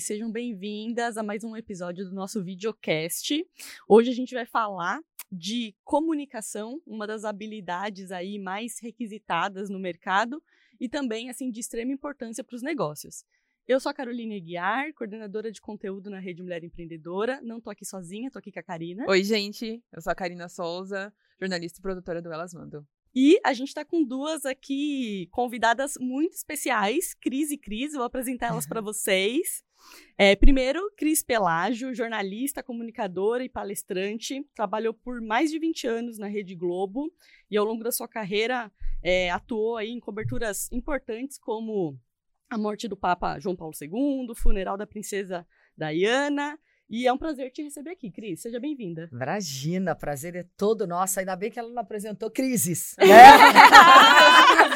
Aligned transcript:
Sejam 0.00 0.30
bem-vindas 0.30 1.16
a 1.16 1.22
mais 1.22 1.44
um 1.44 1.56
episódio 1.56 2.04
do 2.04 2.14
nosso 2.14 2.42
videocast. 2.42 3.44
Hoje 3.88 4.10
a 4.10 4.14
gente 4.14 4.34
vai 4.34 4.46
falar 4.46 5.00
de 5.30 5.74
comunicação, 5.84 6.80
uma 6.86 7.06
das 7.06 7.24
habilidades 7.24 8.10
aí 8.10 8.38
mais 8.38 8.78
requisitadas 8.80 9.70
no 9.70 9.78
mercado 9.78 10.42
e 10.80 10.88
também 10.88 11.30
assim 11.30 11.50
de 11.50 11.60
extrema 11.60 11.92
importância 11.92 12.44
para 12.44 12.56
os 12.56 12.62
negócios. 12.62 13.24
Eu 13.66 13.78
sou 13.78 13.90
a 13.90 13.94
Caroline 13.94 14.40
Guiar, 14.40 14.92
coordenadora 14.94 15.50
de 15.50 15.60
conteúdo 15.60 16.10
na 16.10 16.18
Rede 16.18 16.42
Mulher 16.42 16.64
Empreendedora. 16.64 17.40
Não 17.42 17.60
tô 17.60 17.70
aqui 17.70 17.84
sozinha, 17.84 18.30
tô 18.30 18.38
aqui 18.38 18.50
com 18.50 18.60
a 18.60 18.62
Karina. 18.62 19.04
Oi, 19.08 19.22
gente. 19.22 19.82
Eu 19.92 20.02
sou 20.02 20.10
a 20.10 20.14
Karina 20.14 20.48
Souza, 20.48 21.12
jornalista 21.38 21.78
e 21.78 21.82
produtora 21.82 22.20
do 22.20 22.32
Elas 22.32 22.52
Mandam. 22.52 22.86
E 23.14 23.38
a 23.44 23.52
gente 23.52 23.68
está 23.68 23.84
com 23.84 24.02
duas 24.02 24.46
aqui 24.46 25.28
convidadas 25.30 25.94
muito 26.00 26.32
especiais, 26.32 27.14
Cris 27.14 27.50
e 27.50 27.58
Cris. 27.58 27.92
Vou 27.92 28.04
apresentar 28.04 28.48
elas 28.48 28.66
para 28.66 28.80
vocês. 28.82 29.62
É, 30.16 30.36
primeiro, 30.36 30.92
Cris 30.96 31.22
Pelágio, 31.22 31.94
jornalista, 31.94 32.62
comunicadora 32.62 33.44
e 33.44 33.48
palestrante, 33.48 34.46
trabalhou 34.54 34.94
por 34.94 35.20
mais 35.20 35.50
de 35.50 35.58
20 35.58 35.86
anos 35.86 36.18
na 36.18 36.26
Rede 36.26 36.54
Globo 36.54 37.12
e 37.50 37.56
ao 37.56 37.64
longo 37.64 37.82
da 37.82 37.90
sua 37.90 38.06
carreira 38.06 38.70
é, 39.02 39.30
atuou 39.30 39.76
aí 39.76 39.90
em 39.90 40.00
coberturas 40.00 40.70
importantes 40.70 41.38
como 41.38 41.98
a 42.50 42.58
morte 42.58 42.86
do 42.86 42.96
Papa 42.96 43.38
João 43.38 43.56
Paulo 43.56 43.74
II, 43.80 44.26
o 44.30 44.34
funeral 44.34 44.76
da 44.76 44.86
princesa 44.86 45.46
Diana 45.76 46.58
e 46.92 47.06
é 47.06 47.12
um 47.12 47.16
prazer 47.16 47.50
te 47.50 47.62
receber 47.62 47.92
aqui, 47.92 48.10
Cris. 48.10 48.42
Seja 48.42 48.60
bem-vinda. 48.60 49.08
Imagina, 49.10 49.94
prazer 49.94 50.36
é 50.36 50.44
todo 50.58 50.86
nosso. 50.86 51.18
Ainda 51.18 51.34
bem 51.34 51.50
que 51.50 51.58
ela 51.58 51.70
não 51.70 51.80
apresentou 51.80 52.30
crises. 52.30 52.94
Né? 53.00 53.08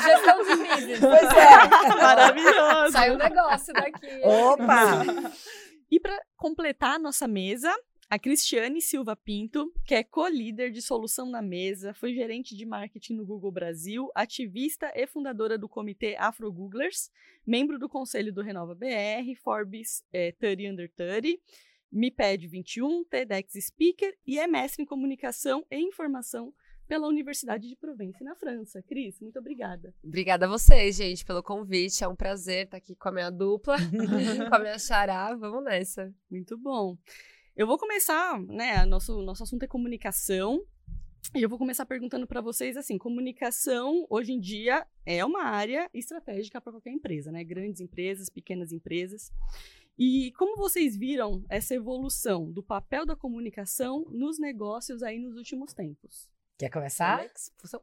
Gestão 0.03 0.43
de 0.43 0.69
crises. 0.69 1.01
Pois 1.01 1.23
é. 1.23 1.95
Maravilhoso. 2.03 2.93
Saiu 2.93 3.15
um 3.15 3.19
negócio 3.19 3.75
daqui. 3.75 4.21
Opa! 4.23 5.05
E 5.89 6.01
para 6.01 6.21
completar 6.37 6.97
a 6.97 6.99
nossa 6.99 7.29
mesa, 7.29 7.73
a 8.11 8.19
Cristiane 8.19 8.83
Silva 8.83 9.15
Pinto, 9.15 9.73
que 9.85 9.95
é 9.95 10.03
co-líder 10.03 10.73
de 10.73 10.83
solução 10.83 11.31
na 11.31 11.41
mesa, 11.41 11.95
foi 11.95 12.13
gerente 12.13 12.57
de 12.57 12.67
marketing 12.67 13.15
no 13.15 13.25
Google 13.25 13.53
Brasil, 13.53 14.11
ativista 14.17 14.93
e 14.97 15.07
fundadora 15.07 15.57
do 15.57 15.69
comitê 15.69 16.17
Afro 16.19 16.53
Googlers, 16.53 17.09
membro 17.47 17.79
do 17.79 17.89
conselho 17.89 18.33
do 18.33 18.43
Renova 18.43 18.75
BR, 18.75 19.33
Forbes 19.45 20.05
é, 20.13 20.33
30 20.33 20.73
Under 20.73 20.91
30 20.93 21.39
MIPED 21.93 22.47
21, 22.47 23.05
TEDx 23.05 23.53
Speaker 23.67 24.17
e 24.27 24.39
é 24.39 24.47
mestre 24.47 24.83
em 24.83 24.87
comunicação 24.87 25.65
e 25.71 25.79
informação 25.79 26.53
pela 26.87 27.09
Universidade 27.09 27.69
de 27.69 27.77
Provence, 27.77 28.23
na 28.23 28.35
França. 28.37 28.83
Cris, 28.83 29.21
muito 29.21 29.39
obrigada. 29.39 29.93
Obrigada 30.05 30.47
a 30.47 30.49
vocês, 30.49 30.97
gente, 30.97 31.25
pelo 31.25 31.43
convite. 31.43 32.03
É 32.03 32.09
um 32.09 32.17
prazer 32.17 32.67
estar 32.67 32.77
aqui 32.77 32.95
com 32.95 33.09
a 33.09 33.13
minha 33.13 33.31
dupla, 33.31 33.77
com 34.49 34.55
a 34.55 34.59
minha 34.59 34.79
xará. 34.79 35.35
Vamos 35.35 35.65
nessa. 35.65 36.15
Muito 36.31 36.57
bom. 36.57 36.97
Eu 37.57 37.67
vou 37.67 37.79
começar, 37.79 38.41
né? 38.43 38.85
Nosso, 38.85 39.21
nosso 39.23 39.43
assunto 39.43 39.63
é 39.63 39.67
comunicação. 39.67 40.65
E 41.35 41.43
eu 41.43 41.49
vou 41.49 41.59
começar 41.59 41.85
perguntando 41.87 42.27
para 42.27 42.41
vocês 42.41 42.77
assim: 42.77 42.99
comunicação 42.99 44.07
hoje 44.09 44.33
em 44.33 44.39
dia 44.39 44.87
é 45.05 45.25
uma 45.25 45.43
área 45.43 45.91
estratégica 45.93 46.61
para 46.61 46.73
qualquer 46.73 46.93
empresa, 46.93 47.33
né? 47.33 47.43
Grandes 47.43 47.81
empresas, 47.81 48.31
pequenas 48.31 48.73
empresas. 48.73 49.33
E 49.99 50.33
como 50.33 50.57
vocês 50.57 50.97
viram 50.97 51.45
essa 51.49 51.75
evolução 51.75 52.51
do 52.51 52.63
papel 52.63 53.07
da 53.07 53.17
comunicação 53.17 54.05
nos 54.11 54.39
negócios 54.39 55.03
aí 55.03 55.19
nos 55.19 55.37
últimos 55.37 55.73
tempos? 55.73 56.29
Quer 56.59 56.71
começar? 56.71 57.23
São 57.65 57.81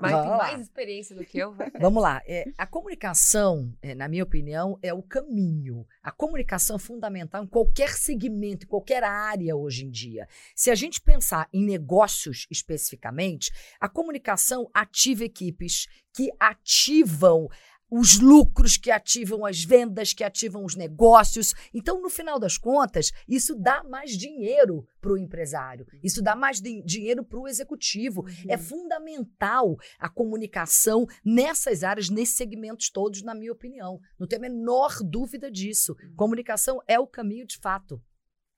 mais, 0.00 0.22
tem 0.22 0.36
mais 0.36 0.60
experiência 0.60 1.16
do 1.16 1.24
que 1.24 1.38
eu. 1.38 1.52
Vamos 1.80 2.00
lá. 2.00 2.22
É, 2.26 2.44
a 2.56 2.64
comunicação, 2.64 3.72
é, 3.82 3.92
na 3.92 4.06
minha 4.06 4.22
opinião, 4.22 4.78
é 4.82 4.94
o 4.94 5.02
caminho. 5.02 5.84
A 6.00 6.12
comunicação 6.12 6.76
é 6.76 6.78
fundamental 6.78 7.42
em 7.42 7.46
qualquer 7.48 7.90
segmento, 7.90 8.66
em 8.66 8.68
qualquer 8.68 9.02
área 9.02 9.56
hoje 9.56 9.84
em 9.84 9.90
dia. 9.90 10.28
Se 10.54 10.70
a 10.70 10.76
gente 10.76 11.00
pensar 11.00 11.48
em 11.52 11.64
negócios 11.64 12.46
especificamente, 12.48 13.50
a 13.80 13.88
comunicação 13.88 14.70
ativa 14.72 15.24
equipes 15.24 15.88
que 16.14 16.30
ativam 16.38 17.48
os 17.96 18.18
lucros 18.18 18.76
que 18.76 18.90
ativam 18.90 19.46
as 19.46 19.62
vendas, 19.62 20.12
que 20.12 20.24
ativam 20.24 20.64
os 20.64 20.74
negócios. 20.74 21.54
Então, 21.72 22.02
no 22.02 22.10
final 22.10 22.40
das 22.40 22.58
contas, 22.58 23.12
isso 23.28 23.54
dá 23.54 23.84
mais 23.84 24.18
dinheiro 24.18 24.84
para 25.00 25.12
o 25.12 25.16
empresário, 25.16 25.86
isso 26.02 26.20
dá 26.20 26.34
mais 26.34 26.60
dinheiro 26.60 27.24
para 27.24 27.38
o 27.38 27.46
executivo. 27.46 28.22
Uhum. 28.22 28.32
É 28.48 28.58
fundamental 28.58 29.76
a 29.96 30.08
comunicação 30.08 31.06
nessas 31.24 31.84
áreas, 31.84 32.10
nesses 32.10 32.34
segmentos 32.34 32.90
todos, 32.90 33.22
na 33.22 33.32
minha 33.32 33.52
opinião. 33.52 34.00
Não 34.18 34.26
tenho 34.26 34.42
a 34.42 34.48
menor 34.48 34.96
dúvida 35.00 35.48
disso. 35.48 35.92
Uhum. 35.92 36.16
Comunicação 36.16 36.80
é 36.88 36.98
o 36.98 37.06
caminho 37.06 37.46
de 37.46 37.58
fato. 37.58 38.02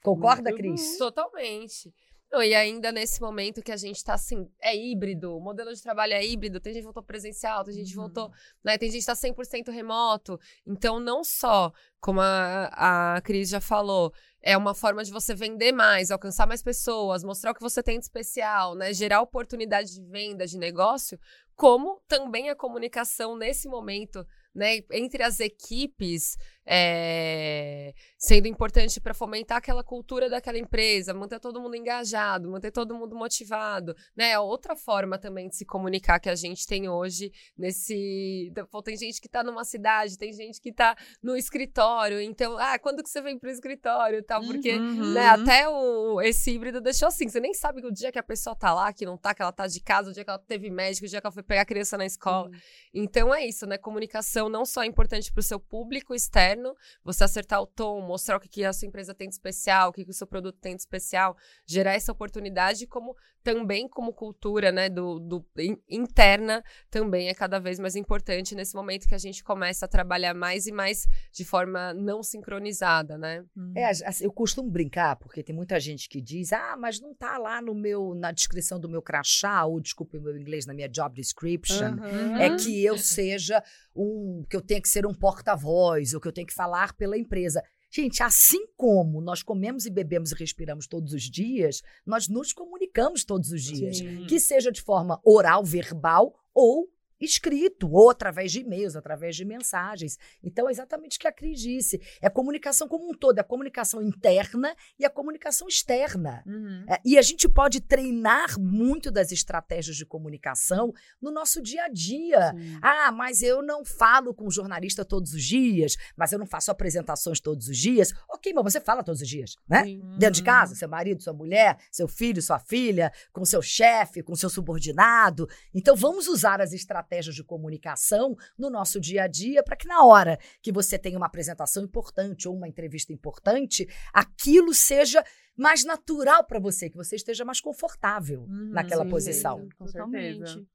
Concorda, 0.02 0.54
Cris? 0.54 0.96
Totalmente. 0.96 1.92
Não, 2.36 2.42
e 2.42 2.54
ainda 2.54 2.92
nesse 2.92 3.18
momento 3.18 3.62
que 3.62 3.72
a 3.72 3.78
gente 3.78 4.04
tá 4.04 4.12
assim, 4.12 4.46
é 4.60 4.76
híbrido, 4.76 5.34
o 5.34 5.40
modelo 5.40 5.72
de 5.72 5.82
trabalho 5.82 6.12
é 6.12 6.22
híbrido, 6.22 6.60
tem 6.60 6.74
gente 6.74 6.82
que 6.82 6.84
voltou 6.84 7.02
presencial, 7.02 7.64
tem 7.64 7.72
gente 7.72 7.90
que 7.90 7.96
uhum. 7.96 8.04
voltou, 8.04 8.30
né, 8.62 8.76
tem 8.76 8.90
gente 8.90 9.00
que 9.00 9.06
tá 9.06 9.14
100% 9.14 9.72
remoto. 9.72 10.38
Então, 10.66 11.00
não 11.00 11.24
só, 11.24 11.72
como 11.98 12.20
a, 12.20 13.14
a 13.14 13.20
Cris 13.22 13.48
já 13.48 13.58
falou, 13.58 14.12
é 14.42 14.54
uma 14.54 14.74
forma 14.74 15.02
de 15.02 15.10
você 15.10 15.34
vender 15.34 15.72
mais, 15.72 16.10
alcançar 16.10 16.46
mais 16.46 16.62
pessoas, 16.62 17.24
mostrar 17.24 17.52
o 17.52 17.54
que 17.54 17.62
você 17.62 17.82
tem 17.82 17.98
de 17.98 18.04
especial, 18.04 18.74
né, 18.74 18.92
gerar 18.92 19.22
oportunidade 19.22 19.94
de 19.94 20.02
venda, 20.02 20.46
de 20.46 20.58
negócio, 20.58 21.18
como 21.54 22.02
também 22.06 22.50
a 22.50 22.54
comunicação 22.54 23.34
nesse 23.34 23.66
momento, 23.66 24.26
né, 24.54 24.80
entre 24.92 25.22
as 25.22 25.40
equipes, 25.40 26.36
é, 26.66 27.94
sendo 28.18 28.48
importante 28.48 29.00
para 29.00 29.14
fomentar 29.14 29.58
aquela 29.58 29.84
cultura 29.84 30.28
daquela 30.28 30.58
empresa, 30.58 31.14
manter 31.14 31.38
todo 31.38 31.60
mundo 31.60 31.76
engajado, 31.76 32.50
manter 32.50 32.72
todo 32.72 32.94
mundo 32.94 33.14
motivado, 33.14 33.94
né? 34.16 34.30
É 34.30 34.38
outra 34.38 34.74
forma 34.74 35.16
também 35.16 35.48
de 35.48 35.54
se 35.54 35.64
comunicar 35.64 36.18
que 36.18 36.28
a 36.28 36.34
gente 36.34 36.66
tem 36.66 36.88
hoje 36.88 37.30
nesse, 37.56 38.52
tem 38.84 38.96
gente 38.96 39.20
que 39.20 39.28
está 39.28 39.44
numa 39.44 39.64
cidade, 39.64 40.18
tem 40.18 40.32
gente 40.32 40.60
que 40.60 40.70
está 40.70 40.96
no 41.22 41.36
escritório, 41.36 42.20
então, 42.20 42.58
ah, 42.58 42.78
quando 42.78 43.02
que 43.02 43.08
você 43.08 43.22
vem 43.22 43.38
para 43.38 43.48
o 43.48 43.52
escritório, 43.52 44.22
tal, 44.24 44.42
porque, 44.42 44.72
uhum. 44.72 45.12
né, 45.12 45.26
até 45.28 45.68
o 45.68 46.20
esse 46.20 46.50
híbrido 46.50 46.80
deixou 46.80 47.08
assim, 47.08 47.28
você 47.28 47.38
nem 47.38 47.54
sabe 47.54 47.84
o 47.86 47.92
dia 47.92 48.10
que 48.10 48.18
a 48.18 48.22
pessoa 48.22 48.56
tá 48.56 48.74
lá, 48.74 48.92
que 48.92 49.06
não 49.06 49.16
tá, 49.16 49.34
que 49.34 49.42
ela 49.42 49.52
tá 49.52 49.66
de 49.66 49.80
casa, 49.80 50.10
o 50.10 50.12
dia 50.12 50.24
que 50.24 50.30
ela 50.30 50.38
teve 50.38 50.68
médico, 50.70 51.06
o 51.06 51.08
dia 51.08 51.20
que 51.20 51.26
ela 51.26 51.32
foi 51.32 51.42
pegar 51.42 51.62
a 51.62 51.66
criança 51.66 51.96
na 51.96 52.06
escola. 52.06 52.48
Uhum. 52.48 52.58
Então 52.92 53.34
é 53.34 53.46
isso, 53.46 53.66
né? 53.66 53.78
Comunicação 53.78 54.48
não 54.48 54.64
só 54.64 54.82
é 54.82 54.86
importante 54.86 55.32
para 55.32 55.40
o 55.40 55.42
seu 55.42 55.60
público 55.60 56.14
externo 56.14 56.55
interno, 56.56 56.74
você 57.04 57.24
acertar 57.24 57.60
o 57.60 57.66
tom, 57.66 58.00
mostrar 58.00 58.36
o 58.36 58.40
que, 58.40 58.48
que 58.48 58.64
a 58.64 58.72
sua 58.72 58.88
empresa 58.88 59.14
tem 59.14 59.28
de 59.28 59.34
especial, 59.34 59.90
o 59.90 59.92
que, 59.92 60.04
que 60.04 60.10
o 60.10 60.14
seu 60.14 60.26
produto 60.26 60.58
tem 60.58 60.74
de 60.74 60.82
especial, 60.82 61.36
gerar 61.66 61.94
essa 61.94 62.10
oportunidade, 62.10 62.86
como 62.86 63.16
também 63.46 63.88
como 63.88 64.12
cultura, 64.12 64.72
né, 64.72 64.88
do, 64.88 65.20
do 65.20 65.46
in, 65.56 65.78
interna, 65.88 66.64
também 66.90 67.28
é 67.28 67.34
cada 67.34 67.60
vez 67.60 67.78
mais 67.78 67.94
importante 67.94 68.56
nesse 68.56 68.74
momento 68.74 69.06
que 69.06 69.14
a 69.14 69.18
gente 69.18 69.44
começa 69.44 69.84
a 69.84 69.88
trabalhar 69.88 70.34
mais 70.34 70.66
e 70.66 70.72
mais 70.72 71.06
de 71.30 71.44
forma 71.44 71.94
não 71.94 72.24
sincronizada, 72.24 73.16
né? 73.16 73.44
É, 73.76 73.86
assim, 73.86 74.24
eu 74.24 74.32
costumo 74.32 74.68
brincar, 74.68 75.14
porque 75.14 75.44
tem 75.44 75.54
muita 75.54 75.78
gente 75.78 76.08
que 76.08 76.20
diz, 76.20 76.52
ah, 76.52 76.76
mas 76.76 77.00
não 77.00 77.14
tá 77.14 77.38
lá 77.38 77.62
no 77.62 77.72
meu, 77.72 78.16
na 78.16 78.32
descrição 78.32 78.80
do 78.80 78.88
meu 78.88 79.00
crachá, 79.00 79.64
ou 79.64 79.80
desculpe 79.80 80.18
o 80.18 80.20
meu 80.20 80.36
inglês, 80.36 80.66
na 80.66 80.74
minha 80.74 80.88
job 80.88 81.14
description, 81.14 81.92
uhum. 81.92 82.36
é 82.38 82.56
que 82.56 82.84
eu 82.84 82.98
seja 82.98 83.62
um, 83.94 84.44
que 84.50 84.56
eu 84.56 84.60
tenha 84.60 84.82
que 84.82 84.88
ser 84.88 85.06
um 85.06 85.14
porta-voz, 85.14 86.14
ou 86.14 86.20
que 86.20 86.26
eu 86.26 86.32
tenho 86.32 86.48
que 86.48 86.52
falar 86.52 86.94
pela 86.94 87.16
empresa. 87.16 87.62
Gente, 87.96 88.22
assim 88.22 88.66
como 88.76 89.22
nós 89.22 89.42
comemos 89.42 89.86
e 89.86 89.90
bebemos 89.90 90.30
e 90.30 90.34
respiramos 90.34 90.86
todos 90.86 91.14
os 91.14 91.22
dias, 91.22 91.80
nós 92.04 92.28
nos 92.28 92.52
comunicamos 92.52 93.24
todos 93.24 93.50
os 93.50 93.62
dias. 93.62 93.96
Sim. 93.96 94.26
Que 94.26 94.38
seja 94.38 94.70
de 94.70 94.82
forma 94.82 95.18
oral, 95.24 95.64
verbal 95.64 96.38
ou 96.52 96.90
escrito, 97.20 97.90
ou 97.90 98.10
através 98.10 98.52
de 98.52 98.60
e-mails, 98.60 98.96
através 98.96 99.34
de 99.34 99.44
mensagens. 99.44 100.18
Então, 100.42 100.68
é 100.68 100.72
exatamente 100.72 101.16
o 101.16 101.20
que 101.20 101.26
a 101.26 101.32
Cris 101.32 101.60
disse. 101.60 102.00
É 102.20 102.26
a 102.26 102.30
comunicação 102.30 102.86
como 102.86 103.10
um 103.10 103.14
todo, 103.14 103.38
é 103.38 103.40
a 103.40 103.44
comunicação 103.44 104.02
interna 104.02 104.74
e 104.98 105.04
a 105.04 105.10
comunicação 105.10 105.66
externa. 105.66 106.42
Uhum. 106.46 106.84
É, 106.88 107.00
e 107.04 107.18
a 107.18 107.22
gente 107.22 107.48
pode 107.48 107.80
treinar 107.80 108.58
muito 108.60 109.10
das 109.10 109.32
estratégias 109.32 109.96
de 109.96 110.04
comunicação 110.04 110.92
no 111.20 111.30
nosso 111.30 111.62
dia 111.62 111.84
a 111.84 111.88
dia. 111.88 112.52
Sim. 112.52 112.78
Ah, 112.82 113.10
mas 113.10 113.42
eu 113.42 113.62
não 113.62 113.84
falo 113.84 114.34
com 114.34 114.46
o 114.46 114.50
jornalista 114.50 115.04
todos 115.04 115.32
os 115.32 115.42
dias, 115.42 115.96
mas 116.16 116.32
eu 116.32 116.38
não 116.38 116.46
faço 116.46 116.70
apresentações 116.70 117.40
todos 117.40 117.68
os 117.68 117.76
dias. 117.76 118.12
Ok, 118.28 118.52
mas 118.52 118.64
você 118.64 118.80
fala 118.80 119.02
todos 119.02 119.22
os 119.22 119.28
dias, 119.28 119.56
né? 119.68 119.82
Uhum. 119.84 120.18
Dentro 120.18 120.34
de 120.34 120.42
casa, 120.42 120.74
seu 120.74 120.88
marido, 120.88 121.22
sua 121.22 121.32
mulher, 121.32 121.78
seu 121.90 122.06
filho, 122.08 122.42
sua 122.42 122.58
filha, 122.58 123.12
com 123.32 123.44
seu 123.44 123.62
chefe, 123.62 124.22
com 124.22 124.34
seu 124.34 124.50
subordinado. 124.50 125.48
Então, 125.74 125.96
vamos 125.96 126.28
usar 126.28 126.60
as 126.60 126.72
estratégias 126.72 127.05
estratégias 127.06 127.34
de 127.34 127.44
comunicação 127.44 128.36
no 128.58 128.68
nosso 128.68 129.00
dia 129.00 129.22
a 129.22 129.26
dia 129.26 129.62
para 129.62 129.76
que 129.76 129.86
na 129.86 130.04
hora 130.04 130.38
que 130.60 130.72
você 130.72 130.98
tenha 130.98 131.16
uma 131.16 131.26
apresentação 131.26 131.84
importante 131.84 132.48
ou 132.48 132.54
uma 132.54 132.68
entrevista 132.68 133.12
importante, 133.12 133.88
aquilo 134.12 134.74
seja 134.74 135.24
mais 135.56 135.84
natural 135.84 136.44
para 136.44 136.58
você, 136.58 136.90
que 136.90 136.96
você 136.96 137.16
esteja 137.16 137.44
mais 137.44 137.60
confortável 137.60 138.42
uhum, 138.42 138.70
naquela 138.70 139.04
sim, 139.04 139.10
posição. 139.10 139.60
Sim, 139.60 139.68
com 139.78 139.86
certeza. 139.86 140.66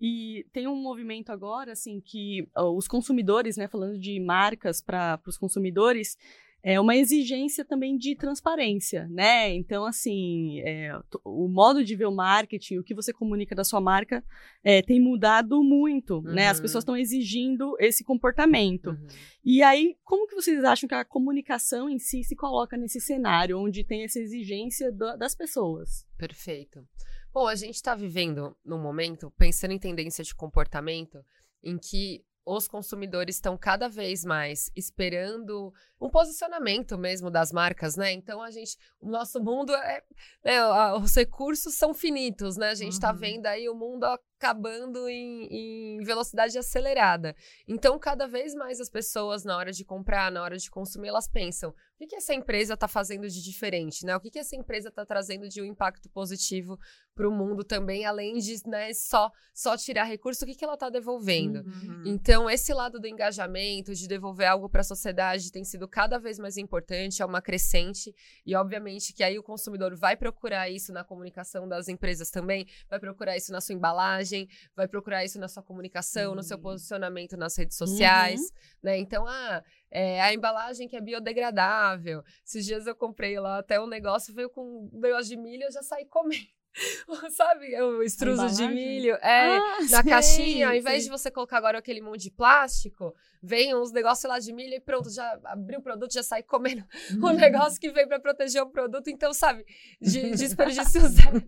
E 0.00 0.46
tem 0.52 0.66
um 0.66 0.76
movimento 0.76 1.30
agora, 1.30 1.72
assim, 1.72 2.00
que 2.00 2.48
uh, 2.56 2.74
os 2.74 2.88
consumidores, 2.88 3.56
né, 3.56 3.68
falando 3.68 3.98
de 3.98 4.18
marcas 4.20 4.80
para 4.80 5.20
os 5.26 5.36
consumidores, 5.36 6.16
é 6.62 6.78
uma 6.78 6.94
exigência 6.94 7.64
também 7.64 7.96
de 7.96 8.14
transparência, 8.14 9.08
né? 9.08 9.52
Então, 9.54 9.84
assim, 9.84 10.60
é, 10.60 10.92
o 11.24 11.48
modo 11.48 11.82
de 11.82 11.96
ver 11.96 12.06
o 12.06 12.14
marketing, 12.14 12.78
o 12.78 12.84
que 12.84 12.94
você 12.94 13.12
comunica 13.12 13.54
da 13.54 13.64
sua 13.64 13.80
marca, 13.80 14.22
é, 14.62 14.82
tem 14.82 15.00
mudado 15.00 15.62
muito, 15.62 16.16
uhum. 16.16 16.34
né? 16.34 16.48
As 16.48 16.60
pessoas 16.60 16.82
estão 16.82 16.94
uhum. 16.94 17.00
exigindo 17.00 17.76
esse 17.78 18.04
comportamento. 18.04 18.90
Uhum. 18.90 19.06
E 19.42 19.62
aí, 19.62 19.96
como 20.04 20.26
que 20.26 20.34
vocês 20.34 20.62
acham 20.62 20.86
que 20.86 20.94
a 20.94 21.04
comunicação 21.04 21.88
em 21.88 21.98
si 21.98 22.22
se 22.22 22.36
coloca 22.36 22.76
nesse 22.76 23.00
cenário, 23.00 23.58
onde 23.58 23.82
tem 23.82 24.04
essa 24.04 24.18
exigência 24.18 24.92
da, 24.92 25.16
das 25.16 25.34
pessoas? 25.34 26.06
Perfeito. 26.18 26.86
Bom, 27.32 27.46
a 27.46 27.54
gente 27.54 27.76
está 27.76 27.94
vivendo 27.94 28.54
num 28.64 28.82
momento, 28.82 29.32
pensando 29.38 29.72
em 29.72 29.78
tendência 29.78 30.22
de 30.22 30.34
comportamento, 30.34 31.24
em 31.62 31.78
que 31.78 32.24
os 32.44 32.66
consumidores 32.66 33.36
estão 33.36 33.56
cada 33.56 33.88
vez 33.88 34.24
mais 34.24 34.70
esperando 34.74 35.72
um 36.00 36.08
posicionamento 36.08 36.96
mesmo 36.96 37.30
das 37.30 37.52
marcas, 37.52 37.96
né? 37.96 38.12
Então 38.12 38.40
a 38.40 38.50
gente, 38.50 38.76
o 39.00 39.08
nosso 39.08 39.42
mundo 39.42 39.74
é, 39.74 40.02
né, 40.44 40.64
os 40.94 41.14
recursos 41.14 41.74
são 41.74 41.92
finitos, 41.92 42.56
né? 42.56 42.70
A 42.70 42.74
gente 42.74 42.92
está 42.92 43.12
uhum. 43.12 43.18
vendo 43.18 43.46
aí 43.46 43.68
o 43.68 43.74
mundo 43.74 44.04
acabando 44.40 45.06
em, 45.06 45.98
em, 45.98 46.02
velocidade 46.02 46.56
acelerada. 46.56 47.36
Então, 47.68 47.98
cada 47.98 48.26
vez 48.26 48.54
mais 48.54 48.80
as 48.80 48.88
pessoas, 48.88 49.44
na 49.44 49.54
hora 49.54 49.70
de 49.70 49.84
comprar, 49.84 50.32
na 50.32 50.42
hora 50.42 50.56
de 50.56 50.70
consumir, 50.70 51.08
elas 51.08 51.28
pensam: 51.28 51.70
o 51.70 51.74
que, 51.98 52.06
que 52.06 52.16
essa 52.16 52.32
empresa 52.32 52.72
está 52.72 52.88
fazendo 52.88 53.28
de 53.28 53.42
diferente, 53.42 54.06
né? 54.06 54.16
O 54.16 54.20
que, 54.20 54.30
que 54.30 54.38
essa 54.38 54.56
empresa 54.56 54.88
está 54.88 55.04
trazendo 55.04 55.46
de 55.46 55.60
um 55.60 55.64
impacto 55.66 56.08
positivo 56.08 56.78
para 57.14 57.28
o 57.28 57.30
mundo 57.30 57.62
também, 57.62 58.06
além 58.06 58.38
de 58.38 58.66
né, 58.66 58.94
só, 58.94 59.30
só 59.52 59.76
tirar 59.76 60.04
recurso, 60.04 60.44
o 60.44 60.48
que, 60.48 60.54
que 60.54 60.64
ela 60.64 60.74
está 60.74 60.88
devolvendo? 60.88 61.60
Uhum. 61.60 62.02
Então, 62.06 62.48
esse 62.48 62.72
lado 62.72 62.98
do 62.98 63.06
engajamento, 63.06 63.94
de 63.94 64.08
devolver 64.08 64.48
algo 64.48 64.70
para 64.70 64.80
a 64.80 64.84
sociedade, 64.84 65.52
tem 65.52 65.64
sido 65.64 65.86
cada 65.90 66.18
vez 66.18 66.38
mais 66.38 66.56
importante, 66.56 67.20
é 67.20 67.26
uma 67.26 67.42
crescente, 67.42 68.14
e 68.46 68.54
obviamente 68.54 69.12
que 69.12 69.22
aí 69.22 69.38
o 69.38 69.42
consumidor 69.42 69.96
vai 69.96 70.16
procurar 70.16 70.70
isso 70.70 70.92
na 70.92 71.04
comunicação 71.04 71.68
das 71.68 71.88
empresas 71.88 72.30
também, 72.30 72.66
vai 72.88 72.98
procurar 72.98 73.36
isso 73.36 73.52
na 73.52 73.60
sua 73.60 73.74
embalagem 73.74 74.48
vai 74.74 74.86
procurar 74.86 75.24
isso 75.24 75.38
na 75.38 75.48
sua 75.48 75.62
comunicação, 75.62 76.30
uhum. 76.30 76.36
no 76.36 76.42
seu 76.42 76.56
hum. 76.56 76.62
posicionamento 76.62 77.36
nas 77.36 77.56
redes 77.56 77.76
sociais, 77.76 78.40
uhum. 78.40 78.48
né? 78.82 78.98
Então, 78.98 79.26
ah, 79.26 79.62
é, 79.90 80.20
a 80.20 80.32
embalagem 80.32 80.88
que 80.88 80.96
é 80.96 81.00
biodegradável. 81.00 82.22
Esses 82.44 82.64
dias 82.64 82.86
eu 82.86 82.94
comprei 82.94 83.38
lá 83.38 83.58
até 83.58 83.80
um 83.80 83.86
negócio, 83.86 84.34
veio 84.34 84.50
com 84.50 84.88
um 84.92 85.00
negócio 85.00 85.28
de 85.28 85.36
milho, 85.36 85.64
eu 85.64 85.72
já 85.72 85.82
saí 85.82 86.06
comendo. 86.06 86.59
Sabe, 87.30 87.80
o 87.80 88.02
estruso 88.02 88.48
de 88.48 88.68
milho. 88.68 89.14
É, 89.16 89.56
ah, 89.56 89.78
na 89.90 90.02
sei, 90.02 90.02
caixinha, 90.10 90.68
ao 90.68 90.74
invés 90.74 91.04
de 91.04 91.10
você 91.10 91.30
colocar 91.30 91.58
agora 91.58 91.78
aquele 91.78 92.00
monte 92.00 92.22
de 92.22 92.30
plástico, 92.30 93.14
vem 93.42 93.74
uns 93.74 93.90
negócios 93.92 94.28
lá 94.30 94.38
de 94.38 94.52
milho 94.52 94.74
e 94.74 94.80
pronto, 94.80 95.10
já 95.10 95.38
abriu 95.44 95.80
o 95.80 95.82
produto, 95.82 96.12
já 96.12 96.22
sai 96.22 96.42
comendo 96.42 96.84
o 97.22 97.28
um 97.28 97.32
negócio 97.32 97.80
que 97.80 97.90
vem 97.90 98.06
para 98.06 98.20
proteger 98.20 98.62
o 98.62 98.70
produto. 98.70 99.08
Então, 99.08 99.32
sabe, 99.32 99.64
de, 100.00 100.30
desperdício 100.30 101.00
zero. 101.08 101.42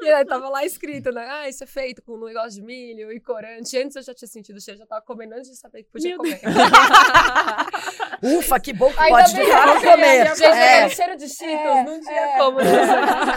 E 0.00 0.08
aí 0.08 0.24
tava 0.24 0.48
lá 0.48 0.64
escrito, 0.64 1.10
né? 1.10 1.26
Ah, 1.28 1.48
isso 1.48 1.64
é 1.64 1.66
feito 1.66 2.02
com 2.02 2.12
um 2.12 2.26
negócio 2.26 2.60
de 2.60 2.62
milho 2.62 3.12
e 3.12 3.20
corante. 3.20 3.76
Antes 3.76 3.96
eu 3.96 4.02
já 4.02 4.14
tinha 4.14 4.28
sentido 4.28 4.60
cheiro, 4.60 4.78
já 4.78 4.86
tava 4.86 5.02
comendo 5.02 5.34
antes 5.34 5.50
de 5.50 5.56
saber 5.56 5.82
que 5.82 5.90
podia 5.90 6.10
Meu 6.10 6.18
comer. 6.18 6.40
Ufa, 8.22 8.58
que 8.60 8.72
bom 8.72 8.92
que 8.92 9.00
Ainda 9.00 9.22
pode 9.22 9.36
durar 9.36 9.80
comer. 9.80 10.36
Gente, 10.36 10.44
é. 10.44 10.88
cheiro 10.88 11.16
de 11.16 11.28
cheetos, 11.28 11.76
é, 11.76 11.84
não 11.84 12.00
tinha 12.00 12.20
é. 12.20 12.38
como. 12.38 12.58
Né? 12.58 12.64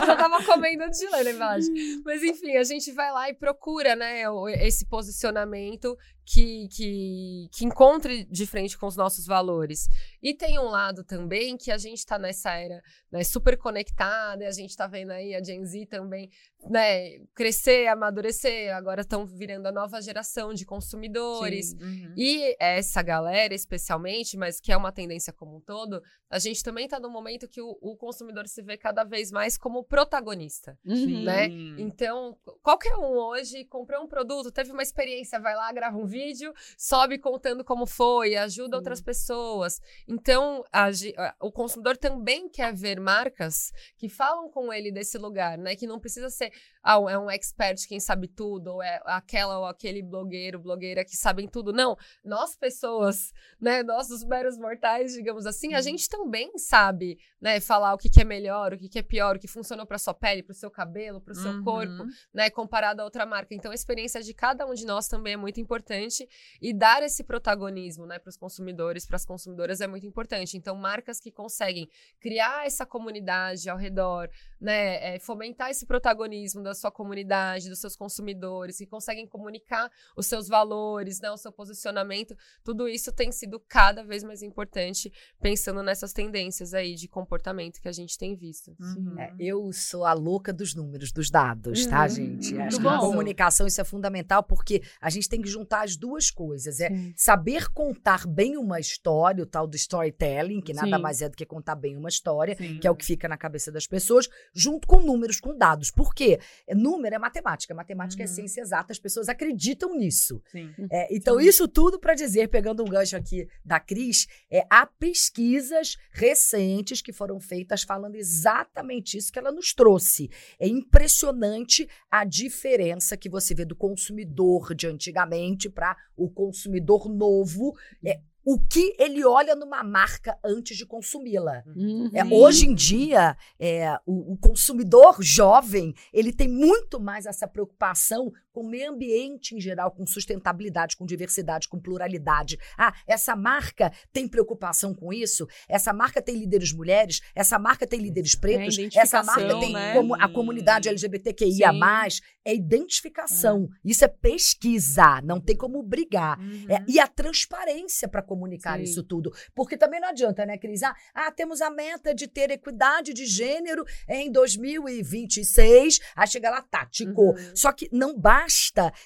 Já 0.06 0.16
tava 0.16 0.44
comendo 0.44 0.84
antes 0.84 1.00
de 1.00 1.08
ler, 1.08 1.24
né? 1.26 1.31
Embalagem. 1.32 1.74
Mas 2.06 2.24
enfim, 2.24 2.56
a 2.58 2.64
gente 2.64 2.92
vai 2.92 3.12
lá 3.12 3.30
e 3.30 3.34
procura, 3.34 3.96
né, 3.96 4.24
esse 4.60 4.86
posicionamento 4.86 5.98
que, 6.26 6.68
que, 6.70 7.50
que 7.52 7.66
encontre 7.66 8.24
de 8.26 8.46
frente 8.46 8.78
com 8.78 8.88
os 8.88 8.96
nossos 8.96 9.26
valores. 9.26 9.90
E 10.22 10.34
tem 10.34 10.60
um 10.60 10.70
lado 10.70 11.04
também 11.04 11.58
que 11.58 11.72
a 11.72 11.78
gente 11.78 12.00
está 12.00 12.18
nessa 12.18 12.52
era 12.52 12.82
né, 13.12 13.24
super 13.24 13.58
conectada, 13.58 14.44
e 14.44 14.48
a 14.48 14.52
gente 14.52 14.70
está 14.70 14.88
vendo 14.88 15.12
aí 15.12 15.36
a 15.36 15.44
Gen 15.44 15.66
Z 15.66 15.88
também 15.88 16.30
né, 16.70 17.20
crescer, 17.34 17.88
amadurecer, 17.88 18.76
agora 18.76 19.02
estão 19.02 19.26
virando 19.26 19.66
a 19.68 19.72
nova 19.72 20.02
geração 20.02 20.54
de 20.54 20.66
consumidores. 20.66 21.74
Uhum. 21.74 22.14
E 22.16 22.56
essa 22.60 23.02
galera, 23.02 23.54
especialmente, 23.54 24.38
mas 24.38 24.60
que 24.60 24.72
é 24.72 24.78
uma 24.78 24.92
tendência 24.92 25.34
como 25.34 25.58
um 25.58 25.62
todo, 25.62 26.02
a 26.30 26.40
gente 26.40 26.64
também 26.64 26.86
está 26.86 27.00
no 27.00 27.10
momento 27.10 27.48
que 27.48 27.62
o, 27.62 27.78
o, 27.82 27.98
consumidor 27.98 28.48
se 28.48 28.62
vê 28.62 28.78
cada 28.78 29.04
vez 29.04 29.32
mais 29.32 29.58
como 29.58 29.84
protagonista, 29.84 30.78
uhum. 30.86 31.24
né? 31.24 31.48
Então, 31.78 32.38
qualquer 32.62 32.96
um 32.96 33.18
hoje 33.18 33.66
comprou 33.66 34.04
um 34.04 34.08
produto, 34.08 34.52
teve 34.52 34.72
uma 34.72 34.84
experiência, 34.84 35.40
vai 35.40 35.56
lá, 35.56 35.72
grava 35.74 35.98
um 35.98 36.06
vídeo, 36.12 36.54
sobe 36.78 37.18
contando 37.18 37.64
como 37.64 37.86
foi, 37.86 38.36
ajuda 38.36 38.72
Sim. 38.72 38.76
outras 38.76 39.02
pessoas. 39.02 39.82
Então, 40.08 40.64
a, 40.72 40.88
a, 40.88 41.36
o 41.40 41.52
consumidor 41.52 41.98
também 41.98 42.50
quer 42.50 42.74
ver 42.74 43.00
marcas 43.00 43.72
que 43.98 44.10
falam 44.10 44.50
com 44.50 44.72
ele 44.72 44.92
desse 44.92 45.18
lugar, 45.18 45.58
né? 45.58 45.76
Que 45.76 45.88
não 45.88 46.00
precisa 46.00 46.30
ser 46.30 46.52
ah, 46.84 47.00
é 47.10 47.18
um 47.18 47.30
expert 47.30 47.88
quem 47.88 48.00
sabe 48.00 48.28
tudo, 48.28 48.74
ou 48.74 48.84
é 48.84 49.02
aquela 49.06 49.60
ou 49.60 49.66
aquele 49.66 50.02
blogueiro, 50.02 50.60
blogueira 50.60 51.06
que 51.06 51.16
sabem 51.16 51.48
tudo. 51.48 51.72
Não, 51.72 51.96
nós 52.24 52.56
pessoas, 52.56 53.32
né, 53.60 53.84
nós 53.84 54.10
os 54.10 54.24
meros 54.24 54.58
mortais, 54.58 55.14
digamos 55.14 55.46
assim, 55.46 55.74
a 55.74 55.78
uhum. 55.78 55.84
gente 55.84 56.10
também 56.10 56.58
sabe, 56.58 57.18
né, 57.40 57.60
falar 57.60 57.94
o 57.94 57.98
que, 57.98 58.10
que 58.10 58.22
é 58.22 58.24
melhor, 58.24 58.74
o 58.74 58.78
que, 58.78 58.90
que 58.90 59.00
é 59.00 59.04
pior, 59.04 59.36
o 59.36 59.40
que 59.40 59.48
funcionou 59.48 59.86
para 59.86 59.98
sua 59.98 60.14
pele, 60.14 60.44
para 60.44 60.52
o 60.52 60.56
seu 60.56 60.72
cabelo, 60.72 61.22
para 61.22 61.34
o 61.34 61.36
seu 61.36 61.52
uhum. 61.52 61.64
corpo, 61.64 62.06
né, 62.34 62.50
comparado 62.50 63.02
a 63.02 63.06
outra 63.06 63.26
marca. 63.26 63.54
Então, 63.54 63.72
a 63.72 63.76
experiência 63.76 64.22
de 64.22 64.34
cada 64.34 64.66
um 64.66 64.74
de 64.74 64.86
nós 64.86 65.08
também 65.08 65.34
é 65.34 65.38
muito 65.38 65.60
importante 65.60 66.28
e 66.62 66.74
dar 66.74 67.04
esse 67.04 67.24
protagonismo, 67.24 68.06
né, 68.06 68.18
para 68.18 68.30
os 68.30 68.38
consumidores, 68.38 69.06
para 69.06 69.16
as 69.18 69.26
consumidoras 69.26 69.82
é 69.82 69.88
muito 69.88 70.06
importante. 70.06 70.58
Então, 70.58 70.76
marcas 70.76 71.20
que 71.20 71.32
conseguem 71.32 71.88
criar 72.20 72.66
essa 72.66 72.86
comunidade 72.86 73.70
ao 73.70 73.78
redor, 73.78 74.30
né, 74.60 75.16
é, 75.16 75.20
fomentar 75.20 75.70
esse 75.70 75.86
protagonismo 75.86 76.62
da 76.72 76.76
sua 76.76 76.92
comunidade, 76.92 77.70
dos 77.70 77.80
seus 77.80 77.96
consumidores, 77.96 78.78
que 78.78 78.86
conseguem 78.86 79.28
comunicar 79.28 79.92
os 80.16 80.26
seus 80.26 80.48
valores, 80.48 81.20
né, 81.20 81.30
o 81.30 81.38
seu 81.38 81.52
posicionamento, 81.52 82.36
tudo 82.64 82.88
isso 82.88 83.12
tem 83.12 83.32
sido 83.32 83.60
cada 83.60 84.04
vez 84.04 84.24
mais 84.24 84.42
importante 84.42 85.12
pensando 85.42 85.84
nessas 85.84 86.14
tendências 86.14 86.74
aí 86.74 86.96
de 86.96 87.08
comportamento 87.08 87.82
que 87.82 87.88
a 87.88 87.92
gente 87.92 88.18
tem 88.18 88.36
visto. 88.36 88.76
Uhum. 88.80 89.20
É, 89.20 89.34
eu 89.40 89.72
sou 89.74 90.06
a 90.06 90.14
louca 90.14 90.54
dos 90.54 90.74
números, 90.74 91.12
dos 91.12 91.30
dados, 91.30 91.86
tá, 91.86 92.04
uhum. 92.04 92.10
gente? 92.10 92.58
Acho 92.58 92.78
que 92.78 92.84
comunicação 92.84 93.68
isso 93.68 93.82
é 93.82 93.84
fundamental 93.84 94.44
porque 94.44 94.82
a 95.02 95.10
gente 95.10 95.28
tem 95.28 95.42
que 95.42 95.50
juntar 95.50 95.84
as 95.84 95.98
duas 95.98 96.32
coisas. 96.32 96.80
É 96.80 96.90
Sim. 96.90 97.14
saber 97.16 97.70
contar 97.70 98.26
bem 98.26 98.58
uma 98.58 98.80
história, 98.80 99.44
o 99.44 99.46
tal 99.46 99.68
do 99.68 99.76
storytelling, 99.76 100.62
que 100.62 100.74
nada 100.74 100.96
Sim. 100.96 101.02
mais 101.02 101.22
é 101.22 101.30
do 101.30 101.36
que 101.36 101.46
contar 101.46 101.76
bem 101.76 101.98
uma 101.98 102.10
história, 102.10 102.56
Sim. 102.56 102.80
que 102.80 102.88
é 102.88 102.92
o 102.92 102.96
que 102.96 103.06
fica 103.06 103.28
na 103.28 103.38
cabeça 103.38 103.72
das 103.72 103.86
pessoas, 103.86 104.30
junto 104.54 104.88
com 104.88 105.02
números, 105.02 105.40
com 105.40 105.58
dados. 105.58 105.92
Por 105.92 106.14
quê? 106.14 106.40
É, 106.72 106.76
número 106.76 107.14
é 107.14 107.20
matemática, 107.20 107.76
matemática 107.76 108.24
é 108.24 108.26
uhum. 108.26 108.32
é 108.32 108.34
ciência 108.34 108.62
exata, 108.62 108.94
as 108.94 109.00
pessoas 109.00 109.28
acreditam 109.28 109.98
nisso. 109.98 110.42
É, 110.90 111.14
então, 111.14 111.38
Sim. 111.38 111.48
isso 111.48 111.68
tudo 111.68 112.00
para 112.00 112.14
dizer, 112.14 112.48
pegando 112.48 112.82
um 112.82 112.88
gancho 112.88 113.18
aqui 113.18 113.46
da 113.64 113.78
Cris, 113.80 114.26
é, 114.50 114.66
há 114.70 114.86
pesquisas 114.86 115.98
recentes 116.12 117.02
que 117.02 117.12
foram 117.12 117.40
feitas 117.42 117.84
falando 117.84 118.16
exatamente 118.16 119.18
isso 119.18 119.32
que 119.34 119.40
ela 119.40 119.52
nos 119.52 119.74
trouxe. 119.74 120.30
É 120.58 120.68
impressionante 120.68 121.90
a 122.10 122.24
diferença 122.24 123.18
que 123.18 123.30
você 123.30 123.54
vê 123.54 123.66
do 123.66 123.76
consumidor 123.76 124.74
de 124.74 124.88
antigamente 124.88 125.70
para 125.70 125.98
o 126.16 126.30
consumidor 126.30 127.10
novo. 127.10 127.76
É, 128.06 128.22
o 128.44 128.60
que 128.60 128.96
ele 128.98 129.24
olha 129.24 129.56
numa 129.56 129.84
marca 129.84 130.38
antes 130.44 130.78
de 130.78 130.86
consumi-la. 130.86 131.64
Uhum. 131.76 132.10
É, 132.14 132.24
hoje 132.26 132.66
em 132.68 132.74
dia, 132.74 133.38
é, 133.60 133.98
o, 134.06 134.34
o, 134.34 134.38
consumidor 134.38 135.18
jovem 135.22 135.94
ele 136.12 136.34
tem 136.34 136.48
muito 136.48 137.00
mais 137.00 137.26
essa 137.26 137.48
preocupação 137.48 138.32
com 138.52 138.62
o 138.62 138.70
meio 138.70 138.92
ambiente 138.92 139.56
em 139.56 139.62
geral, 139.62 139.92
com 139.92 140.06
sustentabilidade, 140.06 140.96
com 140.96 141.06
diversidade, 141.06 141.68
com 141.68 141.80
pluralidade. 141.80 142.58
Ah, 142.78 142.94
essa 143.08 143.36
marca 143.36 143.92
tem 144.12 144.28
preocupação 144.28 144.94
com 144.94 145.14
isso? 145.14 145.48
Essa 145.68 145.94
marca 145.94 146.22
tem 146.22 146.36
líderes 146.36 146.74
mulheres? 146.74 147.22
Essa 147.34 147.58
marca 147.58 147.88
tem 147.88 148.00
líderes 148.00 148.36
pretos? 148.36 148.78
É 148.78 148.90
essa 148.96 149.24
marca 149.24 149.60
tem 149.60 149.74
né? 149.74 149.94
como 149.94 150.16
a 150.16 150.28
comunidade 150.28 150.90
LGBTQIA+. 150.90 151.72
Sim. 151.72 152.22
É 152.44 152.56
identificação. 152.56 153.70
É. 153.72 153.92
Isso 153.92 154.04
é 154.04 154.08
pesquisa. 154.08 155.22
Não 155.24 155.40
tem 155.40 155.56
como 155.56 155.82
brigar. 155.84 156.40
É, 156.40 156.44
uhum. 156.44 156.66
É, 156.70 156.86
e 156.88 157.00
a 157.00 157.08
transparência 157.08 158.08
para 158.08 158.22
comunicar 158.22 158.78
Sim. 158.78 158.84
isso 158.84 159.04
tudo. 159.04 159.32
Porque 159.54 159.78
também 159.78 160.00
não 160.00 160.10
adianta, 160.10 160.46
né, 160.46 160.58
Cris? 160.58 160.82
Ah, 160.82 160.96
ah, 161.14 161.32
temos 161.32 161.62
a 161.62 161.70
meta 161.70 162.14
de 162.16 162.28
ter 162.28 162.50
equidade 162.50 163.14
de 163.14 163.26
gênero 163.26 163.86
em 164.10 164.32
2026. 164.32 166.00
Aí 166.16 166.28
chega 166.28 166.50
lá, 166.50 166.62
tático. 166.62 167.22
Uhum. 167.22 167.56
Só 167.56 167.72
que 167.72 167.88
não 167.92 168.18
basta 168.18 168.41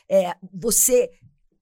é, 0.09 0.35
você 0.53 1.09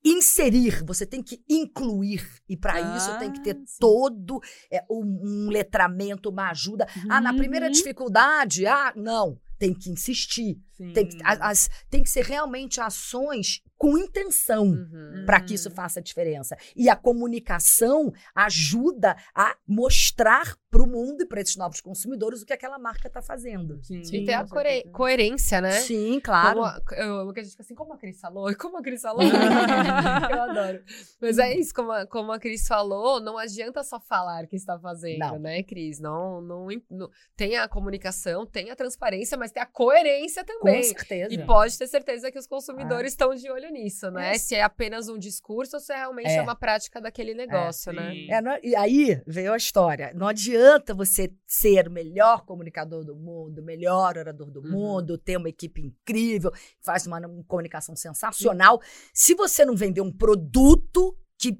inserir, 0.03 0.83
você 0.83 1.05
tem 1.05 1.23
que 1.23 1.41
incluir. 1.49 2.27
E 2.47 2.57
para 2.57 2.73
ah, 2.75 2.97
isso 2.97 3.17
tem 3.19 3.31
que 3.31 3.41
ter 3.41 3.55
sim. 3.55 3.77
todo 3.79 4.41
é, 4.71 4.83
um, 4.89 5.45
um, 5.45 5.49
letramento, 5.49 6.29
uma 6.29 6.49
ajuda. 6.49 6.87
Uhum. 6.97 7.03
Ah, 7.09 7.21
na 7.21 7.33
primeira 7.33 7.67
uhum. 7.67 7.71
dificuldade, 7.71 8.65
ah, 8.65 8.91
não 8.95 9.39
tem 9.57 9.73
que 9.73 9.89
insistir. 9.89 10.57
Sim. 10.75 10.91
Tem 10.93 11.07
que, 11.07 11.17
as, 11.23 11.69
tem 11.89 12.03
que 12.03 12.09
ser 12.09 12.23
realmente 12.25 12.81
ações 12.81 13.61
com 13.77 13.97
intenção 13.97 14.65
Uhum. 14.67 15.23
para 15.25 15.41
que 15.41 15.53
isso 15.55 15.69
faça 15.69 16.01
diferença. 16.01 16.55
E 16.75 16.87
a 16.89 16.95
comunicação 16.95 18.13
ajuda 18.33 19.15
a 19.35 19.55
mostrar 19.67 20.55
para 20.71 20.81
o 20.81 20.87
mundo 20.87 21.21
e 21.23 21.25
para 21.27 21.41
esses 21.41 21.55
novos 21.57 21.81
consumidores 21.81 22.41
o 22.41 22.45
que 22.45 22.53
aquela 22.53 22.79
marca 22.79 23.07
está 23.07 23.21
fazendo. 23.21 23.79
Sim, 23.83 24.01
E 24.11 24.25
ter 24.25 24.33
a 24.33 24.45
coerência, 24.91 25.59
né? 25.61 25.71
Sim, 25.81 26.19
claro. 26.19 26.55
Como 26.61 26.65
a, 26.65 26.81
eu 26.97 27.15
amo 27.19 27.33
que 27.33 27.39
a 27.41 27.43
gente 27.43 27.51
fica 27.51 27.63
assim, 27.63 27.75
como 27.75 27.93
a 27.93 27.97
Cris 27.97 28.19
falou, 28.19 28.49
e 28.49 28.55
como 28.55 28.77
a 28.77 28.81
Cris 28.81 29.01
falou. 29.01 29.21
eu 30.31 30.41
adoro. 30.41 30.81
Mas 31.21 31.37
é 31.37 31.53
isso, 31.57 31.73
como 31.73 31.91
a, 31.91 32.07
como 32.07 32.31
a 32.31 32.39
Cris 32.39 32.67
falou, 32.67 33.19
não 33.19 33.37
adianta 33.37 33.83
só 33.83 33.99
falar 33.99 34.47
que 34.47 34.55
está 34.55 34.79
fazendo, 34.79 35.19
Não. 35.19 35.39
né, 35.39 35.61
Cris? 35.61 35.99
Não, 35.99 36.41
não, 36.41 36.67
não- 36.89 37.09
tem 37.35 37.57
a 37.57 37.67
comunicação, 37.67 38.45
tem 38.45 38.71
a 38.71 38.75
transparência, 38.75 39.37
mas 39.37 39.51
tem 39.51 39.61
a 39.61 39.65
coerência 39.65 40.43
Com 40.43 40.62
também. 40.65 40.84
certeza. 40.84 41.34
E 41.34 41.46
pode 41.46 41.77
ter 41.77 41.88
certeza 41.88 42.32
que 42.32 42.39
os 42.39 42.48
consumidores 42.48 43.05
Ah. 43.12 43.13
estão 43.13 43.36
de 43.36 43.50
olho 43.51 43.70
nisso, 43.72 44.10
né? 44.12 44.36
É. 44.36 44.38
Se 44.38 44.55
é 44.55 44.62
apenas 44.63 45.08
um 45.10 45.17
discurso 45.17 45.75
ou 45.75 45.79
se 45.79 45.93
realmente 45.93 46.29
é, 46.29 46.36
É. 46.38 46.41
uma 46.41 46.55
prática 46.55 47.00
daquele 47.01 47.34
negócio, 47.34 47.91
né? 47.93 48.12
Sim. 48.12 48.32
É, 48.32 48.41
não- 48.41 48.58
e 48.63 48.75
aí 48.75 49.22
veio 49.27 49.53
a 49.53 49.58
história. 49.58 50.12
Não 50.15 50.27
adianta 50.27 50.93
você 50.93 51.32
ser 51.46 51.88
o 51.88 51.91
melhor 51.91 52.46
comunicador 52.46 53.03
do 53.03 53.15
mundo, 53.15 53.60
o 53.60 53.63
melhor 53.63 54.17
orador 54.17 54.50
do 54.51 54.62
Uhum. 54.62 54.72
mundo, 54.72 55.17
ter 55.17 55.38
uma 55.38 55.50
equipe 55.50 55.82
incrível, 55.82 56.51
faz 56.82 57.05
uma, 57.08 57.20
uma 57.20 57.43
comunicação 57.46 57.96
sensacional, 57.96 58.82
se 59.13 59.34
você 59.36 59.65
não 59.65 59.75
vender 59.75 60.01
um 60.01 60.12
produto 60.12 61.17
que 61.38 61.58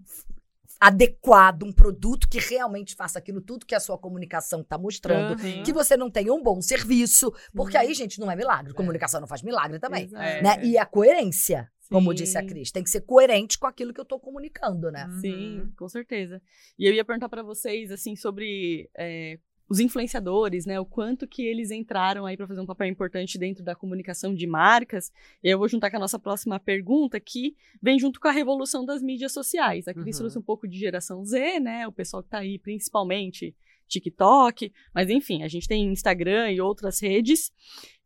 adequado, 0.88 1.64
um 1.64 1.72
produto 1.72 2.28
que 2.28 2.40
realmente 2.40 2.94
faça 2.94 3.18
aquilo 3.18 3.40
tudo 3.40 3.66
que 3.66 3.74
a 3.74 3.80
sua 3.80 3.98
comunicação 3.98 4.62
está 4.62 4.78
mostrando. 4.78 5.42
Uhum. 5.42 5.64
Que 5.64 5.72
você 5.72 5.96
não 5.96 6.12
tenha 6.12 6.34
um 6.34 6.44
bom 6.44 6.62
serviço, 6.62 7.32
porque 7.54 7.74
Sim. 7.74 7.78
aí, 7.78 7.94
gente, 7.94 8.20
não 8.20 8.30
é 8.30 8.36
milagre. 8.36 8.74
Comunicação 8.74 9.22
não 9.22 9.28
faz 9.28 9.42
milagre 9.42 9.80
também. 9.80 10.04
Exato. 10.04 10.22
É. 10.24 10.42
Né? 10.42 10.66
E 10.66 10.78
a 10.78 10.86
coerência, 10.86 11.72
como 11.90 12.12
Sim. 12.12 12.16
disse 12.18 12.38
a 12.38 12.46
Cris, 12.46 12.70
tem 12.70 12.84
que 12.84 12.90
ser 12.90 13.02
coerente 13.02 13.58
com 13.58 13.66
aquilo 13.66 13.94
que 13.94 14.00
eu 14.00 14.04
estou 14.04 14.20
comunicando, 14.20 14.92
né? 14.92 15.08
Sim, 15.22 15.60
Uhum. 15.62 15.74
com 15.78 15.88
certeza. 15.88 16.42
E 16.78 16.86
eu 16.86 16.94
ia 16.94 17.06
perguntar 17.06 17.30
para 17.30 17.44
vocês, 17.44 17.90
assim, 17.90 18.16
sobre 18.18 18.90
é, 18.98 19.40
os 19.70 19.80
influenciadores, 19.80 20.66
né? 20.66 20.80
O 20.80 20.86
quanto 20.86 21.28
que 21.28 21.42
eles 21.42 21.72
entraram 21.72 22.26
aí 22.26 22.36
para 22.36 22.48
fazer 22.48 22.62
um 22.62 22.66
papel 22.66 22.88
importante 22.88 23.38
dentro 23.38 23.64
da 23.64 23.76
comunicação 23.76 24.36
de 24.36 24.46
marcas. 24.46 25.12
E 25.44 25.50
eu 25.50 25.58
vou 25.58 25.68
juntar 25.68 25.90
com 25.90 25.98
a 25.98 26.00
nossa 26.00 26.20
próxima 26.20 26.60
pergunta, 26.60 27.20
que 27.20 27.56
vem 27.82 27.98
junto 27.98 28.20
com 28.20 28.28
a 28.28 28.32
revolução 28.32 28.86
das 28.86 29.02
mídias 29.02 29.32
sociais. 29.32 29.88
A 29.88 29.94
Cris 29.94 30.16
Uhum. 30.16 30.20
trouxe 30.24 30.38
um 30.40 30.42
pouco 30.44 30.68
de 30.68 30.78
geração 30.78 31.24
Z, 31.26 31.60
né? 31.60 31.88
O 31.88 31.92
pessoal 31.92 32.22
que 32.22 32.30
tá 32.30 32.40
aí, 32.40 32.60
principalmente 32.60 33.56
TikTok, 33.88 34.72
mas 34.94 35.10
enfim, 35.10 35.44
a 35.44 35.48
gente 35.48 35.68
tem 35.68 35.92
Instagram 35.92 36.52
e 36.52 36.62
outras 36.62 37.02
redes. 37.02 37.52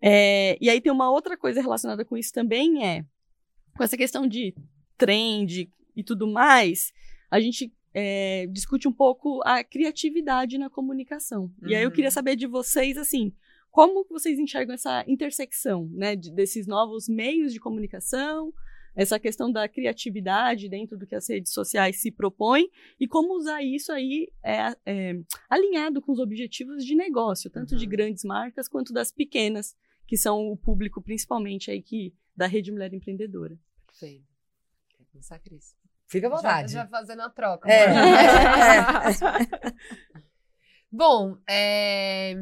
É, 0.01 0.57
e 0.61 0.69
aí 0.69 0.79
tem 0.81 0.91
uma 0.91 1.09
outra 1.09 1.37
coisa 1.37 1.61
relacionada 1.61 2.03
com 2.05 2.17
isso 2.17 2.33
também, 2.33 2.85
é 2.85 3.05
com 3.75 3.83
essa 3.83 3.95
questão 3.97 4.27
de 4.27 4.53
trend 4.97 5.69
e 5.95 6.03
tudo 6.03 6.27
mais, 6.27 6.91
a 7.29 7.39
gente 7.39 7.71
é, 7.99 8.45
discute 8.51 8.87
um 8.87 8.93
pouco 8.93 9.41
a 9.43 9.63
criatividade 9.63 10.55
na 10.59 10.69
comunicação. 10.69 11.51
E 11.65 11.73
aí 11.73 11.81
eu 11.81 11.89
Uhum. 11.89 11.95
queria 11.95 12.11
saber 12.11 12.35
de 12.35 12.45
vocês, 12.45 12.95
assim, 12.95 13.33
como 13.71 14.05
vocês 14.07 14.37
enxergam 14.37 14.75
essa 14.75 15.03
intersecção, 15.07 15.89
né, 15.91 16.15
de- 16.15 16.31
desses 16.31 16.67
novos 16.67 17.09
meios 17.09 17.51
de 17.51 17.59
comunicação, 17.59 18.53
essa 18.95 19.19
questão 19.19 19.51
da 19.51 19.67
criatividade 19.67 20.69
dentro 20.69 20.95
do 20.95 21.07
que 21.07 21.15
as 21.15 21.27
redes 21.27 21.51
sociais 21.51 21.99
se 21.99 22.11
propõem 22.11 22.69
e 22.99 23.07
como 23.07 23.35
usar 23.35 23.63
isso 23.63 23.91
aí 23.91 24.27
é, 24.43 24.75
é, 24.85 25.19
alinhado 25.49 25.99
com 25.99 26.11
os 26.11 26.19
objetivos 26.19 26.85
de 26.85 26.93
negócio, 26.95 27.49
tanto 27.49 27.75
de 27.75 27.85
Uhum. 27.85 27.89
grandes 27.91 28.23
marcas 28.23 28.67
quanto 28.67 28.93
das 28.93 29.11
pequenas, 29.11 29.75
que 30.07 30.15
são 30.17 30.51
o 30.51 30.55
público 30.57 31.01
principalmente 31.01 31.71
aí 31.71 31.81
que 31.81 32.13
da 32.35 32.45
Rede 32.45 32.71
Mulher 32.71 32.93
Empreendedora. 32.93 33.57
Perfeito. 33.87 34.25
Quer 34.95 35.05
começar, 35.11 35.39
Cris? 35.39 35.75
Fica 36.07 36.27
à 36.27 36.29
vontade. 36.29 36.71
Já, 36.71 36.83
já 36.83 36.87
fazendo 36.87 37.21
a 37.21 37.29
troca. 37.29 37.69
É, 37.69 37.87
bora. 37.87 39.39
é, 39.39 39.75
Bom, 40.89 41.37
é... 41.47 42.33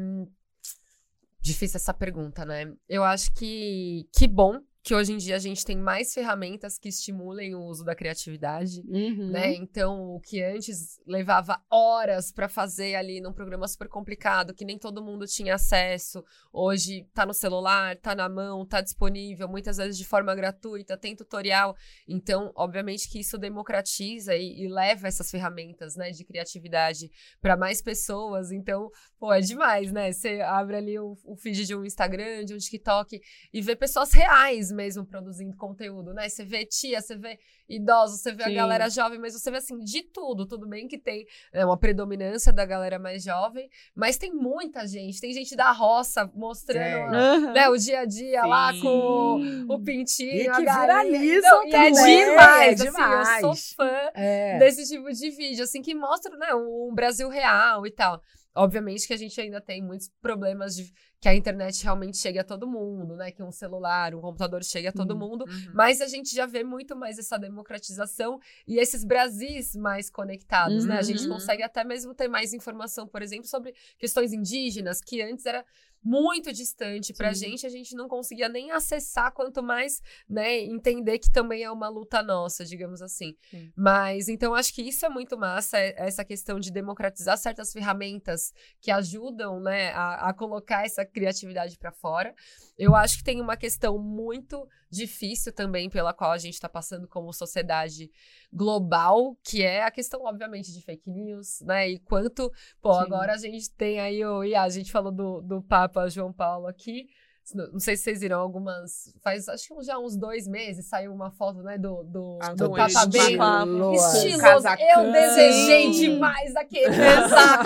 difícil 1.40 1.76
essa 1.76 1.92
pergunta, 1.92 2.44
né? 2.44 2.72
Eu 2.88 3.02
acho 3.02 3.32
que 3.34 4.08
que 4.16 4.28
bom 4.28 4.60
que 4.86 4.94
hoje 4.94 5.12
em 5.12 5.16
dia 5.16 5.34
a 5.34 5.40
gente 5.40 5.64
tem 5.64 5.76
mais 5.76 6.14
ferramentas 6.14 6.78
que 6.78 6.88
estimulem 6.88 7.56
o 7.56 7.64
uso 7.64 7.84
da 7.84 7.92
criatividade. 7.92 8.84
Uhum. 8.86 9.32
Né? 9.32 9.52
Então, 9.54 10.14
o 10.14 10.20
que 10.20 10.40
antes 10.40 11.00
levava 11.04 11.60
horas 11.68 12.30
para 12.30 12.48
fazer 12.48 12.94
ali 12.94 13.20
num 13.20 13.32
programa 13.32 13.66
super 13.66 13.88
complicado, 13.88 14.54
que 14.54 14.64
nem 14.64 14.78
todo 14.78 15.02
mundo 15.02 15.26
tinha 15.26 15.56
acesso, 15.56 16.22
hoje 16.52 17.04
tá 17.12 17.26
no 17.26 17.34
celular, 17.34 17.96
tá 17.96 18.14
na 18.14 18.28
mão, 18.28 18.64
tá 18.64 18.80
disponível, 18.80 19.48
muitas 19.48 19.76
vezes 19.76 19.98
de 19.98 20.04
forma 20.04 20.32
gratuita, 20.36 20.96
tem 20.96 21.16
tutorial. 21.16 21.74
Então, 22.06 22.52
obviamente 22.54 23.08
que 23.10 23.18
isso 23.18 23.36
democratiza 23.36 24.36
e, 24.36 24.62
e 24.62 24.68
leva 24.68 25.08
essas 25.08 25.28
ferramentas, 25.28 25.96
né, 25.96 26.12
de 26.12 26.24
criatividade 26.24 27.10
para 27.40 27.56
mais 27.56 27.82
pessoas. 27.82 28.52
Então, 28.52 28.88
pô, 29.18 29.32
é 29.32 29.40
demais, 29.40 29.90
né? 29.90 30.12
Você 30.12 30.40
abre 30.42 30.76
ali 30.76 30.96
o, 30.96 31.16
o 31.24 31.36
feed 31.36 31.66
de 31.66 31.74
um 31.74 31.84
Instagram, 31.84 32.44
de 32.44 32.54
um 32.54 32.58
TikTok 32.58 33.20
e 33.52 33.60
vê 33.60 33.74
pessoas 33.74 34.12
reais 34.12 34.75
mesmo 34.76 35.04
produzindo 35.06 35.56
conteúdo, 35.56 36.12
né? 36.14 36.28
Você 36.28 36.44
vê 36.44 36.64
tia, 36.66 37.00
você 37.00 37.16
vê 37.16 37.38
idosos, 37.68 38.20
você 38.20 38.32
vê 38.32 38.44
a 38.44 38.48
Sim. 38.48 38.54
galera 38.54 38.88
jovem, 38.90 39.18
mas 39.18 39.32
você 39.32 39.50
vê 39.50 39.56
assim 39.56 39.78
de 39.80 40.02
tudo. 40.04 40.46
Tudo 40.46 40.68
bem 40.68 40.86
que 40.86 40.98
tem 40.98 41.26
é, 41.52 41.64
uma 41.64 41.76
predominância 41.76 42.52
da 42.52 42.64
galera 42.64 42.98
mais 42.98 43.24
jovem, 43.24 43.68
mas 43.94 44.16
tem 44.18 44.32
muita 44.32 44.86
gente. 44.86 45.20
Tem 45.20 45.32
gente 45.32 45.56
da 45.56 45.72
roça 45.72 46.30
mostrando 46.34 47.14
a- 47.14 47.18
Aham. 47.34 47.52
né, 47.52 47.68
o 47.70 47.76
dia 47.76 48.00
a 48.00 48.04
dia 48.04 48.44
lá 48.44 48.72
Sim. 48.72 48.80
com 48.82 49.66
o 49.74 49.82
pintinho, 49.82 50.30
E 50.42 50.48
a 50.48 50.56
que 50.56 50.64
galinha. 50.64 50.80
viralizam 51.20 51.50
Não, 51.50 51.64
e 51.64 51.68
é 51.68 51.72
também, 51.72 52.24
demais, 52.26 52.80
é 52.80 52.84
assim, 52.84 52.86
eu 52.86 52.92
sou 52.92 53.50
demais. 53.54 53.72
fã 53.72 54.10
É. 54.14 54.58
desse 54.58 54.86
tipo 54.94 55.10
de 55.10 55.30
vídeo, 55.30 55.64
assim, 55.64 55.80
que 55.82 55.94
mostra, 55.94 56.36
né, 56.36 56.54
um 56.54 56.92
Brasil 56.94 57.28
real 57.28 57.86
e 57.86 57.90
tal. 57.90 58.20
Obviamente 58.54 59.06
que 59.06 59.12
a 59.12 59.18
gente 59.18 59.38
ainda 59.40 59.60
tem 59.60 59.82
muitos 59.82 60.08
problemas 60.22 60.74
de 60.74 60.90
que 61.26 61.30
a 61.30 61.34
internet 61.34 61.82
realmente 61.82 62.16
chegue 62.18 62.38
a 62.38 62.44
todo 62.44 62.68
mundo, 62.68 63.16
né? 63.16 63.32
Que 63.32 63.42
um 63.42 63.50
celular, 63.50 64.14
um 64.14 64.20
computador 64.20 64.62
chegue 64.62 64.86
a 64.86 64.92
todo 64.92 65.10
Uhum. 65.10 65.18
mundo. 65.18 65.44
Uhum. 65.48 65.70
Mas 65.74 66.00
a 66.00 66.06
gente 66.06 66.32
já 66.32 66.46
vê 66.46 66.62
muito 66.62 66.94
mais 66.94 67.18
essa 67.18 67.36
democratização 67.36 68.38
e 68.64 68.78
esses 68.78 69.02
Brasis 69.02 69.74
mais 69.74 70.08
conectados, 70.08 70.84
né? 70.84 70.98
A 70.98 71.02
gente 71.02 71.24
Uhum. 71.24 71.30
consegue 71.34 71.64
até 71.64 71.82
mesmo 71.82 72.14
ter 72.14 72.28
mais 72.28 72.52
informação, 72.52 73.08
por 73.08 73.22
exemplo, 73.22 73.48
sobre 73.48 73.74
questões 73.98 74.32
indígenas, 74.32 75.00
que 75.00 75.20
antes 75.20 75.44
era 75.46 75.64
muito 76.06 76.52
distante 76.52 77.12
pra 77.12 77.34
Sim. 77.34 77.46
gente, 77.50 77.66
a 77.66 77.68
gente 77.68 77.96
não 77.96 78.06
conseguia 78.06 78.48
nem 78.48 78.70
acessar, 78.70 79.32
quanto 79.32 79.60
mais, 79.60 80.00
né, 80.28 80.60
entender 80.60 81.18
que 81.18 81.28
também 81.28 81.64
é 81.64 81.70
uma 81.70 81.88
luta 81.88 82.22
nossa, 82.22 82.64
digamos 82.64 83.02
assim. 83.02 83.34
Sim. 83.50 83.72
Mas, 83.76 84.28
então, 84.28 84.54
acho 84.54 84.72
que 84.72 84.82
isso 84.82 85.04
é 85.04 85.08
muito 85.08 85.36
massa, 85.36 85.78
é- 85.78 85.94
essa 85.96 86.24
questão 86.24 86.60
de 86.60 86.70
democratizar 86.70 87.36
certas 87.36 87.72
ferramentas 87.72 88.52
que 88.80 88.92
ajudam, 88.92 89.60
né, 89.60 89.90
a, 89.94 90.28
a 90.28 90.32
colocar 90.32 90.86
essa 90.86 91.04
criatividade 91.04 91.76
para 91.76 91.90
fora. 91.90 92.32
Eu 92.78 92.94
acho 92.94 93.18
que 93.18 93.24
tem 93.24 93.40
uma 93.40 93.56
questão 93.56 93.98
muito 93.98 94.64
difícil 94.90 95.52
também 95.52 95.90
pela 95.90 96.12
qual 96.14 96.30
a 96.32 96.38
gente 96.38 96.54
está 96.54 96.68
passando 96.68 97.06
como 97.08 97.32
sociedade 97.32 98.10
global, 98.52 99.36
que 99.44 99.62
é 99.62 99.82
a 99.84 99.90
questão, 99.90 100.22
obviamente, 100.24 100.72
de 100.72 100.80
fake 100.82 101.10
news, 101.10 101.60
né? 101.62 101.88
E 101.90 101.98
quanto, 102.00 102.50
pô, 102.80 102.94
Sim. 102.94 103.00
agora 103.02 103.32
a 103.34 103.38
gente 103.38 103.70
tem 103.72 104.00
aí 104.00 104.24
o. 104.24 104.44
E 104.44 104.54
a 104.54 104.68
gente 104.68 104.90
falou 104.92 105.12
do, 105.12 105.40
do 105.42 105.62
Papa 105.62 106.08
João 106.08 106.32
Paulo 106.32 106.66
aqui. 106.66 107.06
Não 107.54 107.78
sei 107.78 107.96
se 107.96 108.02
vocês 108.02 108.20
viram 108.22 108.40
algumas. 108.40 109.14
Faz 109.22 109.48
acho 109.48 109.68
que 109.68 109.82
já 109.84 109.96
uns 110.00 110.16
dois 110.16 110.48
meses 110.48 110.88
saiu 110.88 111.12
uma 111.12 111.30
foto, 111.30 111.62
né, 111.62 111.78
do, 111.78 112.02
do, 112.02 112.38
Ah, 112.42 112.52
do 112.54 112.70
Papa 112.70 112.92
Papa. 112.92 113.16
estiloso. 113.16 114.66
Eu 114.96 115.12
desejei 115.12 115.90
demais 115.92 116.56
aquele 116.56 116.86
casaco. 116.96 117.64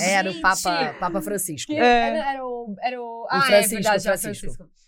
Era 0.00 0.30
o 0.30 0.40
Papa, 0.40 0.94
Papa 1.00 1.20
Francisco. 1.20 1.72
que- 1.72 1.78
É. 1.80 2.08
era, 2.10 2.30
era 2.32 2.46
o, 2.46 2.76
era 2.80 3.02
o. 3.02 3.26
Ah, 3.28 3.40
Francisco, 3.42 3.74
é 3.74 3.76
verdade, 3.78 4.08
é 4.08 4.14
o 4.14 4.18
Francisco. 4.18 4.46
Francisco. 4.54 4.81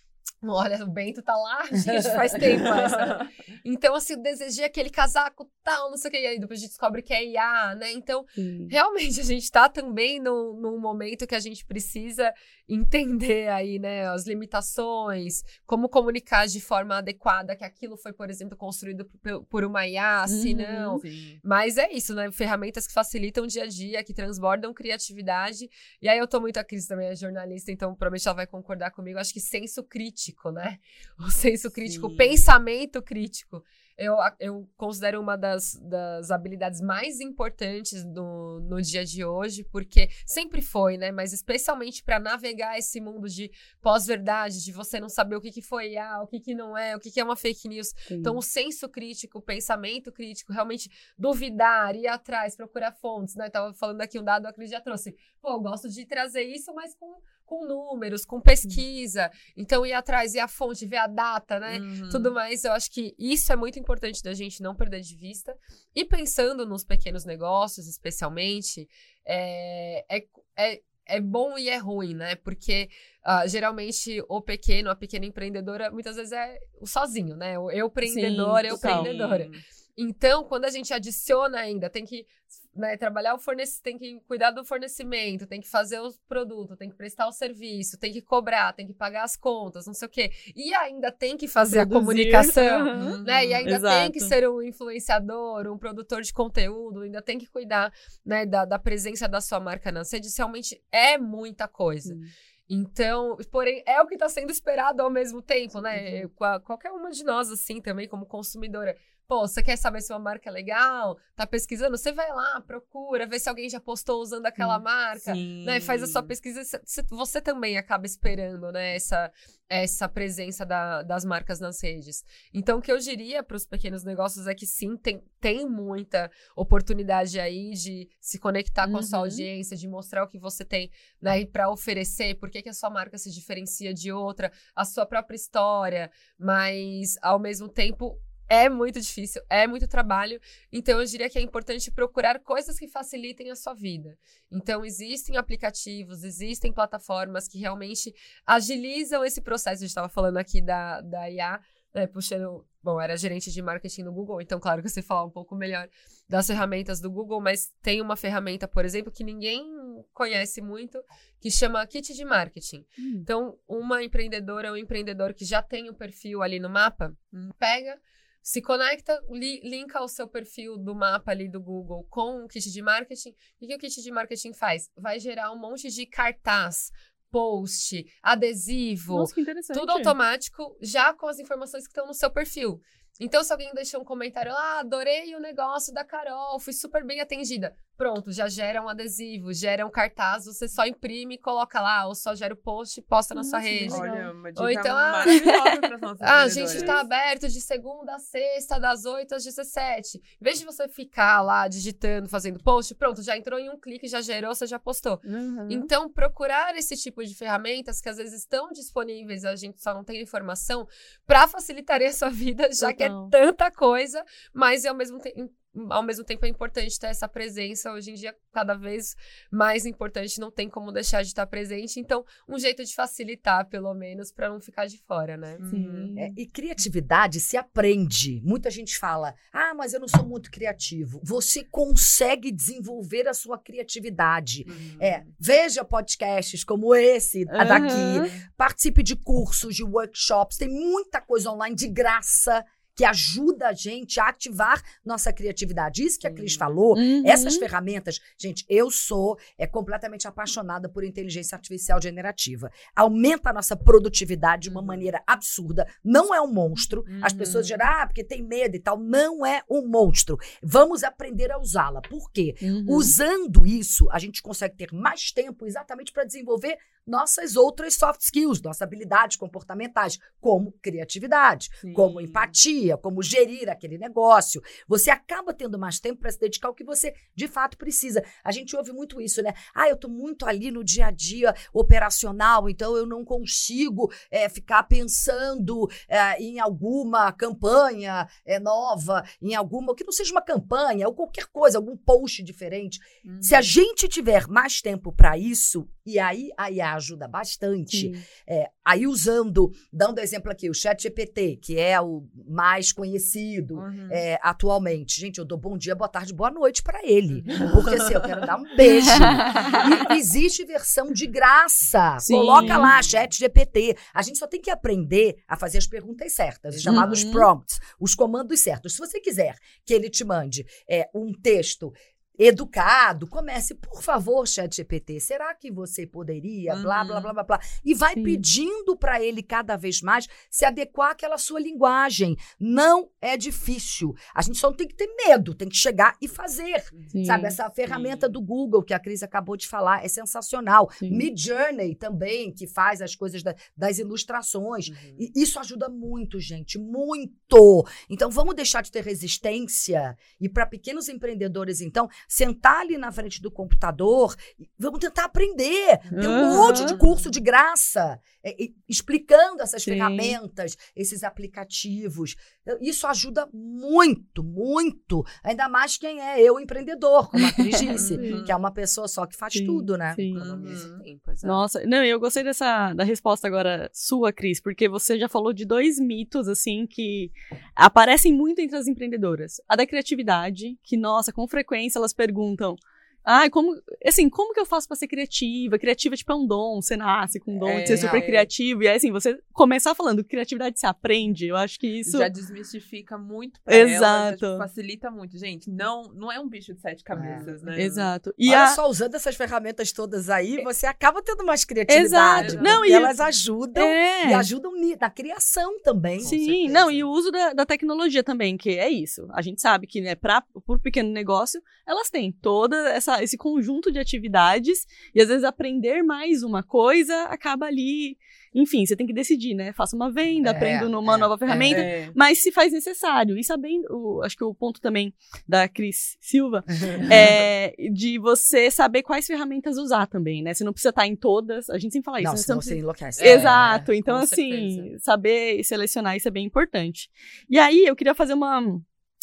Olha, 0.53 0.83
o 0.85 0.87
Bento 0.87 1.23
tá 1.23 1.37
lá, 1.37 1.65
gente, 1.73 2.03
faz 2.11 2.33
tempo 2.33 2.65
essa. 2.67 3.29
Então, 3.67 3.95
assim, 3.95 4.13
eu 4.13 4.23
desejei 4.23 4.67
aquele 4.67 4.91
casaco 4.91 5.51
tal, 5.63 5.89
não 5.89 5.97
sei 5.97 6.11
o 6.11 6.13
que. 6.13 6.21
E 6.21 6.27
aí 6.27 6.39
depois 6.39 6.59
a 6.59 6.61
gente 6.61 6.71
descobre 6.71 7.01
que 7.01 7.15
é 7.15 7.25
IA, 7.25 7.75
né? 7.75 7.93
Então, 7.93 8.27
Sim. 8.35 8.69
realmente, 8.71 9.19
a 9.19 9.25
gente 9.25 9.51
tá 9.51 9.71
também 9.71 10.21
num, 10.21 10.53
num 10.61 10.79
momento 10.79 11.27
que 11.27 11.35
a 11.35 11.41
gente 11.41 11.65
precisa 11.65 12.31
entender 12.69 13.49
aí, 13.49 13.79
né, 13.79 14.09
as 14.09 14.27
limitações, 14.27 15.43
como 15.67 15.89
comunicar 15.89 16.47
de 16.47 16.61
forma 16.61 16.97
adequada 16.97 17.55
que 17.55 17.65
aquilo 17.65 17.97
foi, 17.97 18.13
por 18.13 18.31
exemplo, 18.31 18.57
construído 18.57 19.05
por, 19.49 19.65
uma 19.65 19.87
IA, 19.87 20.27
se 20.27 20.53
Uhum. 20.53 20.57
não. 20.57 20.99
Sim. 20.99 21.41
Mas 21.43 21.77
é 21.77 21.91
isso, 21.93 22.15
né? 22.15 22.31
Ferramentas 22.33 22.87
que 22.87 22.93
facilitam 22.93 23.45
o 23.45 23.47
dia 23.47 23.65
a 23.65 23.67
dia, 23.67 24.03
que 24.03 24.15
transbordam 24.15 24.73
criatividade. 24.73 25.69
E 26.01 26.09
aí 26.09 26.19
eu 26.19 26.27
tô 26.27 26.41
muito, 26.41 26.57
a 26.59 26.65
Cris 26.65 26.87
também 26.87 27.09
é 27.09 27.17
jornalista, 27.17 27.71
então 27.71 27.95
provavelmente 27.95 28.27
ela 28.27 28.37
vai 28.37 28.47
concordar 28.47 28.91
comigo. 28.91 29.19
Acho 29.19 29.33
que 29.33 29.41
senso 29.41 29.83
crítico, 29.85 30.51
né? 30.51 30.79
O 31.19 31.31
senso 31.31 31.71
crítico, 31.71 32.09
Sim. 32.11 32.17
pensamento 32.17 33.03
crítico. 33.03 33.63
Eu, 33.97 34.17
eu 34.39 34.69
considero 34.77 35.21
uma 35.21 35.37
das, 35.37 35.75
das 35.83 36.31
habilidades 36.31 36.81
mais 36.81 37.21
importantes 37.21 38.05
no, 38.05 38.61
no 38.61 38.83
dia 38.83 39.05
de 39.05 39.25
hoje, 39.25 39.65
porque 39.65 40.09
sempre 40.27 40.61
foi, 40.61 40.99
né? 40.99 41.11
Mas 41.11 41.33
especialmente 41.33 42.03
para 42.03 42.19
navegar 42.19 42.79
esse 42.79 43.01
mundo 43.01 43.29
de 43.29 43.51
pós-verdade, 43.81 44.63
de 44.63 44.73
você 44.73 45.01
não 45.01 45.09
saber 45.09 45.37
o 45.37 45.41
que, 45.41 45.51
que 45.51 45.63
foi 45.63 45.97
ah, 45.97 46.23
o 46.23 46.27
que, 46.27 46.41
que 46.41 46.55
não 46.55 46.77
é, 46.77 46.97
o 46.97 47.01
que, 47.01 47.11
que 47.11 47.21
é 47.21 47.25
uma 47.25 47.37
fake 47.37 47.69
news. 47.69 47.95
Sim. 48.07 48.17
Então, 48.17 48.37
o 48.37 48.43
senso 48.43 48.89
crítico, 48.89 49.39
o 49.39 49.43
pensamento 49.43 50.13
crítico, 50.13 50.53
realmente 50.53 50.91
duvidar, 51.17 51.95
ir 51.95 52.07
atrás, 52.07 52.57
procurar 52.57 52.93
fontes, 52.93 53.37
né? 53.37 53.49
tava 53.49 53.73
falando 53.75 54.01
aqui 54.01 54.19
um 54.19 54.25
dado, 54.25 54.47
a 54.47 54.53
Cris 54.53 54.71
já 54.71 54.81
trouxe. 54.81 55.15
Pô, 55.41 55.53
eu 55.53 55.61
gosto 55.61 55.89
de 55.89 56.05
trazer 56.05 56.43
isso, 56.43 56.75
mas 56.75 56.95
com 56.95 57.21
com 57.45 57.67
números, 57.67 58.25
com 58.25 58.41
pesquisa. 58.41 59.31
Então, 59.57 59.85
ir 59.85 59.93
atrás, 59.93 60.35
ir 60.35 60.41
a 60.41 60.49
fonte, 60.49 60.87
ver 60.87 60.97
a 60.97 61.07
data, 61.07 61.59
né? 61.61 61.79
Uhum. 61.79 62.09
Tudo 62.09 62.33
mais. 62.33 62.65
Eu 62.65 62.73
acho 62.73 62.91
que 62.91 63.15
isso 63.19 63.53
é 63.53 63.57
muito 63.57 63.79
importante 63.79 64.23
da 64.23 64.33
gente 64.33 64.63
não 64.63 64.75
perder 64.75 65.01
de 65.01 65.17
vista. 65.17 65.57
E 65.95 66.05
pensando 66.05 66.67
nos 66.67 66.85
pequenos 66.85 67.25
negócios, 67.25 67.87
especialmente, 67.87 68.89
é, 69.27 70.05
é, 70.09 70.25
é 70.57 70.81
é 71.07 71.21
bom 71.21 71.59
e 71.59 71.69
é 71.69 71.77
ruim, 71.77 72.15
né? 72.15 72.35
Porque 72.37 72.89
uh, 73.27 73.47
geralmente 73.49 74.23
o 74.29 74.41
pequeno, 74.41 74.91
a 74.91 74.97
pequena 74.97 75.27
empreendedora, 75.27 75.91
muitas 75.91 76.17
vezes 76.17 76.33
é 76.33 76.59
o 76.81 76.87
sozinho, 76.87 77.37
né? 77.37 77.59
O 77.59 77.71
eu 77.71 77.87
empreendedora, 77.87 78.69
eu 78.69 78.77
empreendedora. 78.77 79.51
Então, 79.97 80.45
quando 80.45 80.65
a 80.65 80.71
gente 80.71 80.93
adiciona 80.93 81.59
ainda, 81.59 81.89
tem 81.89 82.05
que 82.05 82.27
né, 82.75 82.97
trabalhar 82.97 83.35
o 83.35 83.39
fornecimento, 83.39 83.83
tem 83.83 83.99
que 83.99 84.21
cuidar 84.27 84.51
do 84.51 84.65
fornecimento, 84.65 85.47
tem 85.47 85.61
que 85.61 85.69
fazer 85.69 86.01
o 86.01 86.13
produto, 86.29 86.77
tem 86.77 86.91
que 86.91 86.97
prestar 86.97 87.27
o 87.27 87.33
serviço, 87.33 87.99
tem 87.99 88.13
que 88.13 88.21
cobrar, 88.21 88.73
tem 88.73 88.87
que 88.87 88.93
pagar 88.93 89.25
as 89.25 89.37
contas, 89.37 89.87
não 89.87 89.95
sei 89.95 90.07
o 90.07 90.11
quê. 90.11 90.31
E 90.55 90.75
ainda 90.75 91.13
tem 91.13 91.37
que 91.37 91.47
fazer 91.47 91.87
Produzir. 91.87 91.97
a 91.97 92.01
comunicação, 92.01 92.87
uhum. 93.15 93.23
né? 93.23 93.47
E 93.47 93.55
ainda 93.55 93.77
Exato. 93.77 94.03
tem 94.03 94.13
que 94.13 94.21
ser 94.21 94.49
um 94.49 94.61
influenciador, 94.63 95.67
um 95.67 95.79
produtor 95.79 96.23
de 96.23 96.33
conteúdo, 96.33 97.03
ainda 97.03 97.23
tem 97.23 97.39
que 97.39 97.47
cuidar 97.47 97.93
né, 98.25 98.45
da, 98.45 98.65
da 98.65 98.79
presença 98.79 99.29
da 99.29 99.41
sua 99.41 99.61
marca 99.61 99.93
nas 99.93 100.13
redes. 100.13 100.37
Realmente 100.37 100.83
é 100.91 101.17
muita 101.17 101.69
coisa. 101.69 102.15
Uhum. 102.15 102.25
Então, 102.69 103.37
porém, 103.51 103.83
é 103.87 104.01
o 104.01 104.07
que 104.07 104.15
está 104.15 104.29
sendo 104.29 104.51
esperado 104.51 105.03
ao 105.03 105.11
mesmo 105.11 105.43
tempo, 105.43 105.81
né? 105.81 106.25
Uhum. 106.25 106.61
Qualquer 106.65 106.91
uma 106.93 107.11
de 107.11 107.23
nós, 107.23 107.51
assim, 107.51 107.81
também, 107.81 108.09
como 108.09 108.25
consumidora 108.25 108.97
Pô, 109.27 109.49
você 109.49 109.63
quer 109.63 109.77
saber 109.77 110.03
se 110.03 110.13
uma 110.13 110.19
marca 110.19 110.51
é 110.51 110.53
legal? 110.53 111.17
Tá 111.35 111.47
pesquisando? 111.47 111.97
Você 111.97 112.13
vai 112.13 112.29
lá, 112.31 112.61
procura, 112.61 113.27
vê 113.27 113.39
se 113.39 113.49
alguém 113.49 113.71
já 113.71 113.81
postou 113.81 114.21
usando 114.21 114.45
aquela 114.45 114.79
marca, 114.79 115.35
Sim. 115.35 115.65
né? 115.65 115.81
Faz 115.81 116.03
a 116.03 116.07
sua 116.07 116.23
pesquisa. 116.23 116.63
Você 117.11 117.41
também 117.41 117.79
acaba 117.79 118.05
esperando, 118.05 118.71
né? 118.71 118.95
Essa, 118.95 119.33
essa 119.67 120.07
presença 120.09 120.67
da, 120.67 121.03
das 121.03 121.25
marcas 121.25 121.59
nas 121.59 121.83
redes. 121.83 122.23
Então, 122.53 122.79
o 122.79 122.83
que 122.83 122.93
eu 122.93 122.99
diria 122.99 123.43
para 123.43 123.57
os 123.57 123.65
pequenos 123.65 124.05
negócios 124.05 124.47
é 124.47 124.55
que 124.55 124.67
sim, 124.67 124.95
tem, 124.97 125.25
tem 125.41 125.67
muita 125.67 126.31
oportunidade 126.55 127.41
aí 127.41 127.71
de 127.73 128.09
se 128.21 128.39
conectar 128.39 128.91
com 128.91 128.99
a 128.99 129.03
sua 129.03 129.21
uhum. 129.21 129.25
audiência, 129.25 129.75
de 129.75 129.89
mostrar 129.89 130.23
o 130.23 130.29
que 130.29 130.39
você 130.39 130.67
tem 130.67 130.91
né, 131.21 131.47
para 131.47 131.71
oferecer, 131.71 132.35
por 132.35 132.51
que, 132.51 132.63
que 132.63 132.69
a 132.69 132.75
sua 132.75 132.91
marca 132.91 133.17
se 133.17 133.31
diferencia 133.31 133.95
de 133.95 134.13
outra, 134.13 134.53
a 134.77 134.85
sua 134.85 135.07
própria 135.07 135.37
história, 135.37 136.11
mas 136.39 137.17
ao 137.23 137.39
mesmo 137.39 137.69
tempo 137.69 138.21
é 138.49 138.69
muito 138.69 139.01
difícil, 139.01 139.43
é 139.49 139.67
muito 139.67 139.89
trabalho. 139.89 140.41
Então, 140.73 141.01
eu 141.01 141.07
diria 141.07 141.31
que 141.31 141.39
é 141.39 141.43
importante 141.43 141.91
procurar 141.91 142.39
coisas 142.41 142.79
que 142.79 142.89
facilitem 142.89 143.51
a 143.51 143.57
sua 143.57 143.75
vida. 143.75 144.19
Então, 144.51 144.85
existem 144.85 145.37
aplicativos, 145.37 146.23
existem 146.23 146.73
plataformas 146.73 147.49
que 147.49 147.59
realmente 147.59 148.15
agilizam 148.47 149.25
esse 149.25 149.41
processo. 149.41 149.77
A 149.77 149.81
gente 149.81 149.89
estava 149.89 150.09
falando 150.09 150.37
aqui 150.37 150.61
da, 150.61 151.01
da 151.01 151.31
IA, 151.31 151.61
né, 151.95 152.07
puxando. 152.07 152.67
Bom, 152.83 153.01
era 153.01 153.17
gerente 153.17 153.51
de 153.51 153.63
marketing 153.63 154.03
no 154.03 154.13
Google, 154.13 154.43
então, 154.43 154.61
claro 154.61 154.83
que 154.83 154.91
você 154.91 155.01
falar 155.01 155.25
um 155.25 155.31
pouco 155.31 155.57
melhor 155.57 155.89
das 156.29 156.47
ferramentas 156.47 157.01
do 157.01 157.11
Google, 157.11 157.41
mas 157.41 157.73
tem 157.81 158.03
uma 158.03 158.15
ferramenta, 158.15 158.69
por 158.69 158.85
exemplo, 158.85 159.11
que 159.11 159.25
ninguém 159.25 159.65
conhece 160.13 160.61
muito, 160.61 161.03
que 161.41 161.51
chama 161.51 161.87
Kit 161.87 162.13
de 162.13 162.25
Marketing. 162.27 162.85
Hum. 162.99 163.21
Então, 163.23 163.59
uma 163.67 164.03
empreendedora 164.03 164.69
ou 164.69 164.75
um 164.75 164.77
empreendedor 164.77 165.33
que 165.33 165.47
já 165.47 165.63
tem 165.63 165.89
o 165.89 165.93
um 165.93 165.95
perfil 165.95 166.43
ali 166.43 166.61
no 166.61 166.69
mapa, 166.69 167.17
hum. 167.33 167.49
pega 167.59 167.99
se 168.45 168.61
conecta, 168.61 169.19
li, 169.31 169.59
linka 169.63 170.03
o 170.03 170.07
seu 170.07 170.29
perfil 170.29 170.77
do 170.77 170.95
mapa 170.95 171.31
ali 171.31 171.49
do 171.49 171.59
Google 171.59 172.07
com 172.11 172.45
o 172.45 172.47
kit 172.47 172.71
de 172.71 172.83
marketing. 172.83 173.31
O 173.31 173.67
que 173.67 173.75
o 173.75 173.79
kit 173.79 174.03
de 174.03 174.13
marketing 174.13 174.53
faz? 174.53 174.91
Vai 174.95 175.19
gerar 175.19 175.51
um 175.51 175.59
monte 175.59 175.89
de 175.89 176.05
cartaz, 176.05 176.91
post, 177.31 178.05
adesivo, 178.23 179.17
Nossa, 179.17 179.35
tudo 179.73 179.93
automático, 179.93 180.77
já 180.83 181.15
com 181.15 181.27
as 181.27 181.39
informações 181.39 181.85
que 181.85 181.91
estão 181.91 182.07
no 182.07 182.13
seu 182.13 182.31
perfil. 182.31 182.79
Então, 183.19 183.43
se 183.43 183.51
alguém 183.51 183.73
deixou 183.73 184.03
um 184.03 184.05
comentário 184.05 184.53
ah, 184.53 184.81
adorei 184.81 185.35
o 185.35 185.41
negócio 185.41 185.95
da 185.95 186.05
Carol, 186.05 186.61
fui 186.61 186.75
super 186.75 187.03
bem 187.03 187.21
atendida. 187.21 187.75
Pronto, 187.97 188.33
já 188.33 188.49
gera 188.49 188.83
um 188.83 188.89
adesivo, 188.89 189.53
gera 189.53 189.87
um 189.87 189.91
cartaz, 189.91 190.47
você 190.47 190.69
só 190.69 190.85
imprime 190.85 191.37
e 191.37 191.39
coloca 191.39 191.81
lá, 191.81 192.07
ou 192.07 192.15
só 192.15 192.35
gera 192.35 192.53
o 192.53 192.57
post 192.57 192.99
e 192.99 193.03
posta 193.03 193.35
na 193.35 193.45
sua 193.45 193.61
rede. 193.61 193.95
Olha, 193.95 194.33
uma 194.33 194.51
dica 194.51 194.63
ou 194.63 194.71
então, 194.71 194.97
ah, 194.97 195.13
maravilhosa 195.13 196.17
Ah, 196.21 196.43
a 196.43 196.49
gente 196.49 196.77
está 196.77 197.01
aberto 197.01 197.49
de 197.49 197.61
segunda 197.61 198.17
a 198.17 198.19
sexta, 198.19 198.81
das 198.81 199.05
8 199.05 199.35
às 199.37 199.45
17. 199.45 200.19
Em 200.19 200.45
vez 200.45 200.59
de 200.59 200.65
você 200.65 200.89
ficar 200.89 201.41
lá 201.43 201.69
digitando, 201.69 202.29
fazendo 202.29 202.59
post, 202.63 202.95
pronto, 202.97 203.23
já 203.23 203.37
entrou 203.37 203.61
em 203.61 203.71
um 203.71 203.79
clique, 203.79 204.09
já 204.09 204.21
gerou, 204.21 204.55
você 204.55 204.67
já 204.67 204.79
postou. 204.79 205.21
Uhum. 205.25 205.69
Então, 205.71 206.11
procurar 206.11 206.77
esse 206.77 206.97
tipo 206.97 207.25
de 207.25 207.35
ferramentas 207.35 208.01
que 208.01 208.09
às 208.09 208.17
vezes 208.17 208.41
estão 208.41 208.73
disponíveis, 208.73 209.45
a 209.45 209.55
gente 209.55 209.81
só 209.81 209.95
não 209.95 210.03
tem 210.03 210.21
informação, 210.21 210.87
para 211.27 211.47
facilitar 211.47 212.03
a 212.03 212.13
sua 212.13 212.31
vida, 212.31 212.73
já 212.73 212.93
Total. 212.93 212.97
que 212.97 213.03
é 213.05 213.41
tanta 213.41 213.71
coisa, 213.71 214.25
mas 214.53 214.85
ao 214.85 214.95
mesmo 214.95 215.19
tempo 215.19 215.53
ao 215.91 216.03
mesmo 216.03 216.25
tempo 216.25 216.45
é 216.47 216.49
importante 216.49 216.99
ter 216.99 217.09
essa 217.09 217.29
presença. 217.29 217.93
Hoje 217.93 218.13
em 218.13 218.15
dia, 218.15 218.35
cada 218.53 218.75
vez 218.75 219.17
mais 219.51 219.85
importante, 219.85 220.39
não 220.41 220.51
tem 220.51 220.69
como 220.69 220.93
deixar 220.93 221.23
de 221.23 221.29
estar 221.29 221.47
presente. 221.47 221.99
Então, 221.99 222.25
um 222.49 222.59
jeito 222.59 222.85
de 222.85 222.95
facilitar, 222.95 223.69
pelo 223.69 223.93
menos, 223.95 224.31
para 224.33 224.49
não 224.49 224.61
ficar 224.61 224.87
de 224.87 224.99
fora, 224.99 225.37
né? 225.37 225.59
Sim. 225.71 226.15
É, 226.19 226.33
e 226.37 226.47
criatividade 226.47 227.41
se 227.41 227.57
aprende. 227.57 228.41
Muita 228.45 228.71
gente 228.71 228.99
fala: 228.99 229.35
ah, 229.53 229.75
mas 229.75 229.93
eu 229.93 230.01
não 230.01 230.09
sou 230.09 230.25
muito 230.25 230.51
criativo. 230.51 231.21
Você 231.25 231.65
consegue 231.65 232.53
desenvolver 232.53 233.29
a 233.29 233.35
sua 233.35 233.59
criatividade. 233.59 234.65
Uhum. 234.69 234.97
É, 235.01 235.25
veja 235.39 235.85
podcasts 235.85 236.65
como 236.65 236.95
esse 236.95 237.45
uhum. 237.45 237.67
daqui, 237.67 238.49
participe 238.57 239.03
de 239.03 239.17
cursos, 239.17 239.75
de 239.75 239.83
workshops, 239.83 240.57
tem 240.57 240.69
muita 240.69 241.21
coisa 241.21 241.51
online 241.51 241.75
de 241.75 241.89
graça 241.89 242.65
que 242.95 243.05
ajuda 243.05 243.69
a 243.69 243.73
gente 243.73 244.21
a 244.21 244.29
ativar 244.29 244.83
nossa 245.05 245.33
criatividade. 245.33 246.05
Isso 246.05 246.19
que 246.19 246.27
a 246.27 246.33
Cris 246.33 246.55
falou, 246.55 246.97
uhum. 246.97 247.23
essas 247.27 247.57
ferramentas, 247.57 248.21
gente, 248.39 248.65
eu 248.69 248.91
sou 248.91 249.39
é 249.59 249.67
completamente 249.67 250.27
apaixonada 250.27 250.89
por 250.89 251.05
inteligência 251.05 251.57
artificial 251.57 252.01
generativa. 252.01 252.71
Aumenta 252.95 253.51
a 253.51 253.53
nossa 253.53 253.77
produtividade 253.77 254.65
de 254.65 254.71
uma 254.71 254.81
uhum. 254.81 254.87
maneira 254.87 255.23
absurda. 255.27 255.87
Não 256.03 256.35
é 256.35 256.41
um 256.41 256.53
monstro. 256.53 257.05
Uhum. 257.07 257.21
As 257.23 257.33
pessoas 257.33 257.67
dizem, 257.67 257.83
ah, 257.83 258.07
porque 258.07 258.25
tem 258.25 258.43
medo 258.43 258.77
e 258.77 258.81
tal. 258.81 258.99
Não 258.99 259.45
é 259.45 259.63
um 259.69 259.87
monstro. 259.87 260.39
Vamos 260.63 261.03
aprender 261.05 261.51
a 261.51 261.59
usá-la. 261.59 262.01
Por 262.01 262.31
quê? 262.31 262.55
Uhum. 262.63 262.85
Usando 262.89 263.67
isso, 263.67 264.09
a 264.11 264.19
gente 264.19 264.43
consegue 264.43 264.77
ter 264.77 264.93
mais 264.93 265.31
tempo 265.33 265.67
exatamente 265.67 266.13
para 266.13 266.25
desenvolver 266.25 266.79
nossas 267.07 267.57
outras 267.57 267.95
soft 267.95 268.21
skills, 268.21 268.61
nossas 268.63 268.83
habilidades 268.83 269.37
comportamentais, 269.37 270.19
como 270.41 270.73
criatividade, 270.83 271.71
Sim. 271.81 271.93
como 271.93 272.21
empatia, 272.21 272.97
como 272.97 273.23
gerir 273.23 273.69
aquele 273.69 273.99
negócio. 273.99 274.63
Você 274.89 275.11
acaba 275.11 275.53
tendo 275.53 275.79
mais 275.79 276.01
tempo 276.01 276.21
para 276.21 276.31
se 276.31 276.41
dedicar 276.41 276.69
ao 276.69 276.75
que 276.75 276.85
você 276.85 277.15
de 277.35 277.47
fato 277.47 277.77
precisa. 277.77 278.25
A 278.43 278.51
gente 278.51 278.75
ouve 278.77 278.93
muito 278.93 279.21
isso, 279.21 279.43
né? 279.43 279.55
Ah, 279.75 279.89
eu 279.89 279.95
estou 279.95 280.11
muito 280.11 280.47
ali 280.47 280.71
no 280.71 280.83
dia 280.83 281.07
a 281.07 281.11
dia 281.11 281.55
operacional, 281.73 282.69
então 282.69 282.97
eu 282.97 283.07
não 283.07 283.25
consigo 283.25 284.11
é, 284.31 284.49
ficar 284.49 284.85
pensando 284.85 285.89
é, 286.09 286.41
em 286.43 286.59
alguma 286.59 287.33
campanha 287.33 288.27
é, 288.45 288.59
nova, 288.59 289.25
em 289.41 289.55
alguma, 289.55 289.95
que 289.95 290.05
não 290.05 290.13
seja 290.13 290.33
uma 290.33 290.43
campanha 290.43 291.07
ou 291.07 291.15
qualquer 291.15 291.47
coisa, 291.47 291.79
algum 291.79 291.97
post 291.97 292.43
diferente. 292.43 292.99
Uhum. 293.25 293.43
Se 293.43 293.55
a 293.55 293.59
uhum. 293.59 293.63
gente 293.63 294.09
tiver 294.09 294.47
mais 294.49 294.81
tempo 294.81 295.13
para 295.13 295.37
isso, 295.37 295.89
e 296.07 296.19
aí 296.19 296.51
a 296.57 296.71
Ajuda 296.95 297.29
bastante. 297.29 298.13
É, 298.47 298.71
aí 298.85 299.07
usando, 299.07 299.73
dando 299.93 300.19
exemplo 300.19 300.51
aqui, 300.51 300.69
o 300.69 300.75
chat 300.75 301.03
GPT, 301.03 301.57
que 301.57 301.79
é 301.79 302.01
o 302.01 302.25
mais 302.47 302.93
conhecido 302.93 303.77
uhum. 303.77 304.09
é, 304.11 304.39
atualmente. 304.43 305.21
Gente, 305.21 305.39
eu 305.39 305.45
dou 305.45 305.59
bom 305.59 305.77
dia, 305.77 305.95
boa 305.95 306.09
tarde, 306.09 306.33
boa 306.33 306.51
noite 306.51 306.83
para 306.83 307.01
ele. 307.05 307.45
Uhum. 307.47 307.73
Porque 307.73 307.95
assim, 307.95 308.15
eu 308.15 308.21
quero 308.21 308.41
dar 308.41 308.59
um 308.59 308.77
beijo. 308.77 309.09
e 310.11 310.19
existe 310.19 310.65
versão 310.65 311.13
de 311.13 311.27
graça. 311.27 312.19
Sim. 312.21 312.35
Coloca 312.35 312.77
lá, 312.77 313.03
chat 313.03 313.39
GPT. 313.39 313.97
A 314.13 314.23
gente 314.23 314.39
só 314.39 314.47
tem 314.47 314.61
que 314.61 314.71
aprender 314.71 315.37
a 315.49 315.57
fazer 315.57 315.79
as 315.79 315.87
perguntas 315.87 316.33
certas, 316.33 316.77
os 316.77 316.83
chamados 316.83 317.25
uhum. 317.25 317.33
prompts, 317.33 317.81
os 317.99 318.15
comandos 318.15 318.61
certos. 318.61 318.95
Se 318.95 318.99
você 318.99 319.21
quiser 319.21 319.57
que 319.85 319.95
ele 319.95 320.11
te 320.11 320.25
mande 320.25 320.67
é, 320.89 321.09
um 321.15 321.33
texto 321.33 321.93
educado, 322.39 323.27
comece, 323.27 323.75
por 323.75 324.03
favor, 324.03 324.47
chat 324.47 324.75
GPT, 324.77 325.21
será 325.21 325.55
que 325.55 325.71
você 325.71 326.07
poderia, 326.07 326.75
blá, 326.77 327.05
blá, 327.05 327.17
Uhum. 327.17 327.23
blá, 327.23 327.33
blá, 327.33 327.43
blá, 327.45 327.61
e 327.85 327.95
vai 327.95 328.15
Sim. 328.15 328.23
pedindo 328.23 328.97
para 328.97 329.23
ele 329.23 329.43
cada 329.43 329.77
vez 329.77 330.01
mais 330.03 330.27
se 330.51 330.65
adequar 330.65 331.11
àquela 331.13 331.39
sua 331.39 331.61
linguagem. 331.61 332.37
Não 332.59 333.09
é 333.21 333.37
difícil. 333.37 334.15
A 334.35 334.43
gente 334.43 334.59
só 334.59 334.69
não 334.69 334.77
tem 334.77 334.89
que 334.89 334.95
ter 334.97 335.09
medo, 335.27 335.55
tem 335.55 335.69
que 335.69 335.77
chegar 335.77 336.17
e 336.21 336.27
fazer. 336.29 336.85
Sim, 337.09 337.25
Sabe, 337.25 337.47
essa 337.47 337.71
ferramenta 337.71 338.29
do 338.29 338.41
Google 338.41 338.83
que 338.83 338.95
a 338.95 338.99
Cris 338.99 339.23
acabou 339.23 339.57
de 339.57 339.67
falar 339.69 340.05
é 340.05 340.09
sensacional. 340.09 340.91
sim. 340.99 341.11
Mid 341.11 341.39
Journey 341.39 341.95
também, 341.95 342.53
que 342.53 342.67
faz 342.67 343.01
as 343.01 343.15
coisas 343.15 343.43
da- 343.43 343.55
das 343.77 343.99
ilustrações. 343.99 344.89
Uhum. 344.89 344.95
E 345.19 345.33
isso 345.37 345.59
ajuda 345.59 345.89
muito, 345.89 346.39
gente, 346.41 346.79
muito. 346.79 347.85
Então 348.11 348.31
vamos 348.31 348.55
deixar 348.55 348.83
de 348.83 348.91
ter 348.91 349.05
resistência 349.05 350.17
e 350.41 350.49
para 350.49 350.67
pequenos 350.67 351.09
empreendedores, 351.09 351.81
então, 351.81 352.09
sentar 352.29 352.81
ali 352.81 352.97
na 352.99 353.11
frente 353.13 353.41
do 353.43 353.51
computador, 353.51 354.35
vamos 354.79 355.01
tentar 355.01 355.25
aprender. 355.25 355.99
Tem 356.21 356.29
um 356.29 356.33
Aham. 356.41 356.53
monte 356.67 356.85
de 356.85 356.97
curso 356.97 357.31
de 357.31 357.41
graça 357.41 358.21
é, 358.43 358.63
e- 358.63 358.75
explicando 358.89 359.63
essas 359.63 359.83
Sim. 359.83 359.93
ferramentas, 359.93 360.77
esses 360.95 361.23
aplicativos. 361.25 362.35
Isso 362.81 363.07
ajuda 363.07 363.49
muito, 363.53 364.43
muito. 364.43 365.25
Ainda 365.43 365.69
mais 365.69 365.97
quem 365.99 366.21
é 366.21 366.41
eu, 366.41 366.59
empreendedor, 366.59 367.31
como 367.31 367.47
a 367.47 367.53
Cris 367.53 367.79
disse, 367.81 368.15
Uhum. 368.17 368.45
que 368.45 368.53
é 368.53 368.57
uma 368.57 368.71
pessoa 368.73 369.07
só 369.09 369.27
que 369.27 369.37
faz 369.37 369.53
Sim, 369.55 369.67
tudo, 369.67 369.97
né? 369.99 370.15
sim. 370.15 370.35
Economiza 370.37 370.95
Uhum. 370.95 371.15
Nossa, 371.43 371.85
não, 371.87 372.03
eu 372.05 372.19
gostei 372.19 372.43
dessa 372.43 372.93
da 372.95 373.05
resposta 373.05 373.47
agora 373.47 373.91
sua, 373.93 374.33
Cris, 374.33 374.61
porque 374.61 374.89
você 374.89 375.19
já 375.19 375.29
falou 375.29 375.53
de 375.53 375.65
dois 375.67 375.99
mitos 375.99 376.49
assim 376.49 376.87
que 376.87 377.31
aparecem 377.77 378.33
muito 378.33 378.61
entre 378.61 378.77
as 378.77 378.87
empreendedoras. 378.87 379.61
A 379.69 379.77
da 379.77 379.87
criatividade, 379.87 380.79
que 380.83 380.97
nossa, 380.97 381.33
com 381.33 381.47
frequência 381.47 381.99
elas 381.99 382.13
perguntam: 382.17 382.77
"Ai, 383.25 383.49
como, 383.51 383.75
assim, 384.05 384.29
como 384.29 384.53
que 384.53 384.61
eu 384.61 384.67
faço 384.67 384.87
pra 384.87 384.97
ser 384.97 385.07
criativa? 385.09 385.79
Criativa 385.79 386.17
tipo 386.17 386.33
é 386.33 386.35
um 386.35 386.47
dom, 386.47 386.81
você 386.83 386.97
nasce 386.97 387.41
com 387.41 387.57
um 387.57 387.59
dom 387.59 387.81
de 387.81 387.87
ser 387.87 387.95
É, 387.95 387.97
super 387.97 388.19
é. 388.19 388.21
criativo". 388.23 388.83
E 388.83 388.89
aí 388.89 388.97
assim, 388.97 389.11
você 389.11 389.39
começar 389.53 389.95
falando 389.95 390.23
que 390.23 390.31
criatividade 390.31 390.79
se 390.79 390.87
aprende, 390.87 391.47
eu 391.47 391.57
acho 391.57 391.79
que 391.79 391.87
isso 391.87 392.19
Já 392.19 392.29
desmistifica 392.29 393.17
muito 393.17 393.61
pra 393.63 393.75
ela, 393.75 393.89
já, 393.89 393.97
Exato. 393.97 394.37
tipo, 394.47 394.59
facilita 394.59 395.11
muito. 395.11 395.39
Gente, 395.39 395.71
não, 395.71 396.13
não 396.15 396.31
é 396.31 396.39
um 396.39 396.49
bicho 396.49 396.75
de 396.75 396.81
sete 396.81 397.03
cabeças, 397.03 397.63
né? 397.63 397.81
Exato. 397.81 398.35
E 398.39 398.51
Olha 398.51 398.65
a 398.65 398.67
só, 398.69 398.89
usando 398.89 399.15
essas 399.15 399.35
ferramentas 399.37 399.93
todas 399.93 400.29
aí, 400.29 400.63
você 400.63 400.87
acaba 400.87 401.23
tendo 401.23 401.45
mais 401.45 401.65
criatividade. 401.65 402.49
Exato. 402.49 402.63
Não, 402.63 402.85
e- 402.85 402.93
elas 402.93 403.21
ajudam 403.21 403.85
é. 403.85 404.29
e 404.31 404.35
ajudam 404.35 404.73
na 405.01 405.11
criação 405.11 405.81
também. 405.83 406.21
Sim, 406.21 406.69
não, 406.69 406.91
e 406.91 407.03
o 407.03 407.09
uso 407.11 407.31
da, 407.31 407.53
da 407.53 407.67
tecnologia 407.67 408.23
também, 408.23 408.57
que 408.57 408.71
é 408.79 408.89
isso. 408.89 409.27
A 409.33 409.41
gente 409.43 409.61
sabe 409.61 409.87
que, 409.87 410.01
né, 410.01 410.15
para 410.15 410.43
o 410.55 410.79
pequeno 410.79 411.11
negócio, 411.11 411.63
elas 411.87 412.11
têm 412.11 412.33
toda 412.33 412.77
essa 412.91 413.14
esse 413.23 413.37
conjunto 413.37 413.93
de 413.93 413.99
atividades 413.99 414.87
e 415.15 415.21
às 415.21 415.29
vezes 415.29 415.45
aprender 415.45 416.03
mais 416.03 416.43
uma 416.43 416.63
coisa 416.63 417.15
acaba 417.25 417.67
ali, 417.67 418.17
enfim, 418.55 418.85
você 418.87 418.95
tem 418.97 419.07
que 419.07 419.13
decidir, 419.13 419.55
né? 419.55 419.73
Faça 419.73 419.95
uma 419.97 420.11
venda, 420.13 420.51
É, 420.51 420.53
aprendo 420.53 420.89
numa 420.89 421.15
é, 421.15 421.19
nova 421.19 421.37
ferramenta, 421.39 421.81
É. 421.81 422.11
mas 422.15 422.41
se 422.43 422.53
faz 422.53 422.73
necessário. 422.73 423.37
E 423.39 423.43
sabendo, 423.45 423.87
o- 423.91 424.23
acho 424.23 424.37
que 424.37 424.45
o 424.45 424.55
ponto 424.55 424.81
também 424.81 425.13
da 425.49 425.69
Cris 425.69 426.17
Silva 426.21 426.65
é 427.13 427.75
de 427.93 428.19
você 428.19 428.71
saber 428.71 429.03
quais 429.03 429.27
ferramentas 429.27 429.77
usar 429.77 430.07
também, 430.07 430.43
né? 430.43 430.55
Você 430.55 430.65
não 430.65 430.73
precisa 430.73 430.91
estar 430.91 431.07
em 431.07 431.17
todas, 431.17 431.69
a 431.71 431.79
gente 431.79 431.93
sempre 431.93 432.05
fala 432.07 432.19
isso, 432.21 432.27
Não, 432.27 432.33
né? 432.33 432.39
Você 432.39 432.51
não 432.53 432.59
precisa- 432.59 432.79
enlouquece. 432.79 433.25
Exato. 433.27 433.93
É, 433.93 433.97
então, 433.97 434.17
assim, 434.17 434.75
certeza. 434.75 434.99
saber 435.01 435.63
selecionar 435.65 436.17
isso 436.17 436.29
é 436.29 436.31
bem 436.31 436.45
importante. 436.47 437.11
E 437.51 437.59
aí, 437.59 437.85
eu 437.87 437.97
queria 437.97 438.15
fazer 438.15 438.35
uma, 438.35 438.61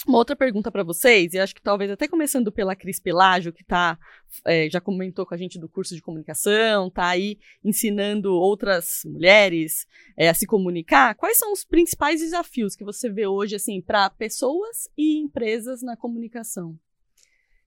uma 0.08 0.18
outra 0.18 0.36
pergunta 0.36 0.72
para 0.72 0.84
vocês, 0.84 1.34
e 1.34 1.40
acho 1.40 1.54
que 1.54 1.62
talvez 1.62 1.92
até 1.92 2.08
começando 2.08 2.52
pela 2.52 2.76
Cris 2.76 3.00
Pelágio, 3.00 3.54
que 3.54 3.64
tá, 3.64 3.98
é, 4.46 4.70
já 4.70 4.82
comentou 4.82 5.26
com 5.26 5.34
a 5.34 5.38
gente 5.38 5.60
do 5.60 5.70
curso 5.70 5.96
de 5.96 6.02
comunicação, 6.02 6.90
tá 6.90 7.08
aí 7.08 7.38
ensinando 7.64 8.34
outras 8.34 9.02
mulheres 9.06 9.86
é, 10.18 10.30
a 10.30 10.34
se 10.34 10.46
comunicar. 10.46 11.16
Quais 11.16 11.38
são 11.38 11.52
os 11.54 11.64
principais 11.64 12.20
desafios 12.20 12.76
que 12.76 12.84
você 12.84 13.10
vê 13.10 13.28
hoje, 13.28 13.56
assim, 13.56 13.82
para 13.82 14.10
pessoas 14.10 14.90
e 14.98 15.20
empresas 15.20 15.82
na 15.82 15.96
comunicação? 15.96 16.78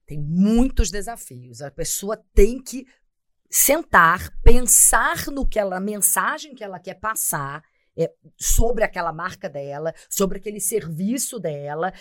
Tem 0.05 0.19
muitos 0.19 0.91
desafios. 0.91 1.61
A 1.61 1.71
pessoa 1.71 2.23
tem 2.33 2.61
que 2.61 2.85
sentar, 3.49 4.31
pensar 4.41 5.27
no 5.27 5.47
que 5.47 5.57
ela, 5.57 5.79
mensagem 5.79 6.53
que 6.53 6.63
ela 6.63 6.79
quer 6.79 6.95
passar 6.95 7.63
é, 7.97 8.11
sobre 8.37 8.83
aquela 8.83 9.13
marca 9.13 9.49
dela, 9.49 9.93
sobre 10.09 10.37
aquele 10.37 10.59
serviço 10.59 11.39
dela. 11.39 11.93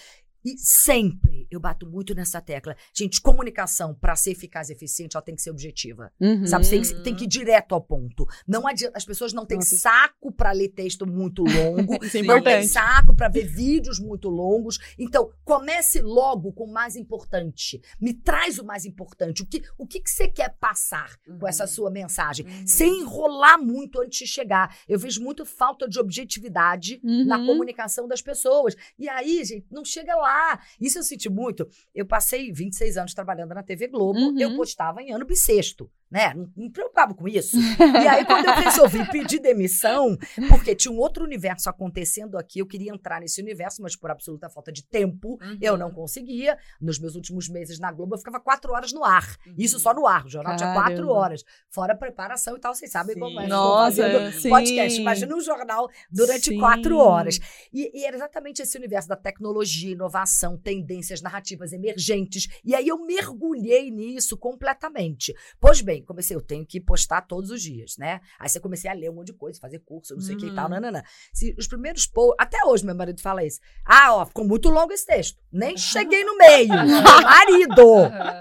E 0.44 0.57
sempre 0.59 1.46
eu 1.50 1.59
bato 1.61 1.87
muito 1.87 2.14
nessa 2.14 2.40
tecla. 2.40 2.76
Gente, 2.92 3.20
comunicação, 3.20 3.94
para 3.94 4.14
ser 4.16 4.33
eficaz 4.33 4.68
e 4.68 4.72
eficiente, 4.72 5.16
ela 5.16 5.24
tem 5.24 5.35
que 5.35 5.42
ser 5.42 5.50
objetiva. 5.50 6.12
Sabe, 6.46 6.64
você 6.66 6.70
tem, 6.70 6.83
que- 6.83 7.02
tem 7.02 7.14
que 7.16 7.24
ir 7.24 7.28
direto 7.28 7.74
ao 7.74 7.80
ponto. 7.80 8.26
Não 8.46 8.66
adianta, 8.66 8.96
as 8.98 9.04
pessoas 9.04 9.33
não 9.33 9.46
têm 9.46 9.59
Nossa. 9.59 9.76
saco 9.76 10.30
para 10.33 10.52
ler 10.52 10.68
texto 10.70 11.07
muito 11.07 11.42
longo, 11.44 11.98
Isso 12.04 12.18
é 12.18 12.22
não 12.22 12.42
tem 12.42 12.62
importante. 12.64 12.68
saco 12.68 13.14
para 13.16 13.28
ver 13.28 13.46
vídeos 13.46 13.98
muito 13.98 14.28
longos. 14.28 14.78
Então, 14.98 15.30
comece 15.44 16.00
logo 16.02 16.52
com 16.52 16.64
o 16.64 16.72
mais 16.72 16.96
importante. 16.96 17.80
Me 18.00 18.12
traz 18.12 18.59
o 18.59 18.64
mais 18.64 18.85
importante. 18.85 19.42
O 19.42 19.46
que, 19.46 19.62
o 19.78 19.87
que, 19.87 20.00
que 20.00 20.11
você 20.11 20.28
quer 20.28 20.57
passar 20.59 21.16
com 21.38 21.46
essa 21.48 21.66
sua 21.66 21.90
mensagem? 21.90 22.46
Uhum. 22.46 22.66
Sem 22.66 23.00
enrolar 23.02 23.59
muito 23.59 24.00
antes 24.00 24.18
de 24.18 24.26
chegar. 24.26 24.76
Eu 24.88 24.98
vejo 24.98 25.22
muito 25.22 25.44
falta 25.46 25.88
de 25.88 25.98
objetividade 25.98 27.00
na 27.02 27.38
Uhum. 27.38 27.46
comunicação 27.46 28.07
das 28.09 28.20
pessoas. 28.20 28.74
E 28.98 29.09
aí, 29.09 29.42
gente, 29.44 29.66
não 29.70 29.85
chega 29.85 30.14
lá. 30.16 30.34
Isso 30.81 30.99
eu 30.99 31.03
senti 31.03 31.29
muito. 31.29 31.66
Eu 31.94 32.07
passei 32.07 32.53
26 32.53 32.97
anos 32.97 33.14
trabalhando 33.14 33.55
na 33.55 33.62
TV 33.62 33.88
Globo. 33.88 34.18
Uhum. 34.18 34.38
Eu 34.38 34.57
postava 34.57 35.03
em 35.03 35.12
ano 35.12 35.25
bissexto, 35.25 35.90
né? 36.11 36.33
Não, 36.35 36.51
não 36.57 36.64
me 36.64 36.70
preocupava 36.70 37.14
com 37.14 37.27
isso. 37.29 37.57
E 38.05 38.09
aí, 38.09 38.25
quando 38.25 38.47
eu 38.47 38.55
resolvi 38.55 39.09
pedir 39.11 39.38
demissão, 39.40 40.16
porque 40.49 40.75
tinha 40.75 40.92
um 40.92 40.99
outro 40.99 41.25
universo 41.25 41.68
acontecendo 41.70 42.37
aqui, 42.37 42.59
eu 42.59 42.66
queria 42.66 42.92
entrar 42.92 43.20
nesse 43.20 43.40
universo, 43.40 43.81
mas 43.83 43.97
por 43.97 44.11
absoluta 44.11 44.49
falta 44.51 44.70
de 44.73 44.85
tempo, 44.85 45.38
Uhum. 45.40 45.59
eu 45.61 45.77
não 45.77 45.90
conseguia. 45.90 46.59
Nos 46.81 46.99
meus 46.99 47.14
últimos 47.14 47.49
meses 47.49 47.79
na 47.79 47.90
Globo, 47.92 48.14
eu 48.14 48.18
ficava 48.18 48.40
quatro 48.40 48.73
horas 48.73 48.92
no 48.92 49.05
ar. 49.05 49.37
Uhum. 49.47 49.55
Isso 49.59 49.79
só 49.79 49.94
no 49.94 50.07
ar. 50.07 50.25
O 50.27 50.29
jornal 50.29 50.57
tinha 50.57 50.73
quatro 50.73 50.94
Caramba. 50.97 51.12
horas. 51.12 51.44
Fora 51.70 51.94
preparação 51.97 52.57
e 52.57 52.61
tal, 52.61 52.75
vocês 52.75 52.90
sabem 52.90 53.14
Sim. 53.14 53.20
como 53.20 53.40
é. 53.40 53.47
Nossa, 53.47 54.33
sim. 54.33 54.49
podcast. 54.49 55.01
Imagina 55.01 55.35
um 55.37 55.40
jornal 55.40 55.88
durante 56.11 56.51
Sim. 56.51 56.59
quatro 56.59 56.97
horas. 56.99 57.38
E, 57.73 57.90
e 58.01 58.05
era 58.05 58.16
exatamente 58.16 58.61
esse 58.62 58.77
universo 58.77 59.09
da 59.09 59.16
tecnologia, 59.16 59.92
inovação, 59.92 60.23
tendências, 60.56 61.20
narrativas 61.22 61.72
emergentes. 61.72 62.48
E 62.64 62.74
aí 62.74 62.88
eu 62.88 62.98
mergulhei 63.04 63.90
nisso 63.90 64.37
completamente. 64.37 65.34
Pois 65.60 65.80
bem, 65.80 66.02
comecei, 66.02 66.37
eu 66.37 66.40
tenho 66.40 66.64
que 66.66 66.80
postar 66.80 67.22
todos 67.22 67.50
os 67.50 67.62
dias, 67.62 67.96
né? 67.98 68.20
Aí 68.38 68.48
você 68.48 68.58
comecei 68.60 68.90
a 68.90 68.94
ler 68.94 69.10
um 69.10 69.14
monte 69.14 69.28
de 69.28 69.32
coisa, 69.34 69.60
fazer 69.60 69.78
curso, 69.80 70.14
não 70.14 70.20
sei 70.20 70.34
o 70.34 70.38
que 70.38 70.46
e 70.46 70.54
tal, 70.54 70.64
Uhum. 70.64 70.70
nananã. 70.70 71.02
Se, 71.32 71.54
os 71.58 71.66
primeiros 71.66 72.06
posts, 72.06 72.37
até 72.38 72.58
hoje 72.66 72.84
meu 72.84 72.94
marido 72.94 73.20
fala 73.20 73.44
isso. 73.44 73.60
Ah, 73.84 74.14
ó, 74.14 74.26
ficou 74.26 74.44
muito 74.44 74.68
longo 74.70 74.92
esse 74.92 75.06
texto. 75.06 75.38
Nem 75.52 75.76
cheguei 75.76 76.24
no 76.24 76.37
meio. 76.37 76.68
Meu 77.04 77.22
marido, 77.22 77.84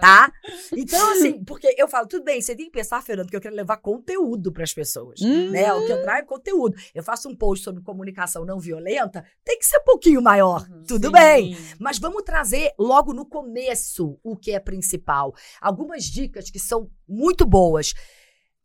tá? 0.02 0.32
Então, 0.76 1.12
assim, 1.14 1.44
porque 1.44 1.74
eu 1.78 1.88
falo, 1.88 2.08
tudo 2.08 2.24
bem, 2.24 2.42
você 2.42 2.56
tem 2.56 2.66
que 2.66 2.72
pensar, 2.72 3.02
Fernando, 3.04 3.30
que 3.30 3.36
eu 3.36 3.42
quero 3.42 3.56
levar 3.56 3.78
conteúdo 3.78 4.52
para 4.52 4.64
as 4.64 4.74
pessoas 4.74 5.22
Hum. 5.22 5.52
né? 5.52 5.72
O 5.74 5.86
que 5.86 5.92
eu 5.92 6.02
trago 6.02 6.20
é 6.22 6.26
conteúdo. 6.26 6.76
Eu 6.94 7.04
faço 7.04 7.30
um 7.30 7.36
post 7.36 7.64
sobre 7.64 7.84
comunicação 7.84 8.46
não 8.46 8.60
violenta, 8.60 9.24
tem 9.44 9.58
que 9.60 9.66
ser 9.66 9.78
um 9.80 9.84
pouquinho 9.84 10.22
maior. 10.22 10.68
Uhum, 10.70 10.84
Tudo 10.88 11.08
sim. 11.08 11.14
bem. 11.14 11.58
Mas 11.80 11.98
vamos 11.98 12.24
trazer 12.24 12.74
logo 12.78 13.14
no 13.14 13.26
começo 13.26 14.20
o 14.24 14.36
que 14.36 14.52
é 14.52 14.60
principal. 14.60 15.34
Algumas 15.62 16.04
dicas 16.04 16.50
que 16.50 16.60
são 16.60 16.90
muito 17.08 17.46
boas. 17.46 17.94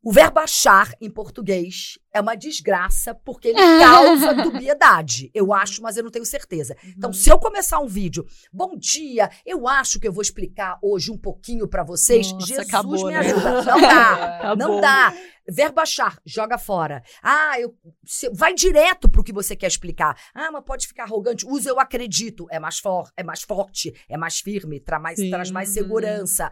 O 0.03 0.13
verbo 0.13 0.39
achar 0.39 0.93
em 1.01 1.11
português 1.11 1.99
é 2.15 2.21
uma 2.21 2.37
desgraça 2.37 3.15
porque 3.15 3.49
ele 3.49 3.59
causa 3.83 4.33
dubiedade. 4.33 5.29
Eu 5.35 5.53
acho, 5.53 5.83
mas 5.83 5.97
eu 5.97 6.05
não 6.05 6.11
tenho 6.11 6.25
certeza. 6.25 6.77
Então, 6.97 7.13
se 7.13 7.29
eu 7.29 7.39
começar 7.39 7.81
um 7.81 7.87
vídeo, 7.89 8.25
bom 8.53 8.77
dia, 8.77 9.29
eu 9.45 9.67
acho 9.67 9.99
que 9.99 10.07
eu 10.07 10.13
vou 10.13 10.23
explicar 10.23 10.79
hoje 10.83 11.11
um 11.11 11.19
pouquinho 11.19 11.67
pra 11.69 11.83
vocês. 11.83 12.33
Nossa, 12.33 12.47
Jesus 12.47 12.69
acabou, 12.69 13.07
me 13.07 13.13
né? 13.13 13.19
ajuda. 13.19 13.63
Não 13.65 13.81
dá. 13.81 14.13
Acabou. 14.37 14.57
Não 14.57 14.81
dá. 14.81 15.15
Verbo 15.51 15.81
achar, 15.81 16.19
joga 16.27 16.59
fora. 16.59 17.03
Ah, 17.23 17.59
eu, 17.59 17.75
se- 18.05 18.29
vai 18.31 18.53
direto 18.55 19.09
pro 19.09 19.25
que 19.25 19.33
você 19.33 19.57
quer 19.57 19.67
explicar. 19.67 20.17
Ah, 20.35 20.51
mas 20.53 20.63
pode 20.65 20.87
ficar 20.87 21.05
arrogante. 21.05 21.47
Usa 21.47 21.71
eu 21.71 21.81
acredito. 21.81 22.47
É 22.51 22.61
mais, 22.61 22.79
for, 22.79 23.11
é 23.17 23.25
mais 23.25 23.43
forte, 23.43 23.93
é 24.09 24.17
mais 24.17 24.39
firme, 24.41 24.79
tra 24.79 24.99
mais, 25.01 25.19
Sim. 25.19 25.31
traz 25.31 25.51
mais 25.51 25.71
segurança. 25.71 26.51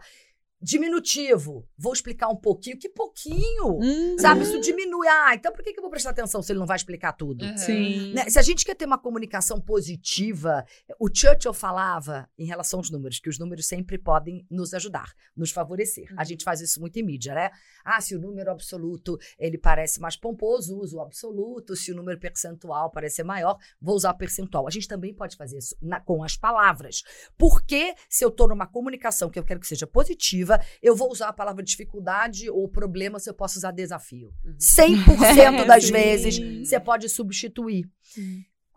Diminutivo. 0.59 1.67
Vou 1.77 1.93
explicar 1.93 2.29
um 2.29 2.35
pouquinho. 2.35 2.77
Que 2.77 2.89
pouquinho? 2.89 3.79
Hum. 3.81 4.15
Sabe, 4.19 4.41
isso 4.43 4.59
diminui. 4.59 5.07
Ah, 5.07 5.33
então 5.35 5.51
por 5.51 5.63
que, 5.63 5.73
que 5.73 5.79
eu 5.79 5.83
vou 5.83 5.89
prestar 5.91 6.11
atenção 6.11 6.41
se 6.41 6.51
ele 6.51 6.59
não 6.59 6.65
vai 6.65 6.77
explicar 6.77 7.13
tudo? 7.13 7.43
Uhum. 7.45 7.57
Sim. 7.57 8.13
Né, 8.13 8.29
Se 8.29 8.39
a 8.39 8.41
gente 8.41 8.63
quer 8.65 8.75
ter 8.75 8.85
uma 8.85 8.97
comunicação 8.97 9.59
positiva, 9.59 10.65
o 10.99 11.07
Churchill 11.13 11.53
falava 11.53 12.29
em 12.37 12.45
relação 12.45 12.79
aos 12.79 12.89
números, 12.89 13.19
que 13.19 13.29
os 13.29 13.37
números 13.39 13.65
sempre 13.67 13.97
podem 13.97 14.45
nos 14.49 14.73
ajudar, 14.73 15.11
nos 15.35 15.51
favorecer. 15.51 16.07
A 16.15 16.21
Uhum. 16.21 16.25
gente 16.25 16.43
faz 16.43 16.61
isso 16.61 16.79
muito 16.79 16.97
em 16.97 17.03
mídia, 17.03 17.33
né? 17.33 17.49
Ah, 17.83 17.99
se 18.01 18.15
o 18.15 18.19
número 18.19 18.51
absoluto 18.51 19.17
ele 19.39 19.57
parece 19.57 19.99
mais 19.99 20.15
pomposo, 20.15 20.77
uso 20.79 20.97
o 20.97 21.01
absoluto. 21.01 21.75
Se 21.75 21.91
o 21.91 21.95
número 21.95 22.19
percentual 22.19 22.91
parecer 22.91 23.23
maior, 23.23 23.57
vou 23.81 23.95
usar 23.95 24.11
o 24.11 24.17
percentual. 24.17 24.67
A 24.67 24.71
gente 24.71 24.87
também 24.87 25.13
pode 25.13 25.35
fazer 25.35 25.57
isso 25.57 25.75
na- 25.81 25.99
com 26.01 26.23
as 26.23 26.37
palavras. 26.37 27.03
Porque 27.37 27.93
se 28.09 28.23
eu 28.23 28.29
estou 28.29 28.47
numa 28.47 28.67
comunicação 28.67 29.29
que 29.29 29.39
eu 29.39 29.43
quero 29.43 29.59
que 29.59 29.67
seja 29.67 29.87
positiva, 29.87 30.46
eu 30.81 30.95
vou 30.95 31.11
usar 31.11 31.29
a 31.29 31.33
palavra 31.33 31.63
dificuldade 31.63 32.49
ou 32.49 32.67
problema 32.67 33.19
se 33.19 33.29
eu 33.29 33.33
posso 33.33 33.57
usar 33.57 33.71
desafio. 33.71 34.31
Uhum. 34.45 34.57
100% 34.59 35.65
das 35.67 35.85
Sim. 35.85 35.91
vezes 35.91 36.67
você 36.67 36.79
pode 36.79 37.09
substituir. 37.09 37.85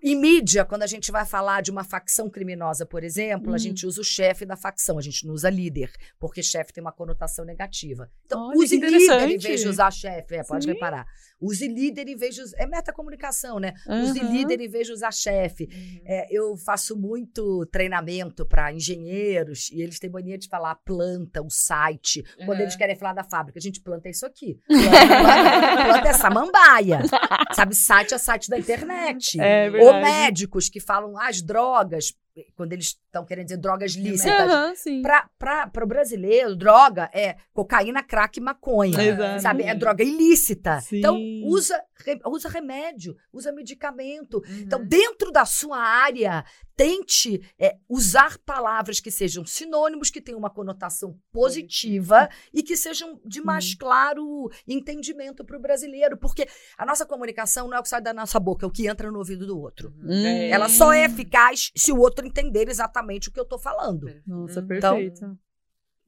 Em 0.03 0.15
mídia, 0.17 0.65
quando 0.65 0.83
a 0.83 0.87
gente 0.87 1.11
vai 1.13 1.25
falar 1.27 1.61
de 1.63 1.71
uma 1.71 1.85
facção 1.85 2.29
criminosa, 2.31 2.87
por 2.87 3.05
exemplo, 3.05 3.53
a 3.53 3.57
Hum. 3.57 3.59
gente 3.59 3.87
usa 3.87 4.01
o 4.01 4.05
chefe 4.05 4.47
da 4.47 4.57
facção, 4.57 4.99
a 4.99 5.03
gente 5.03 5.27
não 5.27 5.35
usa 5.35 5.51
líder, 5.51 5.91
porque 6.19 6.43
chefe 6.43 6.73
tem 6.73 6.81
uma 6.83 6.93
conotação 6.93 7.45
negativa. 7.45 8.11
Então, 8.25 8.49
Olha, 8.49 8.57
use 8.59 8.77
líder 8.77 9.31
em 9.31 9.39
vez 9.39 9.61
de 9.61 9.69
usar 9.69 9.91
chefe, 9.91 10.35
é, 10.37 10.43
pode 10.43 10.65
Sim. 10.65 10.73
reparar. 10.73 11.07
Use 11.41 11.67
líder 11.67 12.07
em 12.09 12.17
vez 12.17 12.35
de 12.35 12.43
usar. 12.43 12.57
É 12.59 12.67
metacomunicação, 12.67 13.59
né? 13.59 13.73
Use 13.87 14.21
Aham. 14.21 14.31
líder 14.33 14.61
em 14.61 14.69
vez 14.69 14.87
de 14.87 14.93
usar 14.93 15.11
chefe. 15.13 15.65
Uhum. 15.73 16.01
É, 16.05 16.27
eu 16.31 16.55
faço 16.57 16.95
muito 16.99 17.65
treinamento 17.73 18.45
para 18.45 18.71
engenheiros 18.73 19.71
e 19.71 19.81
eles 19.81 19.99
têm 19.99 20.11
mania 20.11 20.37
de 20.37 20.49
falar 20.49 20.75
planta, 20.85 21.41
o 21.43 21.49
site, 21.51 22.23
quando 22.45 22.59
Uhum. 22.59 22.65
eles 22.65 22.77
querem 22.77 22.95
falar 22.95 23.15
da 23.15 23.25
fábrica. 23.25 23.59
A 23.59 23.63
gente 23.63 23.81
planta 23.81 24.09
isso 24.09 24.27
aqui. 24.27 24.59
Planta, 24.67 25.07
planta, 25.07 25.85
planta 25.85 26.09
é 26.09 26.13
samambaia. 26.13 27.01
Sabe, 27.55 27.75
site 27.75 28.13
é 28.15 28.19
site 28.19 28.49
da 28.51 28.59
internet. 28.59 29.41
É 29.41 29.71
Ou 29.71 29.90
médicos 29.95 30.69
que 30.69 30.81
falam 30.81 31.17
"Ah, 31.17 31.29
as 31.29 31.43
drogas, 31.43 32.13
quando 32.55 32.73
eles 32.73 32.87
estão 32.87 33.25
querendo 33.25 33.47
dizer 33.47 33.59
drogas 33.59 33.93
lícitas. 33.93 34.51
Aham, 34.51 34.75
sim. 34.75 35.03
Para 35.03 35.71
o 35.83 35.87
brasileiro, 35.87 36.57
droga 36.57 37.11
é 37.13 37.37
cocaína, 37.53 38.03
crack 38.03 38.39
e 38.39 38.43
maconha. 38.43 39.03
Exato. 39.03 39.43
Sabe? 39.43 39.63
É 39.65 39.75
droga 39.75 40.03
ilícita. 40.03 40.81
Sim. 40.81 40.99
Então, 40.99 41.19
usa, 41.45 41.83
usa 42.27 42.49
remédio, 42.49 43.17
usa 43.33 43.53
medicamento. 43.53 44.39
Uhum. 44.39 44.61
Então, 44.61 44.85
dentro 44.85 45.31
da 45.33 45.45
sua 45.45 45.79
área, 45.79 46.45
tente 46.77 47.43
é, 47.59 47.77
usar 47.89 48.39
palavras 48.39 49.01
que 49.01 49.11
sejam 49.11 49.45
sinônimos, 49.45 50.09
que 50.09 50.21
tenham 50.21 50.39
uma 50.39 50.49
conotação 50.49 51.15
positiva 51.31 52.29
e 52.55 52.63
que 52.63 52.77
sejam 52.77 53.21
de 53.25 53.43
mais 53.43 53.75
claro 53.75 54.51
entendimento 54.67 55.45
para 55.45 55.59
o 55.59 55.61
brasileiro. 55.61 56.17
Porque 56.17 56.49
a 56.79 56.87
nossa 56.87 57.05
comunicação 57.05 57.69
não 57.69 57.77
é 57.77 57.81
o 57.81 57.83
que 57.83 57.89
sai 57.89 58.01
da 58.01 58.15
nossa 58.15 58.41
boca, 58.41 58.65
é 58.65 58.69
o 58.69 58.71
que 58.71 58.87
entra 58.87 59.11
no 59.11 59.19
ouvido 59.19 59.47
do 59.47 59.61
outro. 59.61 59.93
Hum. 60.03 60.25
Ela 60.25 60.69
só 60.69 60.93
é 60.93 61.05
eficaz 61.05 61.71
se 61.77 61.93
o 61.93 61.99
outro 61.99 62.20
entender 62.27 62.69
exatamente 62.69 63.29
o 63.29 63.33
que 63.33 63.41
eu 63.41 63.45
tô 63.45 63.59
falando. 63.59 64.07
Nossa, 64.27 64.61
Então- 64.61 64.67
perfeito. 64.97 65.39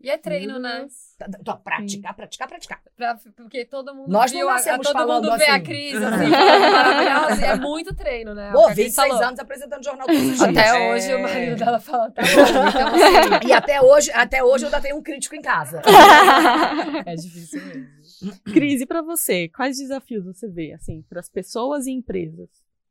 E 0.04 0.10
é 0.10 0.18
treino, 0.18 0.58
né? 0.58 0.84
Tá- 1.16 1.28
tá- 1.44 1.56
Praticar, 1.58 2.12
praticar, 2.16 2.48
praticar. 2.48 2.82
Pra- 2.96 3.16
porque 3.36 3.64
todo 3.64 3.94
mundo 3.94 4.10
Nós 4.10 4.32
não 4.32 4.38
viu, 4.40 4.48
a- 4.48 4.54
nascemos 4.54 4.84
todo 4.84 4.92
falando 4.94 5.24
mundo 5.26 5.38
vê 5.38 5.44
a 5.46 5.54
assim. 5.54 5.64
Cris 5.64 5.94
assim, 5.94 6.28
falando 6.28 6.72
maravilhosa, 6.72 7.40
e 7.40 7.44
é 7.44 7.54
muito 7.56 7.94
treino, 7.94 8.34
né? 8.34 8.48
É 8.48 8.50
o 8.50 8.52
Pô, 8.52 8.58
que 8.66 8.72
a 8.72 8.74
Cris 8.74 8.86
26 8.86 9.08
falou. 9.12 9.24
anos 9.28 9.38
apresentando 9.38 9.84
jornal 9.84 10.06
todos 10.08 10.20
os 10.22 10.26
dias. 10.38 10.42
Até 10.42 10.66
É. 10.66 10.92
hoje 10.92 11.14
o 11.14 11.22
marido 11.22 11.56
dela 11.56 11.78
fala, 11.78 12.10
tá 12.10 12.20
bom. 12.22 12.28
Então, 12.28 12.62
assim, 12.66 13.46
E 13.48 13.52
até 13.52 13.80
hoje, 13.80 14.10
até 14.10 14.42
hoje 14.42 14.64
eu 14.64 14.66
ainda 14.70 14.80
tenho 14.80 14.96
um 14.96 15.02
crítico 15.04 15.36
em 15.36 15.40
casa. 15.40 15.80
é 17.06 17.14
difícil 17.14 17.62
mesmo. 17.64 18.42
Cris, 18.52 18.80
e 18.80 18.86
pra 18.86 19.02
você, 19.02 19.48
quais 19.50 19.78
desafios 19.78 20.24
você 20.24 20.48
vê, 20.48 20.72
assim, 20.72 21.02
para 21.08 21.20
as 21.20 21.28
pessoas 21.28 21.86
e 21.86 21.92
empresas? 21.92 22.48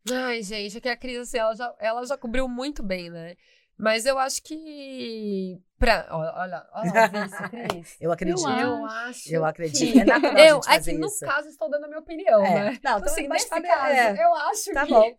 Ai, 0.10 0.42
gente, 0.42 0.78
é 0.78 0.82
que 0.82 0.90
a 0.90 0.98
Cris, 0.98 1.18
assim, 1.20 1.38
ela 1.38 1.56
já, 1.56 1.76
ela 1.80 2.06
já 2.06 2.18
cobriu 2.18 2.48
muito 2.48 2.82
bem, 2.82 3.10
né? 3.10 3.36
Mas 3.82 4.06
eu 4.06 4.20
acho 4.20 4.44
que. 4.44 5.60
Pra, 5.80 6.06
olha, 6.12 6.32
olha, 6.36 6.58
a 6.72 7.50
Cris. 7.50 7.98
Eu 8.00 8.12
acredito. 8.12 8.48
Eu 8.48 8.86
acho. 8.86 9.34
Eu 9.34 9.44
acredito. 9.44 9.92
que- 9.94 10.00
É 10.00 10.06
natural 10.06 10.36
a 10.36 10.40
eu, 10.46 10.56
gente 10.58 10.68
é 10.70 10.74
fazer 10.76 10.92
que 10.92 10.98
no 11.00 11.08
isso. 11.08 11.26
caso 11.26 11.48
estou 11.50 11.68
dando 11.72 11.86
a 11.86 11.88
minha 11.88 12.00
opinião, 12.00 12.46
É. 12.46 12.54
né? 12.54 12.80
Não, 12.84 12.98
então, 13.00 13.12
assim, 13.12 13.28
nesse 13.28 13.50
tá- 13.50 13.60
caso, 13.60 13.92
é. 13.92 14.24
eu 14.24 14.36
acho 14.36 14.74
Tá 14.74 14.86
que. 14.86 14.92
bom. 14.94 15.12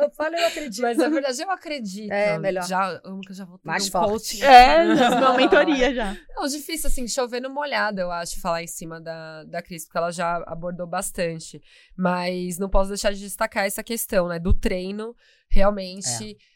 Eu 0.00 0.10
falo, 0.12 0.36
eu 0.36 0.46
acredito. 0.46 0.80
Mas 0.82 0.96
é 1.00 1.08
verdade, 1.10 1.42
eu 1.42 1.50
acredito. 1.50 2.12
É, 2.12 2.38
melhor. 2.38 2.64
Já, 2.68 3.00
amo 3.04 3.20
que 3.22 3.32
eu 3.32 3.34
já 3.34 3.44
vou 3.44 3.58
ter 3.58 3.66
Mais 3.66 3.88
um 3.88 3.90
forte. 3.90 4.08
coaching. 4.10 4.42
É, 4.44 4.84
uma 5.18 5.36
mentoria 5.36 5.92
já. 5.92 6.16
Não, 6.36 6.46
difícil, 6.46 6.86
assim, 6.86 7.08
chover 7.08 7.40
no 7.40 7.50
molhado, 7.50 8.00
eu 8.00 8.12
acho, 8.12 8.40
falar 8.40 8.62
em 8.62 8.68
cima 8.68 9.00
da, 9.00 9.42
da 9.42 9.60
Cris, 9.60 9.84
porque 9.86 9.98
ela 9.98 10.12
já 10.12 10.36
abordou 10.46 10.86
bastante. 10.86 11.60
Mas 11.96 12.58
não 12.60 12.68
posso 12.68 12.90
deixar 12.90 13.12
de 13.12 13.18
destacar 13.18 13.66
essa 13.66 13.82
questão, 13.82 14.28
né? 14.28 14.38
Do 14.38 14.54
treino, 14.54 15.16
realmente. 15.48 16.36
é, 16.38 16.53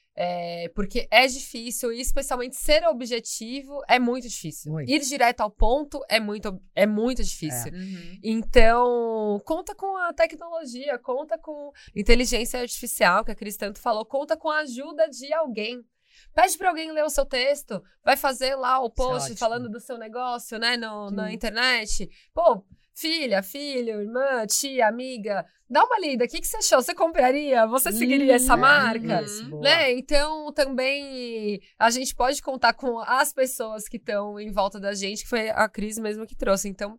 porque 0.75 1.07
é 1.11 1.27
difícil, 1.27 1.93
e 1.93 2.01
especialmente 2.01 2.57
ser 2.57 2.85
objetivo 2.89 3.81
é 3.89 3.99
muito 3.99 4.29
difícil. 4.29 4.73
Muito. 4.73 4.91
Ir 4.91 5.01
direto 5.01 5.41
ao 5.41 5.51
ponto 5.51 6.01
é 6.09 6.19
muito, 6.19 6.61
é 6.75 6.87
muito 6.87 7.23
difícil. 7.23 7.73
Uhum. 7.73 8.19
Então, 8.23 9.41
conta 9.45 9.75
com 9.75 9.97
a 9.97 10.13
tecnologia, 10.13 10.99
conta 10.99 11.39
com 11.39 11.71
inteligência 11.95 12.61
artificial, 12.61 13.25
que 13.25 13.31
a 13.31 13.35
Cris 13.35 13.57
tanto 13.57 13.79
falou, 13.79 14.05
conta 14.05 14.37
com 14.37 14.51
a 14.51 14.59
ajuda 14.59 15.09
de 15.09 15.33
alguém. 15.33 15.85
Pede 16.35 16.59
para 16.59 16.69
alguém 16.69 16.91
ler 16.91 17.05
o 17.05 17.11
seu 17.11 17.25
texto, 17.25 17.83
vai 18.05 18.17
fazer 18.17 18.57
lá 18.57 18.81
o 18.81 18.91
post 18.91 19.31
ótimo. 19.31 19.39
falando 19.39 19.69
do 19.69 19.81
seu 19.81 19.97
negócio, 19.97 20.59
né, 20.59 20.77
no, 20.77 21.11
na 21.11 21.33
internet. 21.33 22.09
Pô, 22.35 22.65
filha, 22.99 23.43
filho, 23.43 24.01
irmã, 24.01 24.45
tia, 24.47 24.89
amiga, 24.89 25.47
dá 25.71 25.85
uma 25.85 26.01
lida. 26.01 26.25
O 26.25 26.29
que, 26.29 26.41
que 26.41 26.47
você 26.47 26.57
achou? 26.57 26.83
Você 26.83 26.95
compraria? 26.95 27.65
Você 27.69 27.93
seguiria 27.93 28.35
essa 28.35 28.55
Hum, 28.55 28.59
marca? 28.59 29.23
Isso, 29.23 29.49
boa. 29.49 29.63
Né? 29.63 29.93
Então, 29.93 30.53
também 30.53 31.61
a 31.79 31.91
gente 31.91 32.15
pode 32.15 32.43
contar 32.43 32.73
com 32.73 32.99
as 32.99 33.33
pessoas 33.33 33.89
que 33.89 33.97
estão 33.97 34.39
em 34.41 34.51
volta 34.51 34.81
da 34.81 34.93
gente, 34.95 35.23
que 35.23 35.29
foi 35.29 35.49
a 35.51 35.69
Cris 35.69 35.97
mesmo 35.99 36.27
que 36.27 36.35
trouxe. 36.35 36.69
Então, 36.69 36.99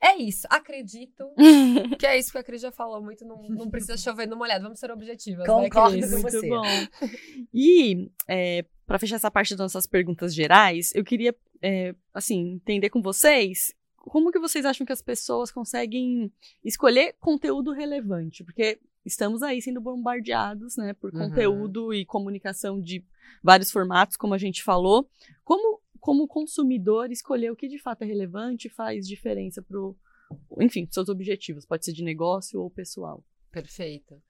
é 0.00 0.16
isso. 0.16 0.46
Acredito 0.48 1.24
que 1.98 2.06
é 2.06 2.16
isso 2.16 2.30
que 2.30 2.38
a 2.38 2.44
Cris 2.44 2.62
já 2.62 2.70
falou 2.70 3.02
muito. 3.02 3.24
Não, 3.24 3.42
não 3.48 3.68
precisa 3.68 3.96
chover 3.96 4.28
no 4.28 4.36
molhado. 4.36 4.62
Vamos 4.62 4.78
ser 4.78 4.92
objetivas, 4.92 5.44
Concordo 5.44 5.96
né, 5.96 6.02
com 6.02 6.08
Cris? 6.08 6.22
Muito 6.22 6.40
você. 6.40 6.48
bom. 6.48 6.62
E, 7.52 8.10
é, 8.28 8.64
para 8.86 8.98
fechar 9.00 9.16
essa 9.16 9.30
parte 9.30 9.56
das 9.56 9.58
nossas 9.58 9.88
perguntas 9.88 10.32
gerais, 10.32 10.92
eu 10.94 11.02
queria, 11.02 11.34
é, 11.60 11.94
assim, 12.14 12.52
entender 12.52 12.90
com 12.90 13.02
vocês 13.02 13.74
como 14.06 14.30
que 14.32 14.38
vocês 14.38 14.64
acham 14.64 14.86
que 14.86 14.92
as 14.92 15.02
pessoas 15.02 15.50
conseguem 15.50 16.32
escolher 16.64 17.14
conteúdo 17.20 17.72
relevante? 17.72 18.44
Porque 18.44 18.78
estamos 19.04 19.42
aí 19.42 19.60
sendo 19.60 19.80
bombardeados, 19.80 20.76
né, 20.76 20.92
por 20.94 21.12
Uhum. 21.12 21.20
conteúdo 21.28 21.92
e 21.94 22.04
comunicação 22.04 22.80
de 22.80 23.04
vários 23.42 23.70
formatos, 23.70 24.16
como 24.16 24.34
a 24.34 24.38
gente 24.38 24.62
falou. 24.62 25.08
Como, 25.44 25.80
como 26.00 26.26
consumidor, 26.28 27.10
escolher 27.10 27.50
o 27.50 27.56
que 27.56 27.68
de 27.68 27.78
fato 27.78 28.02
é 28.02 28.06
relevante 28.06 28.66
e 28.68 28.70
faz 28.70 29.06
diferença 29.06 29.60
pro, 29.62 29.96
enfim, 30.60 30.86
seus 30.90 31.08
objetivos, 31.08 31.64
pode 31.64 31.84
ser 31.84 31.92
de 31.92 32.02
negócio 32.02 32.60
ou 32.60 32.70
pessoal. 32.70 33.24
Perfeito. 33.50 34.20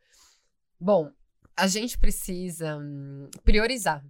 Bom, 0.79 1.11
a 1.57 1.67
gente 1.67 1.99
precisa 1.99 2.77
hum, 2.79 3.29
priorizar, 3.45 4.05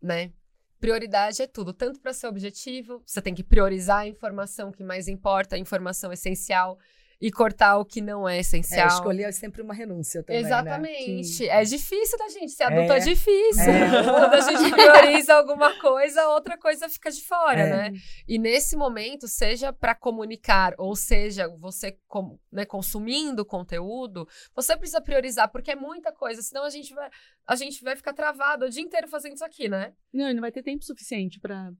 né? 0.00 0.32
Prioridade 0.80 1.42
é 1.42 1.46
tudo, 1.46 1.74
tanto 1.74 2.00
para 2.00 2.14
ser 2.14 2.26
objetivo, 2.26 3.02
você 3.04 3.20
tem 3.20 3.34
que 3.34 3.44
priorizar 3.44 3.98
a 3.98 4.06
informação 4.06 4.72
que 4.72 4.82
mais 4.82 5.08
importa, 5.08 5.54
a 5.54 5.58
informação 5.58 6.10
essencial, 6.10 6.78
e 7.20 7.30
cortar 7.30 7.76
o 7.78 7.84
que 7.84 8.00
não 8.00 8.28
é 8.28 8.38
É, 8.38 8.40
essencial. 8.40 8.88
escolher 8.88 9.24
é 9.24 9.32
sempre 9.32 9.60
uma 9.60 9.74
renúncia 9.74 10.22
também, 10.22 10.42
né? 10.42 10.48
Exatamente. 10.48 11.48
É 11.48 11.62
difícil 11.64 12.16
da 12.18 12.28
gente. 12.28 12.52
Ser 12.52 12.64
adulto 12.64 12.92
é, 12.92 12.96
É. 12.96 13.00
difícil. 13.00 13.70
É. 13.70 14.02
Quando 14.04 14.34
a 14.34 14.40
gente 14.40 14.70
prioriza 14.72 15.34
alguma 15.34 15.78
coisa, 15.80 16.28
outra 16.28 16.56
coisa 16.56 16.88
fica 16.88 17.10
de 17.10 17.22
fora, 17.22 17.60
É. 17.60 17.68
né? 17.90 17.92
E 18.26 18.38
nesse 18.38 18.76
momento, 18.76 19.28
seja 19.28 19.72
para 19.72 19.94
comunicar, 19.94 20.74
ou 20.78 20.96
seja, 20.96 21.48
você 21.58 21.98
com- 22.08 22.38
né, 22.50 22.64
consumindo 22.64 23.44
conteúdo, 23.44 24.26
você 24.54 24.76
precisa 24.76 25.00
priorizar, 25.00 25.50
porque 25.50 25.72
é 25.72 25.76
muita 25.76 26.12
coisa, 26.12 26.40
senão 26.42 26.64
a 26.64 26.70
gente 26.70 26.94
vai, 26.94 27.10
a 27.46 27.54
gente 27.56 27.82
vai 27.84 27.96
ficar 27.96 28.12
travado 28.14 28.64
o 28.64 28.70
dia 28.70 28.82
inteiro 28.82 29.08
fazendo 29.08 29.34
isso 29.34 29.44
aqui, 29.44 29.68
né? 29.68 29.92
Não, 30.12 30.24
ele 30.24 30.34
não 30.34 30.40
vai 30.40 30.52
ter 30.52 30.62
tempo 30.62 30.84
suficiente 30.84 31.38
para 31.38 31.70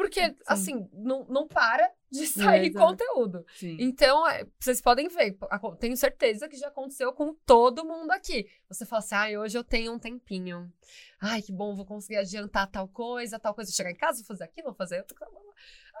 Porque, 0.00 0.34
assim, 0.46 0.88
não, 0.94 1.26
não 1.28 1.46
para 1.46 1.92
de 2.10 2.26
sair 2.26 2.68
exato. 2.68 2.86
conteúdo. 2.86 3.44
Sim. 3.54 3.76
Então, 3.78 4.26
é, 4.26 4.46
vocês 4.58 4.80
podem 4.80 5.08
ver, 5.08 5.36
tenho 5.78 5.94
certeza 5.94 6.48
que 6.48 6.56
já 6.56 6.68
aconteceu 6.68 7.12
com 7.12 7.34
todo 7.44 7.84
mundo 7.84 8.10
aqui. 8.10 8.48
Você 8.66 8.86
fala 8.86 9.00
assim, 9.00 9.14
ai, 9.14 9.36
hoje 9.36 9.58
eu 9.58 9.62
tenho 9.62 9.92
um 9.92 9.98
tempinho. 9.98 10.72
Ai, 11.20 11.42
que 11.42 11.52
bom, 11.52 11.76
vou 11.76 11.84
conseguir 11.84 12.16
adiantar 12.16 12.66
tal 12.70 12.88
coisa, 12.88 13.38
tal 13.38 13.54
coisa. 13.54 13.70
Chegar 13.70 13.90
em 13.90 13.94
casa, 13.94 14.20
vou 14.20 14.26
fazer 14.26 14.44
aquilo, 14.44 14.68
vou 14.68 14.74
fazer 14.74 15.00
outra 15.00 15.14
coisa. 15.14 15.34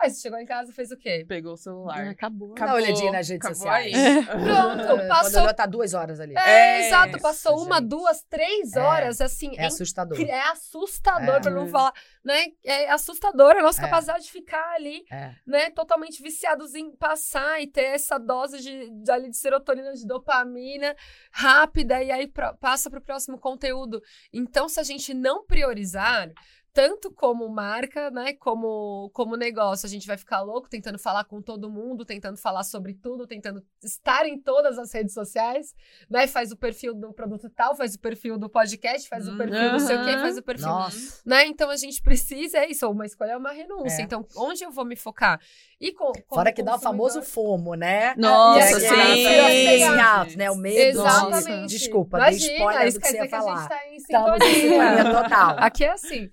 Aí 0.00 0.10
você 0.10 0.20
chegou 0.22 0.38
em 0.38 0.46
casa 0.46 0.70
e 0.70 0.74
fez 0.74 0.90
o 0.90 0.96
quê? 0.96 1.24
Pegou 1.28 1.52
o 1.52 1.56
celular. 1.56 2.08
Acabou. 2.08 2.54
Dá 2.54 2.66
uma 2.66 2.74
olhadinha 2.76 3.12
nas 3.12 3.28
redes 3.28 3.44
Acabou 3.46 3.56
sociais. 3.56 3.94
aí. 3.94 4.24
Pronto, 4.26 4.86
Quando 4.86 5.08
passou. 5.08 5.42
olhou, 5.42 5.54
tá 5.54 5.66
duas 5.66 5.94
horas 5.94 6.20
ali. 6.20 6.34
É, 6.36 6.50
É, 6.50 6.86
exato, 6.86 7.18
passou 7.20 7.56
isso, 7.56 7.66
uma, 7.66 7.76
gente. 7.78 7.88
duas, 7.88 8.22
três 8.22 8.72
É. 8.74 8.80
horas, 8.80 9.20
assim, 9.20 9.52
É 9.58 9.62
é 9.62 9.66
assustador. 9.66 10.20
é 10.20 10.40
assustador, 10.50 11.34
É. 11.36 11.40
pra 11.40 11.50
não 11.50 11.66
falar, 11.66 11.92
né? 12.24 12.46
É 12.64 12.90
assustador 12.90 13.56
a 13.56 13.62
nossa 13.62 13.80
É. 13.80 13.84
capacidade 13.84 14.24
de 14.24 14.30
ficar 14.32 14.72
ali, 14.74 15.04
É. 15.10 15.34
né? 15.46 15.70
Totalmente 15.70 16.22
viciados 16.22 16.74
em 16.74 16.90
passar 16.96 17.60
e 17.60 17.66
ter 17.66 17.84
essa 17.84 18.18
dose 18.18 18.58
de, 18.60 18.90
de, 18.90 19.10
ali 19.10 19.28
de 19.30 19.36
serotonina, 19.36 19.92
de 19.92 20.06
dopamina 20.06 20.94
rápida 21.30 22.02
e 22.02 22.10
aí 22.10 22.26
pra, 22.26 22.54
passa 22.54 22.88
pro 22.90 23.00
próximo 23.00 23.38
conteúdo. 23.38 24.02
Então, 24.32 24.68
se 24.68 24.80
a 24.80 24.82
gente 24.82 25.12
não 25.14 25.44
priorizar, 25.44 26.30
tanto 26.72 27.10
como 27.10 27.48
marca, 27.48 28.10
né, 28.10 28.32
como, 28.34 29.10
como 29.12 29.36
negócio, 29.36 29.86
a 29.86 29.88
gente 29.90 30.06
vai 30.06 30.16
ficar 30.16 30.40
louco 30.42 30.68
tentando 30.68 30.98
falar 30.98 31.24
com 31.24 31.42
todo 31.42 31.68
mundo, 31.70 32.04
tentando 32.04 32.36
falar 32.36 32.62
sobre 32.64 32.94
tudo, 32.94 33.26
tentando 33.26 33.62
estar 33.82 34.26
em 34.26 34.38
todas 34.40 34.78
as 34.78 34.92
redes 34.92 35.12
sociais, 35.12 35.74
né, 36.08 36.26
faz 36.26 36.52
o 36.52 36.56
perfil 36.56 36.94
do 36.94 37.12
produto 37.12 37.50
tal, 37.50 37.74
faz 37.74 37.94
o 37.94 37.98
perfil 37.98 38.38
do 38.38 38.48
podcast, 38.48 39.08
faz 39.08 39.26
o 39.26 39.32
Hum, 39.32 39.38
perfil 39.38 39.72
do 39.72 39.80
sei 39.80 39.96
o 39.96 40.04
quê, 40.04 40.12
faz 40.12 40.38
o 40.38 40.42
perfil 40.42 40.68
Nossa. 40.68 41.22
né? 41.26 41.46
Então 41.46 41.70
a 41.70 41.76
gente 41.76 42.00
precisa, 42.02 42.58
é 42.58 42.70
isso, 42.70 42.88
uma 42.90 43.06
escolha 43.06 43.32
é 43.32 43.36
uma 43.36 43.52
renúncia. 43.52 44.02
É. 44.02 44.04
Então, 44.04 44.24
onde 44.36 44.62
eu 44.64 44.70
vou 44.70 44.84
me 44.84 44.96
focar? 44.96 45.40
E 45.80 45.92
com, 45.92 46.06
como 46.12 46.24
Fora 46.40 46.52
que 46.52 46.62
dá 46.62 46.76
o 46.76 46.78
famoso 46.78 47.22
FOMO, 47.22 47.74
né? 47.74 48.14
Nossa, 48.16 48.78
E 48.80 48.84
é 48.84 48.90
aí, 48.90 49.24
sim. 49.24 49.78
feeling 49.84 50.00
out, 50.00 50.36
né? 50.36 50.50
O 50.50 50.56
medo 50.56 51.00
Exatamente. 51.00 51.66
de... 51.68 51.78
Desculpa, 51.78 52.18
dei 52.18 52.28
Imagina, 52.28 52.52
spoiler 52.54 52.86
isso 52.88 52.98
do 52.98 53.02
que 53.02 53.08
você 53.08 53.16
ia 53.16 53.28
que 53.28 53.34
a 53.34 53.38
falar. 53.38 53.56
gente 53.60 53.68
tá 53.68 53.86
em 53.88 53.94
em 53.94 54.00
sintonia. 54.00 54.54
sintonia 54.54 55.22
total. 55.22 55.56
Aqui 55.58 55.84
é 55.84 55.90
assim. 55.92 56.30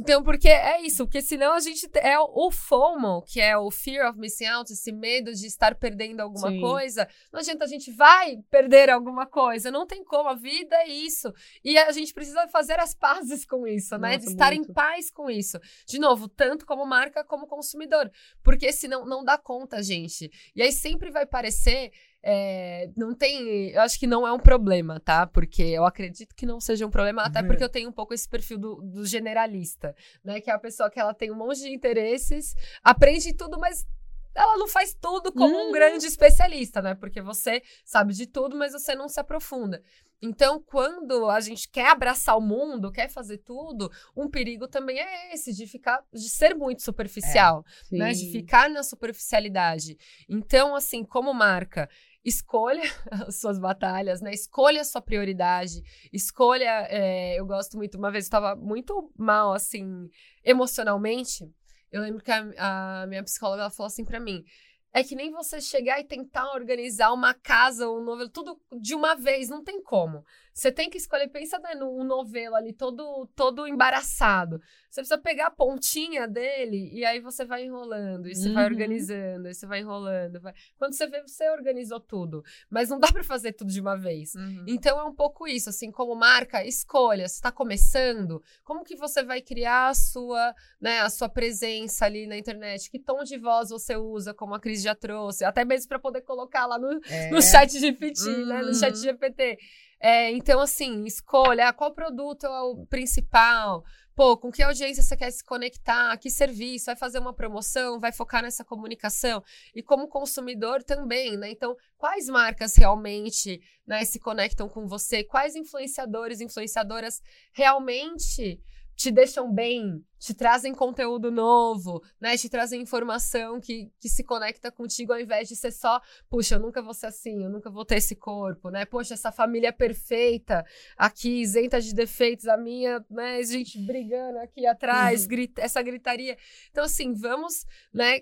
Então, 0.00 0.22
porque 0.22 0.48
é 0.48 0.80
isso, 0.82 1.04
porque 1.04 1.20
senão 1.20 1.52
a 1.52 1.60
gente 1.60 1.86
te- 1.88 1.98
é 1.98 2.18
o 2.18 2.50
FOMO, 2.50 3.22
que 3.26 3.40
é 3.40 3.56
o 3.56 3.70
fear 3.70 4.08
of 4.08 4.18
missing 4.18 4.46
out, 4.46 4.72
esse 4.72 4.90
medo 4.92 5.32
de 5.32 5.46
estar 5.46 5.74
perdendo 5.74 6.20
alguma 6.20 6.50
Sim. 6.50 6.60
coisa. 6.60 7.06
Não 7.32 7.40
adianta 7.40 7.64
a 7.64 7.68
gente 7.68 7.90
vai 7.92 8.38
perder 8.50 8.88
alguma 8.88 9.26
coisa, 9.26 9.70
não 9.70 9.86
tem 9.86 10.02
como, 10.02 10.28
a 10.28 10.34
vida 10.34 10.74
é 10.76 10.88
isso. 10.88 11.32
E 11.62 11.76
a 11.78 11.92
gente 11.92 12.14
precisa 12.14 12.48
fazer 12.48 12.80
as 12.80 12.94
pazes 12.94 13.44
com 13.44 13.66
isso, 13.66 13.98
né? 13.98 14.16
De 14.16 14.24
Nossa, 14.24 14.30
estar 14.32 14.52
em 14.54 14.58
muito. 14.60 14.72
paz 14.72 15.10
com 15.10 15.30
isso. 15.30 15.58
De 15.86 15.98
novo, 15.98 16.28
tanto 16.28 16.64
como 16.64 16.86
marca 16.86 17.22
como 17.22 17.46
consumidor, 17.46 18.10
porque 18.42 18.72
senão 18.72 19.04
não 19.04 19.22
dá 19.22 19.36
conta, 19.36 19.82
gente. 19.82 20.30
E 20.56 20.62
aí 20.62 20.72
sempre 20.72 21.10
vai 21.10 21.26
parecer 21.26 21.92
é, 22.22 22.90
não 22.96 23.14
tem. 23.14 23.70
Eu 23.70 23.80
acho 23.82 23.98
que 23.98 24.06
não 24.06 24.26
é 24.26 24.32
um 24.32 24.38
problema, 24.38 25.00
tá? 25.00 25.26
Porque 25.26 25.62
eu 25.62 25.84
acredito 25.84 26.34
que 26.34 26.44
não 26.46 26.60
seja 26.60 26.86
um 26.86 26.90
problema, 26.90 27.22
até 27.22 27.40
Uhum. 27.40 27.46
porque 27.46 27.64
eu 27.64 27.68
tenho 27.68 27.88
um 27.88 27.92
pouco 27.92 28.12
esse 28.14 28.28
perfil 28.28 28.58
do, 28.58 28.76
do 28.82 29.06
generalista, 29.06 29.94
né? 30.24 30.40
Que 30.40 30.50
é 30.50 30.54
a 30.54 30.58
pessoa 30.58 30.90
que 30.90 31.00
ela 31.00 31.14
tem 31.14 31.30
um 31.30 31.36
monte 31.36 31.60
de 31.60 31.70
interesses, 31.70 32.54
aprende 32.82 33.32
tudo, 33.34 33.58
mas 33.58 33.86
ela 34.34 34.56
não 34.58 34.68
faz 34.68 34.94
tudo 34.94 35.32
como 35.32 35.56
um 35.56 35.68
Hum. 35.68 35.72
grande 35.72 36.06
especialista, 36.06 36.80
né? 36.80 36.94
Porque 36.94 37.20
você 37.20 37.62
sabe 37.84 38.14
de 38.14 38.26
tudo, 38.26 38.56
mas 38.56 38.72
você 38.72 38.94
não 38.94 39.08
se 39.08 39.18
aprofunda. 39.18 39.82
Então, 40.22 40.62
quando 40.62 41.30
a 41.30 41.40
gente 41.40 41.66
quer 41.68 41.88
abraçar 41.88 42.36
o 42.36 42.42
mundo, 42.42 42.92
quer 42.92 43.08
fazer 43.08 43.38
tudo, 43.38 43.90
um 44.14 44.28
perigo 44.28 44.68
também 44.68 45.00
é 45.00 45.32
esse, 45.34 45.50
de 45.54 45.66
ficar, 45.66 46.04
de 46.12 46.28
ser 46.28 46.54
muito 46.54 46.82
superficial 46.82 47.64
né? 47.90 48.12
De 48.12 48.30
ficar 48.30 48.68
na 48.68 48.82
superficialidade. 48.82 49.96
Então, 50.28 50.76
assim, 50.76 51.04
como 51.04 51.32
marca, 51.32 51.88
escolha 52.24 52.82
as 53.10 53.40
suas 53.40 53.58
batalhas, 53.58 54.20
né? 54.20 54.32
Escolha 54.32 54.80
a 54.80 54.84
sua 54.84 55.00
prioridade, 55.00 55.82
escolha. 56.12 56.86
é, 56.88 57.38
eu 57.38 57.46
gosto 57.46 57.76
muito, 57.76 57.98
uma 57.98 58.10
vez 58.10 58.24
eu 58.24 58.28
estava 58.28 58.54
muito 58.56 59.12
mal, 59.16 59.52
assim, 59.52 60.08
emocionalmente. 60.44 61.44
Eu 61.90 62.02
lembro 62.02 62.22
que 62.22 62.30
a, 62.30 63.02
a 63.02 63.06
minha 63.06 63.22
psicóloga 63.24 63.62
ela 63.62 63.70
falou 63.70 63.88
assim 63.88 64.04
pra 64.04 64.20
mim. 64.20 64.44
É 64.92 65.04
que 65.04 65.14
nem 65.14 65.30
você 65.30 65.60
chegar 65.60 66.00
e 66.00 66.04
tentar 66.04 66.52
organizar 66.52 67.12
uma 67.12 67.32
casa, 67.32 67.88
um 67.88 68.02
novelo, 68.02 68.28
tudo 68.28 68.60
de 68.80 68.94
uma 68.94 69.14
vez, 69.14 69.48
não 69.48 69.62
tem 69.62 69.80
como. 69.82 70.24
Você 70.52 70.70
tem 70.72 70.90
que 70.90 70.98
escolher, 70.98 71.28
pensa 71.28 71.58
né, 71.58 71.74
num 71.74 72.02
novelo 72.04 72.54
ali 72.56 72.72
todo, 72.72 73.26
todo 73.36 73.66
embaraçado. 73.66 74.60
Você 74.90 75.00
precisa 75.00 75.18
pegar 75.18 75.46
a 75.46 75.50
pontinha 75.50 76.26
dele 76.26 76.90
e 76.92 77.04
aí 77.04 77.20
você 77.20 77.44
vai 77.44 77.64
enrolando, 77.64 78.28
e 78.28 78.34
você 78.34 78.50
vai 78.52 78.64
Uhum. 78.66 78.70
organizando, 78.72 79.48
e 79.48 79.54
você 79.54 79.66
vai 79.66 79.80
enrolando. 79.80 80.40
vai- 80.40 80.52
Quando 80.76 80.94
você 80.94 81.06
vê, 81.06 81.22
você 81.22 81.48
organizou 81.50 82.00
tudo. 82.00 82.42
Mas 82.68 82.88
não 82.88 82.98
dá 82.98 83.08
pra 83.12 83.22
fazer 83.22 83.52
tudo 83.52 83.70
de 83.70 83.80
uma 83.80 83.96
vez. 83.96 84.34
Uhum. 84.34 84.64
Então 84.66 84.98
é 84.98 85.04
um 85.04 85.14
pouco 85.14 85.46
isso, 85.46 85.70
assim, 85.70 85.90
como 85.90 86.14
marca, 86.16 86.64
escolha, 86.64 87.28
você 87.28 87.34
está 87.36 87.52
começando, 87.52 88.42
como 88.64 88.84
que 88.84 88.96
você 88.96 89.22
vai 89.22 89.40
criar 89.40 89.88
a 89.88 89.94
sua, 89.94 90.54
né, 90.80 91.00
a 91.00 91.08
sua 91.10 91.28
presença 91.28 92.04
ali 92.06 92.26
na 92.26 92.36
internet? 92.36 92.90
Que 92.90 92.98
tom 92.98 93.22
de 93.22 93.38
voz 93.38 93.70
você 93.70 93.96
usa, 93.96 94.34
como 94.34 94.54
a 94.54 94.60
Cris 94.60 94.82
já 94.82 94.94
trouxe, 94.94 95.44
até 95.44 95.64
mesmo 95.64 95.88
para 95.88 95.98
poder 95.98 96.22
colocar 96.22 96.66
lá 96.66 96.78
no, 96.78 97.00
É. 97.08 97.30
no 97.30 97.40
chat 97.40 97.78
GPT, 97.78 98.44
né, 98.46 98.60
no 98.62 98.68
Uhum. 98.68 98.74
chat 98.74 98.96
GPT. 98.96 99.58
É, 100.00 100.30
então, 100.32 100.60
assim, 100.60 101.04
escolha 101.04 101.68
ah, 101.68 101.72
qual 101.74 101.92
produto 101.92 102.46
é 102.46 102.60
o 102.62 102.86
principal, 102.86 103.84
pô, 104.16 104.34
com 104.34 104.50
que 104.50 104.62
audiência 104.62 105.02
você 105.02 105.14
quer 105.14 105.30
se 105.30 105.44
conectar, 105.44 106.16
que 106.16 106.30
serviço, 106.30 106.86
vai 106.86 106.96
fazer 106.96 107.18
uma 107.18 107.34
promoção, 107.34 108.00
vai 108.00 108.10
focar 108.10 108.42
nessa 108.42 108.64
comunicação. 108.64 109.42
E 109.74 109.82
como 109.82 110.08
consumidor 110.08 110.82
também, 110.82 111.36
né? 111.36 111.50
Então, 111.50 111.76
quais 111.98 112.28
marcas 112.28 112.76
realmente 112.76 113.60
né, 113.86 114.02
se 114.06 114.18
conectam 114.18 114.70
com 114.70 114.86
você? 114.86 115.22
Quais 115.22 115.54
influenciadores, 115.54 116.40
influenciadoras 116.40 117.20
realmente 117.52 118.58
te 119.00 119.10
deixam 119.10 119.50
bem, 119.50 120.04
te 120.18 120.34
trazem 120.34 120.74
conteúdo 120.74 121.30
novo, 121.30 122.02
né? 122.20 122.36
Te 122.36 122.50
trazem 122.50 122.82
informação 122.82 123.58
que, 123.58 123.90
que 123.98 124.10
se 124.10 124.22
conecta 124.22 124.70
contigo 124.70 125.14
ao 125.14 125.18
invés 125.18 125.48
de 125.48 125.56
ser 125.56 125.72
só, 125.72 126.02
puxa, 126.28 126.56
eu 126.56 126.60
nunca 126.60 126.82
vou 126.82 126.92
ser 126.92 127.06
assim, 127.06 127.42
eu 127.42 127.48
nunca 127.48 127.70
vou 127.70 127.82
ter 127.82 127.96
esse 127.96 128.14
corpo, 128.14 128.68
né? 128.68 128.84
Poxa, 128.84 129.14
essa 129.14 129.32
família 129.32 129.68
é 129.68 129.72
perfeita, 129.72 130.66
aqui 130.98 131.40
isenta 131.40 131.80
de 131.80 131.94
defeitos, 131.94 132.46
a 132.46 132.58
minha, 132.58 133.02
né? 133.08 133.36
A 133.36 133.42
gente 133.42 133.78
brigando 133.86 134.38
aqui 134.40 134.66
atrás, 134.66 135.24
grita, 135.26 135.62
essa 135.62 135.80
gritaria. 135.80 136.36
Então, 136.70 136.84
assim, 136.84 137.14
vamos, 137.14 137.64
né? 137.94 138.20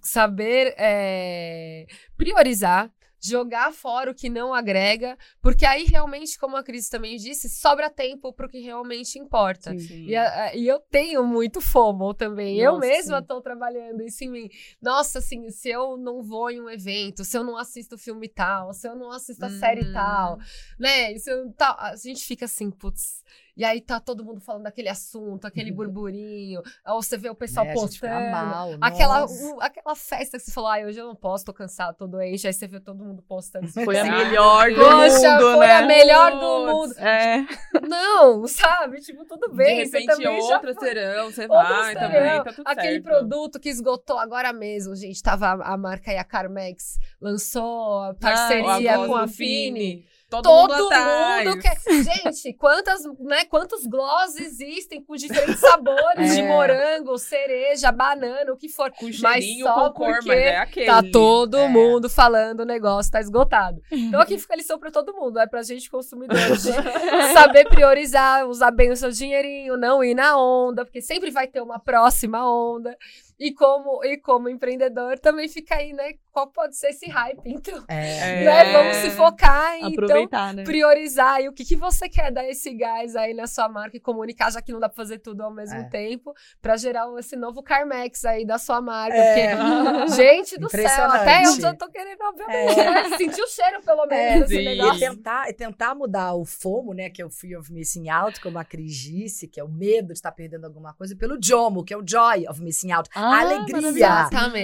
Saber 0.00 0.76
é, 0.78 1.86
priorizar, 2.16 2.88
jogar 3.28 3.72
fora 3.72 4.10
o 4.10 4.14
que 4.14 4.28
não 4.28 4.52
agrega, 4.52 5.16
porque 5.40 5.64
aí 5.64 5.84
realmente, 5.84 6.38
como 6.38 6.56
a 6.56 6.62
Cris 6.62 6.88
também 6.88 7.16
disse, 7.16 7.48
sobra 7.48 7.88
tempo 7.90 8.32
para 8.32 8.46
o 8.46 8.48
que 8.48 8.58
realmente 8.60 9.18
importa. 9.18 9.76
Sim. 9.78 10.06
E, 10.06 10.16
a- 10.16 10.54
e 10.54 10.66
eu 10.66 10.78
tenho 10.78 11.24
muito 11.24 11.60
FOMO 11.60 12.12
também. 12.14 12.58
eu 12.58 12.72
Nossa, 12.74 12.86
mesma 12.86 13.16
sim. 13.16 13.22
estou 13.22 13.40
trabalhando 13.40 14.02
isso 14.02 14.24
em 14.24 14.30
mim. 14.30 14.50
Nossa, 14.80 15.18
assim, 15.18 15.48
se 15.50 15.68
eu 15.68 15.96
não 15.96 16.22
vou 16.22 16.50
em 16.50 16.60
um 16.60 16.68
evento, 16.70 17.24
se 17.24 17.36
eu 17.36 17.44
não 17.44 17.56
assisto 17.56 17.96
filme 17.96 18.28
tal, 18.28 18.72
se 18.72 18.86
eu 18.88 18.94
não 18.94 19.10
assisto 19.10 19.44
a 19.44 19.50
série 19.50 19.84
Hum. 19.84 19.92
tal, 19.92 20.38
né? 20.78 21.16
Se 21.18 21.30
eu, 21.30 21.52
tal, 21.52 21.76
a 21.78 21.96
gente 21.96 22.24
fica 22.24 22.44
assim, 22.44 22.70
putz. 22.70 23.22
E 23.56 23.64
aí 23.64 23.80
tá 23.80 24.00
todo 24.00 24.24
mundo 24.24 24.40
falando 24.40 24.64
daquele 24.64 24.88
assunto, 24.88 25.46
aquele 25.46 25.70
burburinho. 25.70 26.60
ou 26.86 27.00
você 27.02 27.16
vê 27.16 27.30
o 27.30 27.34
pessoal 27.36 27.64
É, 27.66 27.70
a 27.70 27.74
gente 27.76 27.94
fica 27.94 28.08
postando. 28.08 28.30
mal, 28.32 28.70
Aquela, 28.80 29.26
aquela 29.60 29.94
festa 29.94 30.38
que 30.38 30.44
você 30.44 30.50
falou, 30.50 30.70
ai, 30.70 30.84
hoje 30.84 30.98
eu 30.98 31.06
não 31.06 31.14
posso, 31.14 31.44
tô 31.44 31.52
cansado, 31.54 31.96
tô 31.96 32.06
doente. 32.06 32.46
Aí 32.46 32.52
você 32.52 32.66
vê 32.66 32.80
todo 32.80 33.04
mundo 33.04 33.22
postando. 33.22 33.68
Você 33.68 33.84
Foi 33.84 33.94
fica 33.94 34.08
a 34.08 34.16
assim, 34.16 34.24
melhor 34.26 34.70
do 34.70 34.76
Poxa, 34.76 35.30
mundo, 35.30 35.52
foi 35.56 35.66
né? 35.66 35.72
a 35.76 35.86
melhor 35.86 36.30
do 36.32 36.66
mundo. 36.66 36.98
É. 36.98 37.46
Não, 37.88 38.46
sabe? 38.48 39.00
Tipo, 39.00 39.24
tudo 39.24 39.48
De 39.50 39.56
bem. 39.56 39.86
você 39.86 39.98
repente, 39.98 40.06
também 40.22 40.48
já 40.48 40.54
outras 40.56 40.76
terão, 40.76 41.30
você 41.30 41.46
vai 41.46 41.94
terão. 41.94 42.08
também, 42.12 42.44
tá 42.44 42.52
tudo 42.52 42.66
Aquele 42.66 42.92
certo. 42.94 43.04
produto 43.04 43.60
que 43.60 43.68
esgotou 43.68 44.18
agora 44.18 44.52
mesmo, 44.52 44.96
gente. 44.96 45.22
Tava 45.22 45.46
a, 45.46 45.74
a 45.74 45.76
marca 45.76 46.10
aí, 46.10 46.18
a 46.18 46.24
Carmex, 46.24 46.98
lançou 47.20 48.00
a 48.02 48.14
parceria 48.14 48.94
Ah, 49.00 49.06
com 49.06 49.14
a 49.16 49.26
do 49.26 49.32
Fini. 49.32 50.04
Todo, 50.42 50.68
Todo 50.76 50.90
mundo 50.90 51.50
mundo 51.50 51.60
quer. 51.62 51.74
Gente, 52.02 52.52
quantas, 52.54 53.02
né, 53.20 53.44
quantos 53.44 53.86
gloss 53.86 54.36
existem 54.36 55.02
com 55.04 55.14
diferentes 55.14 55.60
sabores 55.60 56.34
de 56.34 56.40
É. 56.40 56.48
morango, 56.48 57.16
cereja, 57.18 57.90
banana, 57.92 58.52
o 58.52 58.56
que 58.56 58.68
for. 58.68 58.90
Com 58.92 59.06
Mas 59.06 59.16
cheirinho, 59.16 59.66
só 59.66 59.90
com 59.90 60.04
cor, 60.04 60.18
mas 60.24 60.38
é 60.38 60.56
aquele. 60.56 60.86
Tá 60.86 61.02
todo 61.12 61.56
É. 61.58 61.68
mundo 61.68 62.08
falando 62.08 62.60
o 62.60 62.64
negócio 62.64 63.10
tá 63.12 63.20
esgotado. 63.20 63.80
Então 63.90 64.20
aqui 64.20 64.36
fica 64.38 64.54
a 64.54 64.56
lição 64.56 64.78
pra 64.78 64.90
todo 64.90 65.12
mundo, 65.14 65.38
é 65.38 65.46
pra 65.46 65.62
gente 65.62 65.90
consumidor 65.90 66.36
de 66.56 67.32
saber 67.32 67.68
priorizar, 67.68 68.46
usar 68.48 68.70
bem 68.70 68.90
o 68.90 68.96
seu 68.96 69.10
dinheirinho, 69.10 69.76
não 69.76 70.02
ir 70.02 70.14
na 70.14 70.36
onda, 70.38 70.84
porque 70.84 71.00
sempre 71.02 71.30
vai 71.30 71.46
ter 71.46 71.60
uma 71.60 71.78
próxima 71.78 72.48
onda. 72.48 72.96
E 73.38 73.52
como 73.52 74.04
e 74.04 74.16
como 74.16 74.48
empreendedor 74.48 75.18
também 75.18 75.48
fica 75.48 75.74
aí, 75.76 75.92
né, 75.92 76.12
qual 76.34 76.48
pode 76.48 76.76
ser 76.76 76.88
esse 76.88 77.08
hype, 77.08 77.40
então. 77.46 77.84
É. 77.86 78.44
Né? 78.44 78.72
Vamos 78.72 78.96
se 78.96 79.10
focar 79.10 79.76
em, 79.76 79.92
então, 79.92 80.04
Aproveitar, 80.04 80.52
né? 80.52 80.64
priorizar 80.64 81.40
e 81.40 81.48
o 81.48 81.52
que, 81.52 81.64
que 81.64 81.76
você 81.76 82.08
quer 82.08 82.32
dar 82.32 82.44
esse 82.44 82.74
gás 82.74 83.14
aí 83.14 83.32
na 83.32 83.46
sua 83.46 83.68
marca 83.68 83.96
e 83.96 84.00
comunicar, 84.00 84.50
já 84.50 84.60
que 84.60 84.72
não 84.72 84.80
dá 84.80 84.88
pra 84.88 84.96
fazer 84.96 85.20
tudo 85.20 85.42
ao 85.42 85.54
mesmo 85.54 85.78
É. 85.78 85.84
tempo, 85.84 86.34
pra 86.60 86.76
gerar 86.76 87.06
esse 87.20 87.36
novo 87.36 87.62
Carmex 87.62 88.24
aí 88.24 88.44
da 88.44 88.58
sua 88.58 88.80
marca. 88.80 89.16
É. 89.16 89.54
Porque, 89.54 90.08
gente 90.16 90.58
do 90.58 90.68
céu, 90.68 91.04
até 91.08 91.44
eu 91.44 91.60
já 91.60 91.72
tô 91.72 91.88
querendo, 91.88 92.20
obviamente, 92.22 92.76
né? 92.76 93.16
sentir 93.16 93.40
o 93.40 93.46
cheiro, 93.46 93.80
pelo 93.84 94.04
menos, 94.06 94.48
desse 94.48 94.56
sim. 94.60 94.64
negócio. 94.64 94.96
E 94.96 94.98
tentar, 94.98 95.48
e 95.48 95.52
tentar 95.52 95.94
mudar 95.94 96.34
o 96.34 96.44
FOMO, 96.44 96.92
né, 96.94 97.10
que 97.10 97.22
é 97.22 97.24
o 97.24 97.30
Fear 97.30 97.60
of 97.60 97.72
Missing 97.72 98.08
Out, 98.08 98.40
como 98.40 98.58
a 98.58 98.64
Cris 98.64 98.92
disse, 98.96 99.46
que 99.46 99.60
é 99.60 99.64
o 99.64 99.68
medo 99.68 100.08
de 100.08 100.14
estar 100.14 100.32
perdendo 100.32 100.64
alguma 100.64 100.92
coisa, 100.92 101.14
pelo 101.14 101.38
JOMO, 101.40 101.84
que 101.84 101.94
é 101.94 101.96
o 101.96 102.02
Joy 102.04 102.48
of 102.48 102.60
Missing 102.60 102.90
Out. 102.90 103.08
Ah, 103.14 103.36
a 103.36 103.40
alegria 103.40 103.92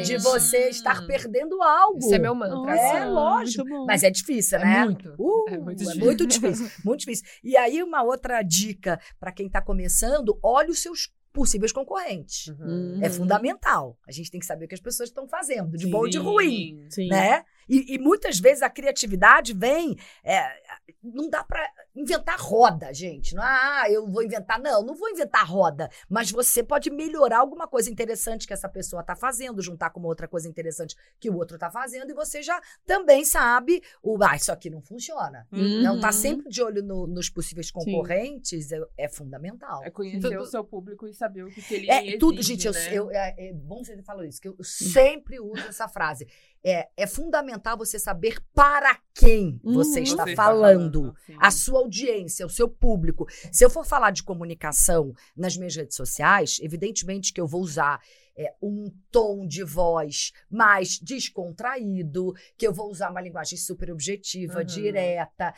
de 0.03 0.19
você 0.19 0.69
estar 0.69 1.07
perdendo 1.07 1.60
algo. 1.63 1.99
Esse 1.99 2.15
é 2.15 2.19
meu 2.19 2.35
mantra. 2.35 2.75
É, 2.77 2.99
assim. 2.99 3.11
lógico. 3.11 3.87
Mas 3.87 4.03
é 4.03 4.11
difícil, 4.11 4.59
É 4.59 4.65
né? 4.65 4.85
muito. 4.85 5.15
Uh, 5.19 5.45
É 5.49 5.59
muito 5.59 5.83
é 5.83 5.85
difícil. 5.85 6.05
muito 6.05 6.27
difícil, 6.27 6.71
muito 6.85 7.01
difícil. 7.01 7.25
E 7.43 7.57
aí, 7.57 7.83
uma 7.83 8.03
outra 8.03 8.43
dica 8.43 9.01
para 9.19 9.33
quem 9.33 9.47
está 9.47 9.61
começando: 9.63 10.39
olhe 10.43 10.71
os 10.71 10.81
seus 10.81 11.13
possíveis 11.33 11.71
concorrentes. 11.73 12.49
Uhum. 12.49 12.99
É 13.03 13.09
fundamental. 13.09 13.97
A 14.07 14.11
gente 14.13 14.31
tem 14.31 14.41
que 14.41 14.47
saber 14.47 14.65
o 14.65 14.69
que 14.69 14.75
as 14.75 14.81
pessoas 14.81 15.09
estão 15.11 15.29
fazendo, 15.29 15.77
de 15.77 15.87
bom 15.87 16.07
e 16.07 16.11
de 16.11 16.19
ruim. 16.19 16.85
Sim. 16.89 17.09
Né? 17.09 17.45
E, 17.71 17.95
e 17.95 17.99
muitas 17.99 18.39
vezes 18.41 18.63
a 18.63 18.69
criatividade 18.69 19.55
vem. 19.55 19.97
é, 20.25 20.43
não 21.03 21.31
dá 21.31 21.43
para 21.45 21.67
inventar 21.95 22.39
roda, 22.39 22.93
gente. 22.93 23.35
Não, 23.35 23.43
ah, 23.43 23.85
eu 23.89 24.07
vou 24.07 24.23
inventar. 24.23 24.59
Não, 24.61 24.83
não 24.85 24.95
vou 24.95 25.09
inventar 25.09 25.47
roda. 25.49 25.89
Mas 26.09 26.31
você 26.31 26.63
pode 26.63 26.91
melhorar 26.91 27.39
alguma 27.39 27.67
coisa 27.69 27.91
interessante 27.91 28.47
que 28.47 28.53
essa 28.53 28.69
pessoa 28.69 29.01
está 29.01 29.15
fazendo, 29.17 29.63
juntar 29.63 29.91
com 29.91 30.01
uma 30.01 30.09
outra 30.09 30.27
coisa 30.29 30.49
interessante 30.49 30.95
que 31.19 31.31
o 31.31 31.37
outro 31.37 31.57
está 31.57 31.71
fazendo, 31.71 32.11
e 32.11 32.15
você 32.15 32.43
já 32.43 32.61
também 32.85 33.25
sabe 33.25 33.81
o. 34.03 34.19
Ah, 34.23 34.37
isso 34.37 34.51
aqui 34.53 34.69
não 34.69 34.83
funciona. 34.83 35.47
Uhum. 35.53 35.83
Não 35.83 36.01
tá 36.01 36.13
sempre 36.13 36.49
de 36.51 36.63
olho 36.63 36.83
no- 36.83 37.07
nos 37.07 37.31
possíveis 37.31 37.71
concorrentes 37.71 38.73
é, 38.73 38.81
é 38.99 39.09
fundamental. 39.09 39.83
É 39.85 39.91
conhecer 39.91 40.21
Tudo- 40.21 40.41
o 40.43 40.47
seu 40.47 40.65
público 40.65 41.07
e 41.07 41.15
saber 41.15 41.45
o 41.45 41.49
que, 41.51 41.63
que 41.63 41.75
ele 41.75 41.91
É 41.91 42.19
tudo, 42.19 42.43
gente. 42.43 42.67
eu- 42.67 42.73
né? 42.73 42.89
eu, 42.93 43.11
é, 43.11 43.35
é 43.39 43.53
bom 43.53 43.83
você 43.85 43.97
ter 43.97 44.03
falado 44.03 44.27
isso, 44.27 44.41
que 44.41 44.49
eu 44.49 44.57
sempre 44.63 45.39
uso 45.41 45.67
essa 45.69 45.89
frase. 45.89 46.27
É, 46.63 46.89
é 46.97 47.07
fundamental 47.07 47.77
você 47.79 47.99
saber 47.99 48.39
para 48.55 48.99
quem 49.15 49.59
você 49.65 50.01
Uhum. 50.01 50.05
está 50.05 50.25
Você 50.25 50.37
falando. 50.37 51.15
sim. 51.25 51.35
A 51.41 51.51
sua 51.51 51.79
audiência, 51.81 52.45
o 52.45 52.51
seu 52.51 52.69
público. 52.69 53.27
Se 53.51 53.65
eu 53.65 53.71
for 53.71 53.85
falar 53.87 54.11
de 54.11 54.23
comunicação 54.23 55.15
nas 55.35 55.57
minhas 55.57 55.75
redes 55.75 55.97
sociais, 55.97 56.59
evidentemente 56.61 57.33
que 57.33 57.41
eu 57.41 57.47
vou 57.47 57.63
usar 57.63 58.01
é, 58.37 58.55
um 58.63 58.91
tom 59.11 59.47
de 59.47 59.63
voz 59.65 60.33
mais 60.51 60.99
descontraído, 60.99 62.33
que 62.57 62.67
eu 62.67 62.73
vou 62.73 62.91
usar 62.91 63.11
uma 63.11 63.21
linguagem 63.21 63.59
super 63.59 63.91
objetiva, 63.91 64.61
Uhum. 64.61 64.65
direta, 64.65 65.53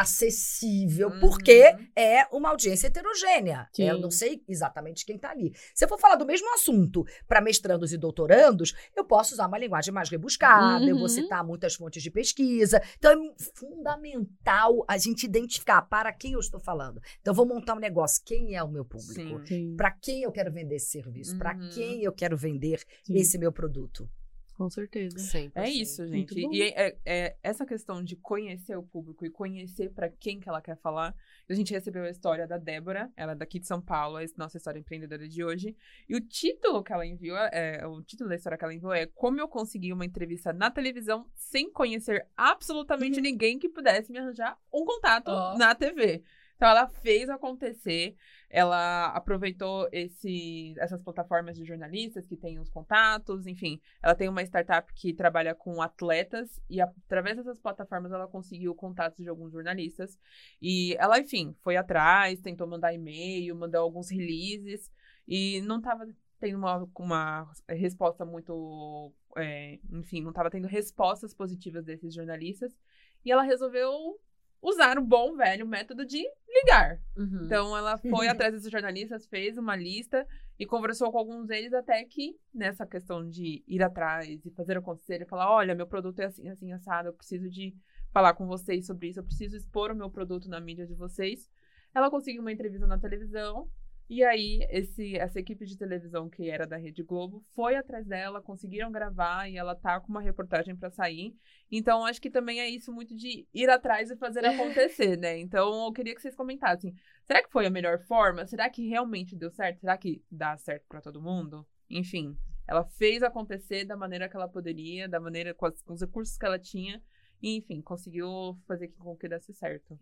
acessível, 0.00 1.08
Uhum. 1.08 1.20
porque 1.20 1.74
é 1.94 2.26
uma 2.32 2.50
audiência 2.50 2.86
heterogênea. 2.88 3.68
Sim. 3.72 3.84
Eu 3.84 3.98
não 3.98 4.10
sei 4.10 4.42
exatamente 4.48 5.04
quem 5.04 5.16
está 5.16 5.30
ali. 5.30 5.52
Se 5.74 5.84
eu 5.84 5.88
for 5.88 5.98
falar 5.98 6.16
do 6.16 6.26
mesmo 6.26 6.52
assunto 6.54 7.04
para 7.26 7.40
mestrandos 7.40 7.92
e 7.92 7.96
doutorandos, 7.98 8.74
eu 8.94 9.04
posso 9.04 9.34
usar 9.34 9.46
uma 9.46 9.58
linguagem 9.58 9.92
mais 9.92 10.08
rebuscada, 10.08 10.84
eu 10.84 10.94
vou 10.94 11.02
Uhum. 11.02 11.08
citar 11.08 11.44
muitas 11.44 11.74
fontes 11.74 12.02
de 12.02 12.10
pesquisa. 12.10 12.80
Então 12.98 13.10
é 13.12 13.34
fundamental 13.54 14.84
a 14.88 14.96
gente 14.98 15.24
identificar 15.24 15.82
para 15.82 16.12
quem 16.12 16.32
eu 16.32 16.40
estou 16.40 16.60
falando. 16.60 17.00
Então 17.20 17.32
eu 17.32 17.36
vou 17.36 17.46
montar 17.46 17.74
um 17.74 17.78
negócio, 17.80 18.22
quem 18.24 18.54
é 18.56 18.62
o 18.62 18.68
meu 18.68 18.84
público? 18.84 19.40
Para 19.76 19.90
quem 19.90 20.22
eu 20.22 20.32
quero 20.32 20.52
vender 20.52 20.76
esse 20.76 20.90
serviço? 20.90 21.36
Para 21.36 21.54
Uhum. 21.54 21.70
quem 21.70 22.02
eu 22.02 22.12
quero 22.12 22.36
vender 22.36 22.82
sim, 23.04 23.14
esse 23.16 23.38
meu 23.38 23.52
produto? 23.52 24.08
Com 24.56 24.70
certeza. 24.70 25.16
100%. 25.18 25.52
É 25.54 25.68
isso, 25.68 26.06
gente. 26.06 26.34
E 26.34 26.62
é, 26.62 26.88
é- 26.88 26.96
é 27.04 27.36
essa 27.42 27.66
questão 27.66 28.02
de 28.02 28.16
conhecer 28.16 28.76
o 28.76 28.82
público 28.82 29.24
e 29.26 29.30
conhecer 29.30 29.90
pra 29.90 30.08
quem 30.08 30.40
que 30.40 30.48
ela 30.48 30.62
quer 30.62 30.76
falar. 30.78 31.14
A 31.48 31.54
gente 31.54 31.72
recebeu 31.72 32.04
a 32.04 32.10
história 32.10 32.46
da 32.46 32.56
Débora, 32.58 33.12
ela 33.16 33.32
é 33.32 33.34
daqui 33.34 33.58
de 33.60 33.66
São 33.66 33.80
Paulo, 33.80 34.18
é 34.18 34.24
a 34.24 34.28
nossa 34.36 34.56
história 34.56 34.78
empreendedora 34.78 35.28
de 35.28 35.44
hoje. 35.44 35.76
E 36.08 36.16
o 36.16 36.20
título 36.20 36.82
que 36.82 36.92
ela 36.92 37.04
enviou, 37.06 37.36
é, 37.36 37.86
o 37.86 38.02
título 38.02 38.28
da 38.30 38.36
história 38.36 38.56
que 38.58 38.64
ela 38.64 38.74
enviou 38.74 38.92
é 38.92 39.06
Como 39.06 39.38
eu 39.38 39.46
consegui 39.46 39.92
uma 39.92 40.04
entrevista 40.04 40.52
na 40.52 40.70
televisão 40.70 41.26
sem 41.34 41.70
conhecer 41.70 42.26
absolutamente 42.36 43.20
ninguém 43.20 43.58
que 43.58 43.68
pudesse 43.68 44.10
me 44.10 44.18
arranjar 44.18 44.58
um 44.72 44.84
contato 44.84 45.28
Ó. 45.28 45.56
na 45.58 45.74
TV. 45.74 46.22
Então 46.56 46.68
ela 46.68 46.88
fez 46.88 47.28
acontecer, 47.28 48.16
ela 48.56 49.08
aproveitou 49.08 49.86
esse, 49.92 50.74
essas 50.78 51.02
plataformas 51.02 51.58
de 51.58 51.64
jornalistas 51.66 52.26
que 52.26 52.38
têm 52.38 52.58
os 52.58 52.70
contatos, 52.70 53.46
enfim. 53.46 53.78
Ela 54.02 54.14
tem 54.14 54.30
uma 54.30 54.42
startup 54.42 54.90
que 54.94 55.12
trabalha 55.12 55.54
com 55.54 55.82
atletas 55.82 56.58
e 56.66 56.80
através 56.80 57.36
dessas 57.36 57.60
plataformas 57.60 58.12
ela 58.12 58.26
conseguiu 58.26 58.74
contatos 58.74 59.22
de 59.22 59.28
alguns 59.28 59.52
jornalistas. 59.52 60.18
E 60.62 60.96
ela, 60.98 61.20
enfim, 61.20 61.54
foi 61.60 61.76
atrás, 61.76 62.40
tentou 62.40 62.66
mandar 62.66 62.94
e-mail, 62.94 63.54
mandou 63.54 63.82
alguns 63.82 64.10
releases 64.10 64.90
e 65.28 65.60
não 65.60 65.76
estava 65.76 66.08
tendo 66.40 66.56
uma, 66.56 66.88
uma 66.98 67.52
resposta 67.68 68.24
muito. 68.24 69.12
é, 69.36 69.78
enfim, 69.92 70.22
não 70.22 70.30
estava 70.30 70.50
tendo 70.50 70.66
respostas 70.66 71.34
positivas 71.34 71.84
desses 71.84 72.14
jornalistas. 72.14 72.74
E 73.22 73.30
ela 73.30 73.42
resolveu 73.42 74.18
usar 74.66 74.98
o 74.98 75.04
bom 75.04 75.36
velho 75.36 75.64
método 75.64 76.04
de 76.04 76.26
ligar. 76.48 77.00
Uhum. 77.16 77.44
Então 77.44 77.76
ela 77.76 77.96
foi 77.96 78.26
atrás 78.28 78.52
desses 78.52 78.70
jornalistas, 78.70 79.26
fez 79.26 79.56
uma 79.56 79.76
lista 79.76 80.26
e 80.58 80.66
conversou 80.66 81.12
com 81.12 81.18
alguns 81.18 81.46
deles 81.46 81.72
até 81.72 82.04
que 82.04 82.36
nessa 82.52 82.84
questão 82.84 83.28
de 83.28 83.62
ir 83.68 83.82
atrás 83.82 84.44
e 84.44 84.50
fazer 84.50 84.76
acontecer 84.76 85.22
e 85.22 85.26
falar, 85.26 85.48
olha, 85.52 85.74
meu 85.74 85.86
produto 85.86 86.18
é 86.18 86.24
assim, 86.24 86.48
assim, 86.48 86.72
assado, 86.72 87.10
eu 87.10 87.12
preciso 87.12 87.48
de 87.48 87.76
falar 88.12 88.34
com 88.34 88.46
vocês 88.46 88.86
sobre 88.86 89.08
isso, 89.08 89.20
eu 89.20 89.24
preciso 89.24 89.56
expor 89.56 89.92
o 89.92 89.96
meu 89.96 90.10
produto 90.10 90.48
na 90.48 90.58
mídia 90.58 90.86
de 90.86 90.94
vocês. 90.94 91.48
Ela 91.94 92.10
conseguiu 92.10 92.42
uma 92.42 92.52
entrevista 92.52 92.88
na 92.88 92.98
televisão 92.98 93.68
e 94.08 94.22
aí 94.22 94.60
esse, 94.70 95.16
essa 95.16 95.40
equipe 95.40 95.64
de 95.66 95.76
televisão 95.76 96.28
que 96.30 96.48
era 96.48 96.66
da 96.66 96.76
Rede 96.76 97.02
Globo 97.02 97.44
foi 97.54 97.74
atrás 97.76 98.06
dela, 98.06 98.40
conseguiram 98.40 98.90
gravar 98.92 99.48
e 99.48 99.56
ela 99.56 99.74
tá 99.74 100.00
com 100.00 100.08
uma 100.08 100.20
reportagem 100.20 100.76
para 100.76 100.90
sair. 100.90 101.34
Então 101.70 102.04
acho 102.06 102.20
que 102.20 102.30
também 102.30 102.60
é 102.60 102.68
isso 102.68 102.92
muito 102.92 103.14
de 103.16 103.46
ir 103.52 103.68
atrás 103.68 104.10
e 104.10 104.16
fazer 104.16 104.44
acontecer, 104.46 105.16
né? 105.18 105.38
Então 105.38 105.86
eu 105.86 105.92
queria 105.92 106.14
que 106.14 106.22
vocês 106.22 106.36
comentassem. 106.36 106.94
Será 107.26 107.42
que 107.42 107.50
foi 107.50 107.66
a 107.66 107.70
melhor 107.70 107.98
forma? 108.06 108.46
Será 108.46 108.70
que 108.70 108.88
realmente 108.88 109.34
deu 109.36 109.50
certo? 109.50 109.80
Será 109.80 109.96
que 109.98 110.22
dá 110.30 110.56
certo 110.56 110.84
para 110.88 111.00
todo 111.00 111.20
mundo? 111.22 111.66
Enfim, 111.90 112.36
ela 112.66 112.84
fez 112.84 113.22
acontecer 113.22 113.84
da 113.84 113.96
maneira 113.96 114.28
que 114.28 114.36
ela 114.36 114.48
poderia, 114.48 115.08
da 115.08 115.20
maneira 115.20 115.54
com, 115.54 115.66
as- 115.66 115.82
com 115.82 115.92
os 115.94 116.00
recursos 116.00 116.36
que 116.36 116.46
ela 116.46 116.58
tinha, 116.58 117.02
e, 117.42 117.56
enfim, 117.56 117.80
conseguiu 117.82 118.58
fazer 118.66 118.88
com 118.98 119.16
que 119.16 119.28
desse 119.28 119.52
certo. 119.52 119.98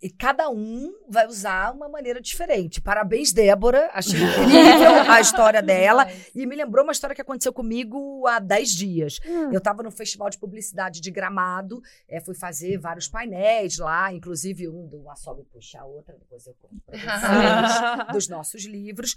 E 0.00 0.10
cada 0.10 0.48
um 0.48 0.92
vai 1.08 1.26
usar 1.26 1.72
uma 1.74 1.88
maneira 1.88 2.20
diferente. 2.20 2.80
Parabéns, 2.80 3.32
Débora. 3.32 3.90
Achei 3.92 4.18
incrível 4.20 5.10
a 5.10 5.18
história 5.20 5.60
dela. 5.60 6.06
E 6.34 6.46
me 6.46 6.54
lembrou 6.56 6.84
uma 6.84 6.92
história 6.92 7.14
que 7.14 7.22
aconteceu 7.22 7.52
comigo 7.52 8.26
há 8.26 8.38
10 8.38 8.70
dias. 8.70 9.20
Eu 9.50 9.58
estava 9.58 9.82
no 9.82 9.90
Festival 9.90 10.30
de 10.30 10.38
Publicidade 10.38 11.00
de 11.00 11.10
Gramado, 11.10 11.82
eh, 12.08 12.20
fui 12.20 12.34
fazer 12.34 12.78
vários 12.78 13.08
painéis 13.08 13.78
lá, 13.78 14.12
inclusive 14.12 14.68
um 14.68 14.86
do 14.86 14.98
Uma 14.98 15.16
Sobe 15.16 15.42
Puxa 15.52 15.80
a 15.80 15.84
Outra, 15.84 16.16
depois 16.18 16.46
eu 16.46 16.54
conto 16.60 16.80
pra 16.86 16.98
vocês, 16.98 18.06
dos 18.12 18.28
nossos 18.28 18.64
livros. 18.64 19.14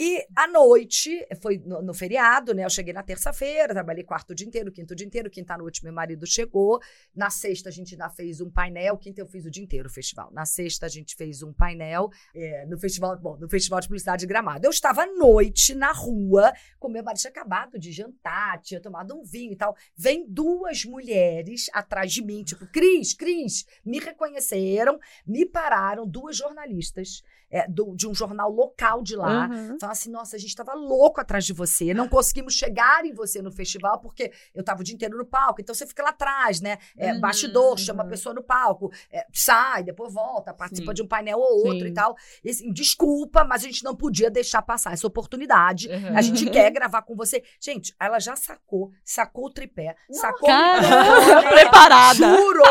E 0.00 0.24
à 0.36 0.46
noite, 0.46 1.26
foi 1.42 1.58
no, 1.58 1.82
no 1.82 1.92
feriado, 1.92 2.54
né? 2.54 2.64
Eu 2.64 2.70
cheguei 2.70 2.92
na 2.94 3.02
terça-feira, 3.02 3.74
trabalhei 3.74 4.04
quarto 4.04 4.32
dia 4.32 4.46
inteiro, 4.46 4.70
quinto 4.70 4.94
dia 4.94 5.04
inteiro, 5.04 5.28
quinta 5.28 5.58
noite 5.58 5.82
meu 5.82 5.92
marido 5.92 6.24
chegou. 6.24 6.80
Na 7.12 7.30
sexta 7.30 7.68
a 7.68 7.72
gente 7.72 7.94
ainda 7.94 8.08
fez 8.08 8.40
um 8.40 8.48
painel, 8.48 8.96
quinta 8.96 9.20
eu 9.20 9.26
fiz 9.26 9.44
o 9.44 9.50
dia 9.50 9.64
inteiro 9.64 9.88
o 9.88 9.92
festival. 9.92 10.30
Na 10.32 10.46
sexta 10.46 10.86
a 10.86 10.88
gente 10.88 11.16
fez 11.16 11.42
um 11.42 11.52
painel 11.52 12.10
é, 12.32 12.64
no 12.66 12.78
festival, 12.78 13.18
bom, 13.18 13.36
no 13.38 13.48
Festival 13.48 13.80
de 13.80 13.88
Publicidade 13.88 14.20
de 14.20 14.26
Gramado. 14.28 14.64
Eu 14.64 14.70
estava 14.70 15.02
à 15.02 15.06
noite 15.06 15.74
na 15.74 15.90
rua, 15.90 16.52
com 16.78 16.88
meu 16.88 17.02
marido 17.02 17.18
tinha 17.20 17.30
acabado 17.32 17.76
de 17.76 17.90
jantar, 17.90 18.60
tinha 18.60 18.80
tomado 18.80 19.16
um 19.18 19.24
vinho 19.24 19.52
e 19.52 19.56
tal. 19.56 19.74
Vem 19.96 20.24
duas 20.28 20.84
mulheres 20.84 21.68
atrás 21.72 22.12
de 22.12 22.22
mim, 22.24 22.44
tipo, 22.44 22.64
Cris, 22.68 23.14
Cris, 23.14 23.66
me 23.84 23.98
reconheceram, 23.98 24.96
me 25.26 25.44
pararam, 25.44 26.06
duas 26.06 26.36
jornalistas 26.36 27.22
é, 27.50 27.66
do- 27.66 27.96
de 27.96 28.06
um 28.06 28.14
jornal 28.14 28.50
local 28.52 29.02
de 29.02 29.16
lá. 29.16 29.48
Uhum. 29.48 29.78
Falaram 29.88 29.92
assim, 29.92 30.10
nossa, 30.10 30.36
a 30.36 30.38
gente 30.38 30.54
tava 30.54 30.74
louco 30.74 31.20
atrás 31.20 31.44
de 31.46 31.52
você, 31.52 31.94
não 31.94 32.08
conseguimos 32.08 32.52
chegar 32.54 33.04
em 33.06 33.14
você 33.14 33.40
no 33.40 33.50
festival 33.50 33.98
porque 34.00 34.30
eu 34.54 34.62
tava 34.62 34.80
o 34.80 34.84
dia 34.84 34.94
inteiro 34.94 35.16
no 35.16 35.24
palco, 35.24 35.60
então 35.60 35.74
você 35.74 35.86
fica 35.86 36.02
lá 36.02 36.10
atrás, 36.10 36.60
né? 36.60 36.78
É, 36.96 37.12
Uhum, 37.12 37.20
bastidor, 37.20 37.78
chama 37.78 38.02
a 38.02 38.04
uhum. 38.04 38.10
pessoa 38.10 38.34
no 38.34 38.42
palco, 38.42 38.92
é, 39.10 39.26
sai, 39.32 39.82
depois 39.82 40.12
volta, 40.12 40.52
participa 40.52 40.90
Sim. 40.90 40.94
de 40.94 41.02
um 41.02 41.08
painel 41.08 41.38
ou 41.38 41.66
outro 41.66 41.86
Sim. 41.86 41.86
e 41.86 41.94
tal. 41.94 42.16
E, 42.44 42.50
assim, 42.50 42.72
desculpa, 42.72 43.44
mas 43.44 43.62
a 43.62 43.66
gente 43.66 43.82
não 43.82 43.96
podia 43.96 44.30
deixar 44.30 44.60
passar 44.60 44.92
essa 44.92 45.06
oportunidade. 45.06 45.88
Uhum. 45.88 46.16
A 46.16 46.20
gente 46.20 46.50
quer 46.50 46.70
gravar 46.70 47.02
com 47.02 47.16
você. 47.16 47.42
Gente, 47.60 47.94
ela 47.98 48.18
já 48.18 48.36
sacou, 48.36 48.92
sacou 49.04 49.46
o 49.46 49.50
tripé, 49.50 49.96
sacou 50.10 50.48
Caramba, 50.48 51.48
preparada. 51.50 52.14
Juro! 52.14 52.62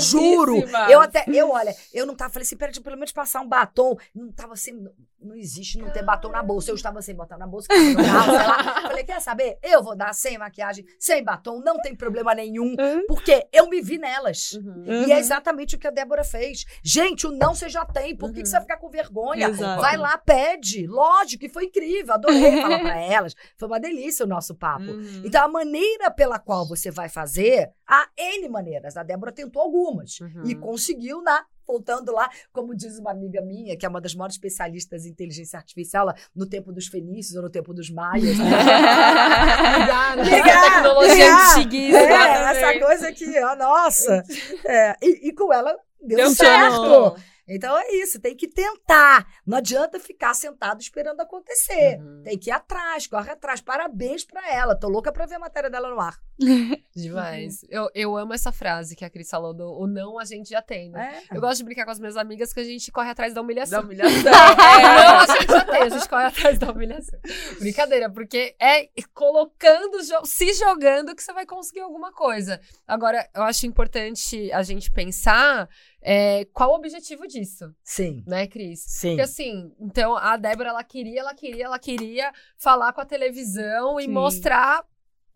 Juro! 0.00 0.56
Eu 0.88 1.00
até, 1.00 1.24
eu, 1.26 1.50
olha, 1.50 1.74
eu 1.92 2.06
não 2.06 2.14
tava, 2.14 2.32
falei 2.32 2.44
assim, 2.44 2.56
pera, 2.56 2.72
pelo 2.72 2.96
menos 2.96 3.12
passar 3.12 3.40
um 3.40 3.48
batom. 3.48 3.96
Não 4.14 4.30
tava 4.30 4.52
assim, 4.52 4.86
não 5.22 5.34
existe 5.34 5.78
não 5.78 5.90
ter 5.90 6.02
batom 6.02 6.28
na 6.30 6.42
bolsa. 6.42 6.70
Eu 6.70 6.74
estava 6.74 7.00
sem 7.02 7.14
batom 7.14 7.36
na 7.38 7.46
bolsa, 7.46 7.68
carro, 7.68 8.32
lá. 8.32 8.82
Falei, 8.88 9.04
quer 9.04 9.20
saber? 9.20 9.58
Eu 9.62 9.82
vou 9.82 9.96
dar 9.96 10.12
sem 10.14 10.36
maquiagem, 10.38 10.84
sem 10.98 11.22
batom, 11.22 11.60
não 11.60 11.80
tem 11.80 11.94
problema 11.94 12.34
nenhum, 12.34 12.74
porque 13.06 13.46
eu 13.52 13.68
me 13.68 13.80
vi 13.80 13.98
nelas. 13.98 14.52
Uhum. 14.52 15.04
E 15.06 15.12
é 15.12 15.18
exatamente 15.18 15.76
o 15.76 15.78
que 15.78 15.86
a 15.86 15.90
Débora 15.90 16.24
fez. 16.24 16.64
Gente, 16.82 17.26
o 17.26 17.30
não 17.30 17.54
você 17.54 17.68
já 17.68 17.84
tem. 17.84 18.16
Por 18.16 18.32
que, 18.32 18.42
que 18.42 18.46
você 18.48 18.52
vai 18.52 18.62
ficar 18.62 18.76
com 18.78 18.88
vergonha? 18.88 19.48
Exato. 19.48 19.80
Vai 19.80 19.96
lá, 19.96 20.16
pede. 20.18 20.86
Lógico, 20.86 21.44
e 21.44 21.48
foi 21.48 21.64
incrível. 21.66 22.14
Adorei 22.14 22.60
falar 22.60 22.80
pra 22.80 22.96
elas. 23.00 23.34
Foi 23.56 23.68
uma 23.68 23.80
delícia 23.80 24.24
o 24.24 24.28
nosso 24.28 24.54
papo. 24.54 24.84
Uhum. 24.84 25.22
Então, 25.24 25.44
a 25.44 25.48
maneira 25.48 26.10
pela 26.10 26.38
qual 26.38 26.66
você 26.66 26.90
vai 26.90 27.08
fazer, 27.08 27.70
há 27.86 28.08
N 28.18 28.48
maneiras. 28.48 28.96
A 28.96 29.02
Débora 29.02 29.32
tentou 29.32 29.62
algumas 29.62 30.20
Uhum. 30.20 30.42
e 30.46 30.54
conseguiu 30.54 31.22
na. 31.22 31.44
Voltando 31.66 32.12
lá, 32.12 32.28
como 32.52 32.74
diz 32.74 32.98
uma 32.98 33.10
amiga 33.10 33.40
minha, 33.40 33.76
que 33.76 33.86
é 33.86 33.88
uma 33.88 34.00
das 34.00 34.14
maiores 34.14 34.36
especialistas 34.36 35.06
em 35.06 35.10
inteligência 35.10 35.58
artificial, 35.58 36.08
ela, 36.08 36.14
no 36.34 36.46
tempo 36.46 36.72
dos 36.72 36.86
fenícios 36.86 37.36
ou 37.36 37.42
no 37.42 37.50
tempo 37.50 37.72
dos 37.72 37.90
maias. 37.90 38.38
né? 38.38 38.44
Ligar, 38.44 40.16
né? 40.16 40.24
Ligar, 40.24 40.48
Essa 40.48 40.70
tecnologia 40.70 41.36
antiguíssima. 41.36 41.98
É, 41.98 42.56
essa 42.56 42.78
coisa 42.80 43.08
aqui, 43.08 43.38
ó, 43.40 43.56
nossa. 43.56 44.22
É, 44.66 44.96
e, 45.02 45.28
e 45.28 45.32
com 45.34 45.52
ela 45.52 45.76
deu, 46.00 46.18
Deu 46.18 46.30
certo. 46.30 47.16
Então 47.48 47.76
é 47.76 47.92
isso, 47.96 48.20
tem 48.20 48.36
que 48.36 48.48
tentar. 48.48 49.26
Não 49.46 49.58
adianta 49.58 49.98
ficar 49.98 50.34
sentado 50.34 50.80
esperando 50.80 51.20
acontecer. 51.20 51.98
Uhum. 51.98 52.22
Tem 52.22 52.38
que 52.38 52.50
ir 52.50 52.52
atrás, 52.52 53.06
corre 53.06 53.30
atrás. 53.30 53.60
Parabéns 53.60 54.24
pra 54.24 54.52
ela. 54.52 54.76
Tô 54.78 54.88
louca 54.88 55.12
pra 55.12 55.26
ver 55.26 55.34
a 55.36 55.40
matéria 55.40 55.68
dela 55.68 55.90
no 55.90 56.00
ar. 56.00 56.16
Demais. 56.94 57.64
Eu, 57.68 57.88
eu 57.94 58.16
amo 58.16 58.32
essa 58.32 58.52
frase 58.52 58.94
que 58.94 59.04
a 59.04 59.10
Cris 59.10 59.28
falou 59.28 59.52
do 59.52 59.72
o 59.72 59.86
não 59.86 60.18
a 60.18 60.24
gente 60.24 60.50
já 60.50 60.62
tem, 60.62 60.90
né? 60.90 61.22
É. 61.30 61.36
Eu 61.36 61.40
gosto 61.40 61.58
de 61.58 61.64
brincar 61.64 61.84
com 61.84 61.90
as 61.90 61.98
minhas 61.98 62.16
amigas 62.16 62.52
que 62.52 62.60
a 62.60 62.64
gente 62.64 62.90
corre 62.92 63.10
atrás 63.10 63.32
da 63.32 63.40
Da 63.40 63.44
humilhação. 63.44 63.80
humilhação. 63.82 64.22
Não, 64.22 65.18
a 65.18 65.26
gente 65.38 65.50
já 65.50 65.64
tem, 65.64 65.82
a 65.82 65.88
gente 65.88 66.08
corre 66.08 66.24
atrás 66.24 66.58
da 66.58 66.70
humilhação. 66.70 67.18
Brincadeira, 67.58 68.10
porque 68.10 68.54
é 68.60 68.88
colocando, 69.14 69.98
se 70.24 70.52
jogando 70.54 71.14
que 71.14 71.22
você 71.22 71.32
vai 71.32 71.46
conseguir 71.46 71.80
alguma 71.80 72.12
coisa. 72.12 72.60
Agora, 72.86 73.28
eu 73.34 73.42
acho 73.42 73.66
importante 73.66 74.50
a 74.52 74.62
gente 74.62 74.90
pensar 74.90 75.68
é, 76.02 76.44
qual 76.52 76.72
o 76.72 76.74
objetivo 76.74 77.26
disso, 77.26 77.72
Sim, 77.84 78.24
né, 78.26 78.46
Cris? 78.46 78.80
sim. 78.86 79.10
Porque 79.10 79.22
assim, 79.22 79.72
então 79.80 80.16
a 80.16 80.36
Débora, 80.36 80.70
ela 80.70 80.82
queria, 80.84 81.20
ela 81.20 81.34
queria, 81.34 81.64
ela 81.64 81.78
queria 81.78 82.32
falar 82.58 82.92
com 82.92 83.00
a 83.00 83.06
televisão 83.06 83.98
e 84.00 84.04
Sim. 84.04 84.10
mostrar 84.10 84.84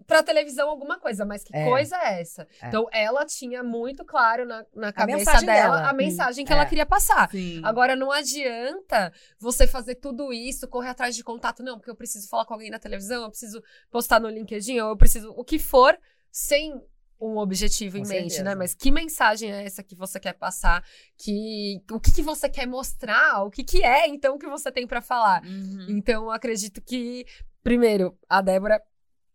pra 0.06 0.22
televisão 0.22 0.68
alguma 0.68 1.00
coisa, 1.00 1.24
mas 1.24 1.42
que 1.42 1.56
É. 1.56 1.64
coisa 1.64 1.96
é 1.96 2.20
essa? 2.20 2.46
É. 2.62 2.68
Então 2.68 2.86
ela 2.92 3.24
tinha 3.24 3.62
muito 3.64 4.04
claro 4.04 4.44
na, 4.46 4.64
na 4.74 4.92
cabeça 4.92 5.18
mensagem 5.18 5.46
dela, 5.46 5.76
dela. 5.78 5.88
a 5.88 5.92
mensagem 5.92 6.44
que 6.44 6.52
É. 6.52 6.56
ela 6.56 6.66
queria 6.66 6.86
passar. 6.86 7.28
Sim. 7.30 7.60
Agora, 7.64 7.96
não 7.96 8.12
adianta 8.12 9.12
você 9.38 9.66
fazer 9.66 9.96
tudo 9.96 10.32
isso, 10.32 10.68
correr 10.68 10.90
atrás 10.90 11.16
de 11.16 11.24
contato, 11.24 11.62
não, 11.62 11.76
porque 11.76 11.90
eu 11.90 11.96
preciso 11.96 12.28
falar 12.28 12.44
com 12.44 12.54
alguém 12.54 12.70
na 12.70 12.78
televisão, 12.78 13.22
eu 13.24 13.30
preciso 13.30 13.60
postar 13.90 14.20
no 14.20 14.28
LinkedIn, 14.28 14.78
ou 14.80 14.90
eu 14.90 14.96
preciso. 14.96 15.30
O 15.36 15.42
que 15.44 15.58
for, 15.58 15.98
sem 16.30 16.80
um 17.20 17.38
objetivo 17.38 17.96
Com 17.98 18.04
em 18.04 18.06
mente, 18.08 18.34
certeza. 18.34 18.44
né? 18.44 18.54
Mas 18.54 18.74
que 18.74 18.90
mensagem 18.90 19.50
é 19.52 19.64
essa 19.64 19.82
que 19.82 19.94
você 19.94 20.20
quer 20.20 20.34
passar? 20.34 20.84
Que, 21.16 21.82
o 21.90 21.98
que, 21.98 22.12
que 22.12 22.22
você 22.22 22.48
quer 22.48 22.66
mostrar? 22.66 23.42
O 23.44 23.50
que, 23.50 23.64
que 23.64 23.82
é, 23.82 24.06
então, 24.08 24.38
que 24.38 24.46
você 24.46 24.70
tem 24.70 24.86
pra 24.86 25.00
falar? 25.00 25.42
Uhum. 25.44 25.86
Então, 25.88 26.24
eu 26.24 26.30
acredito 26.30 26.80
que, 26.82 27.24
primeiro, 27.62 28.18
a 28.28 28.40
Débora 28.40 28.80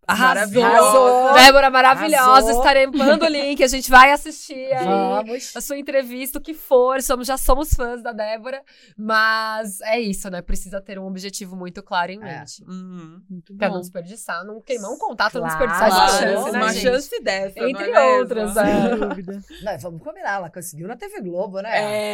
arrasou. 0.08 0.62
Maravilhosa. 0.62 1.34
Débora 1.34 1.70
maravilhosa. 1.70 2.24
Arrasou. 2.32 2.52
Estarei 2.60 2.88
mandando 2.88 3.26
o 3.26 3.30
link, 3.30 3.64
a 3.64 3.68
gente 3.68 3.90
vai 3.90 4.12
assistir 4.12 4.74
aí 4.74 4.86
Vamos. 4.86 5.56
a 5.56 5.62
sua 5.62 5.78
entrevista, 5.78 6.38
o 6.40 6.42
que 6.42 6.54
for, 6.54 7.02
somos, 7.02 7.28
já 7.28 7.38
somos 7.38 7.74
fãs 7.74 8.02
da 8.04 8.12
Débora, 8.12 8.62
mas 8.98 9.80
é 9.82 10.00
isso, 10.00 10.30
né? 10.30 10.42
Precisa 10.42 10.82
ter 10.82 10.98
um 11.00 11.06
objetivo 11.08 11.56
muito 11.56 11.82
claro 11.84 12.12
em 12.12 12.20
É. 12.22 12.40
mente. 12.40 12.64
Uhum. 12.68 13.22
Pra 13.58 13.68
bom. 13.70 13.76
não 13.76 13.82
desperdiçar, 13.82 14.44
não 14.46 14.60
queimar 14.62 14.92
um 14.92 14.98
contato, 14.98 15.40
não 15.40 15.48
Claro, 15.48 15.58
desperdiçar 15.68 15.88
essa 15.88 15.96
claro. 15.96 16.12
chance, 16.36 16.52
né, 16.52 16.60
Uma 16.60 16.74
gente? 16.74 16.82
chance 16.84 17.22
dessa, 17.24 17.60
não 17.60 17.68
é 17.68 17.70
Entre 17.72 17.92
mesmo? 17.92 18.18
outras, 18.20 18.58
é. 18.58 18.64
Sem 18.66 18.98
dúvida. 19.00 19.42
Não, 19.64 19.78
vamos 19.80 20.02
combinar, 20.04 20.34
ela 20.36 20.50
conseguiu 20.50 20.88
na 20.88 20.96
TV 20.98 21.22
Globo, 21.22 21.62
né? 21.62 21.70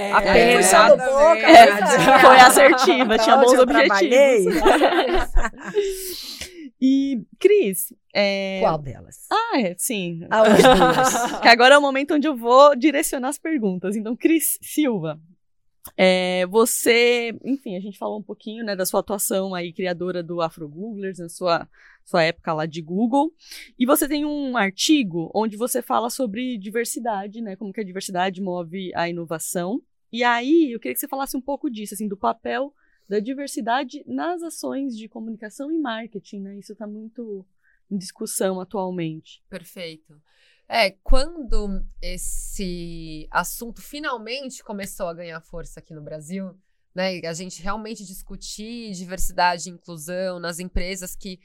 É, 0.09 0.11
Apenas. 0.13 0.65
Exatamente. 0.65 1.09
boca, 1.09 1.37
É, 1.51 1.77
tadinha. 1.77 2.19
foi 2.19 2.39
assertiva, 2.39 3.17
tinha 3.17 3.37
bons 3.37 3.59
objetivos. 3.59 4.55
Cris, 7.57 7.93
é... 8.13 8.59
Qual 8.61 8.77
delas? 8.77 9.25
Ah, 9.31 9.59
é, 9.59 9.75
sim. 9.77 10.21
Ah, 10.29 10.43
as 10.43 10.61
duas. 10.61 11.41
Que 11.41 11.47
agora 11.47 11.75
é 11.75 11.77
o 11.77 11.81
momento 11.81 12.13
onde 12.13 12.27
eu 12.27 12.35
vou 12.35 12.75
direcionar 12.75 13.29
as 13.29 13.37
perguntas. 13.37 13.95
Então, 13.95 14.15
Cris 14.15 14.59
Silva, 14.61 15.19
é, 15.95 16.45
você, 16.47 17.35
enfim, 17.43 17.75
a 17.75 17.79
gente 17.79 17.97
falou 17.97 18.19
um 18.19 18.23
pouquinho, 18.23 18.63
né, 18.63 18.75
da 18.75 18.85
sua 18.85 18.99
atuação 18.99 19.55
aí, 19.55 19.73
criadora 19.73 20.21
do 20.21 20.41
Afro 20.41 20.67
Googlers, 20.69 21.17
na 21.17 21.29
sua, 21.29 21.67
sua 22.05 22.23
época 22.23 22.53
lá 22.53 22.65
de 22.65 22.81
Google. 22.81 23.33
E 23.77 23.85
você 23.85 24.07
tem 24.07 24.23
um 24.23 24.55
artigo 24.55 25.31
onde 25.33 25.57
você 25.57 25.81
fala 25.81 26.09
sobre 26.09 26.57
diversidade, 26.57 27.41
né, 27.41 27.55
como 27.55 27.73
que 27.73 27.81
a 27.81 27.85
diversidade 27.85 28.41
move 28.41 28.91
a 28.95 29.09
inovação. 29.09 29.81
E 30.11 30.23
aí, 30.23 30.71
eu 30.71 30.79
queria 30.79 30.93
que 30.93 30.99
você 30.99 31.07
falasse 31.07 31.35
um 31.35 31.41
pouco 31.41 31.69
disso, 31.69 31.95
assim, 31.95 32.07
do 32.07 32.17
papel 32.17 32.73
da 33.07 33.19
diversidade 33.19 34.03
nas 34.05 34.41
ações 34.43 34.95
de 34.97 35.07
comunicação 35.07 35.71
e 35.71 35.77
marketing, 35.79 36.41
né? 36.41 36.57
Isso 36.59 36.73
está 36.73 36.85
muito 36.85 37.45
em 37.89 37.97
discussão 37.97 38.59
atualmente. 38.59 39.43
Perfeito. 39.49 40.21
É, 40.67 40.91
quando 40.91 41.85
esse 42.01 43.27
assunto 43.31 43.81
finalmente 43.81 44.61
começou 44.63 45.07
a 45.07 45.13
ganhar 45.13 45.39
força 45.39 45.79
aqui 45.79 45.93
no 45.93 46.01
Brasil, 46.01 46.53
né, 46.93 47.19
e 47.19 47.25
a 47.25 47.33
gente 47.33 47.61
realmente 47.61 48.03
discutir 48.05 48.91
diversidade 48.91 49.69
e 49.69 49.71
inclusão 49.71 50.39
nas 50.39 50.59
empresas 50.59 51.15
que 51.15 51.39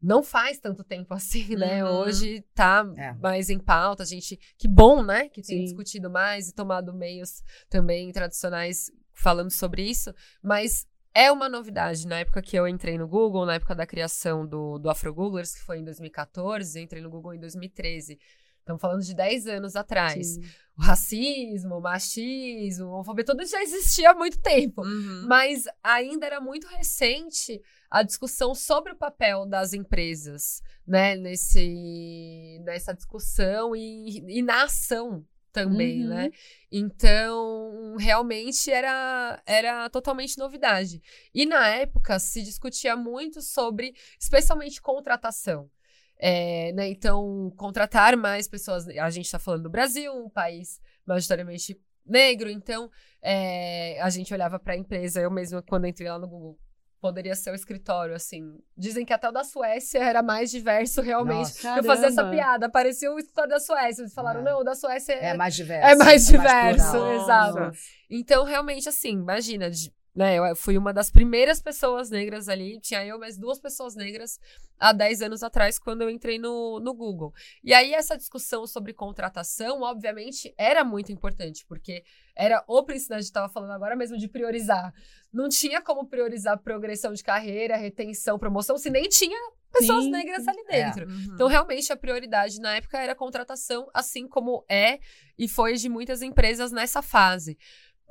não 0.00 0.22
faz 0.22 0.58
tanto 0.58 0.84
tempo 0.84 1.12
assim, 1.14 1.56
né? 1.56 1.84
Uhum. 1.84 1.90
Hoje 2.00 2.44
tá 2.54 2.84
É. 2.96 3.12
mais 3.14 3.50
em 3.50 3.58
pauta, 3.58 4.04
a 4.04 4.06
gente, 4.06 4.38
que 4.56 4.68
bom, 4.68 5.02
né, 5.02 5.28
que 5.28 5.42
tem 5.42 5.58
Sim. 5.58 5.64
discutido 5.64 6.08
mais 6.10 6.48
e 6.48 6.54
tomado 6.54 6.92
meios 6.94 7.42
também 7.68 8.12
tradicionais 8.12 8.92
falando 9.12 9.50
sobre 9.50 9.82
isso, 9.82 10.14
mas 10.42 10.86
é 11.14 11.30
uma 11.30 11.48
novidade. 11.48 12.06
Na 12.06 12.20
época 12.20 12.42
que 12.42 12.56
eu 12.56 12.66
entrei 12.66 12.96
no 12.96 13.06
Google, 13.06 13.46
na 13.46 13.54
época 13.54 13.74
da 13.74 13.86
criação 13.86 14.46
do, 14.46 14.78
do 14.78 14.90
Afro 14.90 15.12
Googlers, 15.12 15.54
que 15.54 15.62
foi 15.62 15.78
em 15.78 15.84
2014, 15.84 16.78
eu 16.78 16.84
entrei 16.84 17.02
no 17.02 17.10
Google 17.10 17.34
em 17.34 17.40
2013. 17.40 18.18
Estamos 18.62 18.80
falando 18.80 19.02
de 19.02 19.12
10 19.14 19.46
anos 19.48 19.74
atrás. 19.74 20.34
Sim. 20.34 20.40
O 20.78 20.82
racismo, 20.82 21.76
o 21.76 21.80
machismo, 21.80 22.86
a 22.86 22.94
homofobia, 22.94 23.24
tudo 23.24 23.44
já 23.44 23.60
existia 23.60 24.10
há 24.10 24.14
muito 24.14 24.40
tempo. 24.40 24.82
Uhum. 24.82 25.26
Mas 25.26 25.64
ainda 25.82 26.26
era 26.26 26.40
muito 26.40 26.68
recente 26.68 27.60
a 27.90 28.02
discussão 28.04 28.54
sobre 28.54 28.92
o 28.92 28.96
papel 28.96 29.44
das 29.46 29.72
empresas, 29.72 30.62
né? 30.86 31.16
Nesse, 31.16 32.60
nessa 32.64 32.94
discussão 32.94 33.74
e, 33.74 34.38
e 34.38 34.42
na 34.42 34.62
ação 34.62 35.26
também, 35.52 36.02
Uhum. 36.04 36.08
né? 36.08 36.30
Então, 36.70 37.96
realmente 37.98 38.70
era, 38.70 39.42
era 39.46 39.88
totalmente 39.90 40.38
novidade. 40.38 41.00
E 41.34 41.44
na 41.46 41.68
época 41.68 42.18
se 42.18 42.42
discutia 42.42 42.96
muito 42.96 43.40
sobre, 43.42 43.94
especialmente, 44.18 44.80
contratação. 44.80 45.70
É, 46.18 46.72
né, 46.72 46.88
então, 46.88 47.52
contratar 47.56 48.16
mais 48.16 48.46
pessoas. 48.48 48.86
A 48.88 49.10
gente 49.10 49.24
está 49.26 49.38
falando 49.38 49.64
do 49.64 49.70
Brasil, 49.70 50.12
um 50.14 50.30
país 50.30 50.80
majoritariamente 51.04 51.80
negro, 52.06 52.48
então 52.48 52.88
é, 53.20 54.00
a 54.00 54.08
gente 54.08 54.32
olhava 54.32 54.58
para 54.58 54.74
a 54.74 54.76
empresa. 54.76 55.20
Eu 55.20 55.30
mesma, 55.30 55.62
quando 55.62 55.86
entrei 55.86 56.08
lá 56.08 56.18
no 56.18 56.28
Google, 56.28 56.58
poderia 57.02 57.34
ser 57.34 57.50
o 57.50 57.54
escritório, 57.54 58.14
assim. 58.14 58.58
Dizem 58.76 59.04
que 59.04 59.12
até 59.12 59.28
o 59.28 59.32
da 59.32 59.42
Suécia 59.42 59.98
era 59.98 60.22
mais 60.22 60.50
diverso, 60.52 61.02
realmente. 61.02 61.48
Nossa. 61.64 61.76
eu 61.78 61.82
fazia 61.84 62.06
essa 62.06 62.24
piada, 62.30 62.70
parecia 62.70 63.12
o 63.12 63.18
escritório 63.18 63.50
da 63.50 63.58
Suécia. 63.60 64.02
Eles 64.02 64.14
falaram, 64.14 64.40
É. 64.40 64.44
não, 64.44 64.60
o 64.60 64.64
da 64.64 64.74
Suécia 64.76 65.12
É 65.14 65.30
é, 65.30 65.34
mais 65.36 65.52
diverso. 65.56 65.86
é 65.86 65.94
mais 65.96 66.26
diverso, 66.28 66.90
plural. 66.92 67.12
exato. 67.22 67.58
Nossa. 67.58 67.78
Então, 68.08 68.44
realmente, 68.44 68.88
assim, 68.88 69.10
imagina, 69.10 69.68
de- 69.68 69.92
né, 70.14 70.36
eu 70.36 70.54
fui 70.54 70.76
uma 70.76 70.92
das 70.92 71.10
primeiras 71.10 71.62
pessoas 71.62 72.10
negras 72.10 72.48
ali, 72.48 72.78
tinha 72.80 73.04
eu 73.04 73.18
mais 73.18 73.38
duas 73.38 73.58
pessoas 73.58 73.94
negras 73.94 74.38
há 74.78 74.92
10 74.92 75.22
anos 75.22 75.42
atrás, 75.42 75.78
quando 75.78 76.02
eu 76.02 76.10
entrei 76.10 76.38
no, 76.38 76.78
no 76.80 76.92
Google. 76.92 77.32
E 77.64 77.72
aí, 77.72 77.94
essa 77.94 78.16
discussão 78.16 78.66
sobre 78.66 78.92
contratação, 78.92 79.80
obviamente, 79.82 80.52
era 80.58 80.84
muito 80.84 81.10
importante, 81.10 81.64
porque 81.66 82.04
era 82.36 82.62
o 82.66 82.82
princípio, 82.82 83.16
a 83.16 83.20
gente 83.20 83.28
estava 83.28 83.48
falando 83.48 83.72
agora 83.72 83.96
mesmo 83.96 84.18
de 84.18 84.28
priorizar. 84.28 84.92
Não 85.32 85.48
tinha 85.48 85.80
como 85.80 86.06
priorizar 86.06 86.58
progressão 86.58 87.14
de 87.14 87.22
carreira, 87.22 87.76
retenção, 87.76 88.38
promoção, 88.38 88.76
se 88.76 88.90
nem 88.90 89.08
tinha 89.08 89.38
pessoas 89.72 90.04
Sim, 90.04 90.10
negras 90.10 90.46
ali 90.46 90.62
É. 90.68 90.84
dentro. 90.84 91.08
Uhum. 91.08 91.30
Então, 91.32 91.48
realmente, 91.48 91.90
a 91.90 91.96
prioridade 91.96 92.60
na 92.60 92.76
época 92.76 92.98
era 92.98 93.12
a 93.12 93.16
contratação, 93.16 93.88
assim 93.94 94.28
como 94.28 94.62
é 94.68 94.98
e 95.38 95.48
foi 95.48 95.74
de 95.74 95.88
muitas 95.88 96.20
empresas 96.20 96.70
nessa 96.70 97.00
fase. 97.00 97.56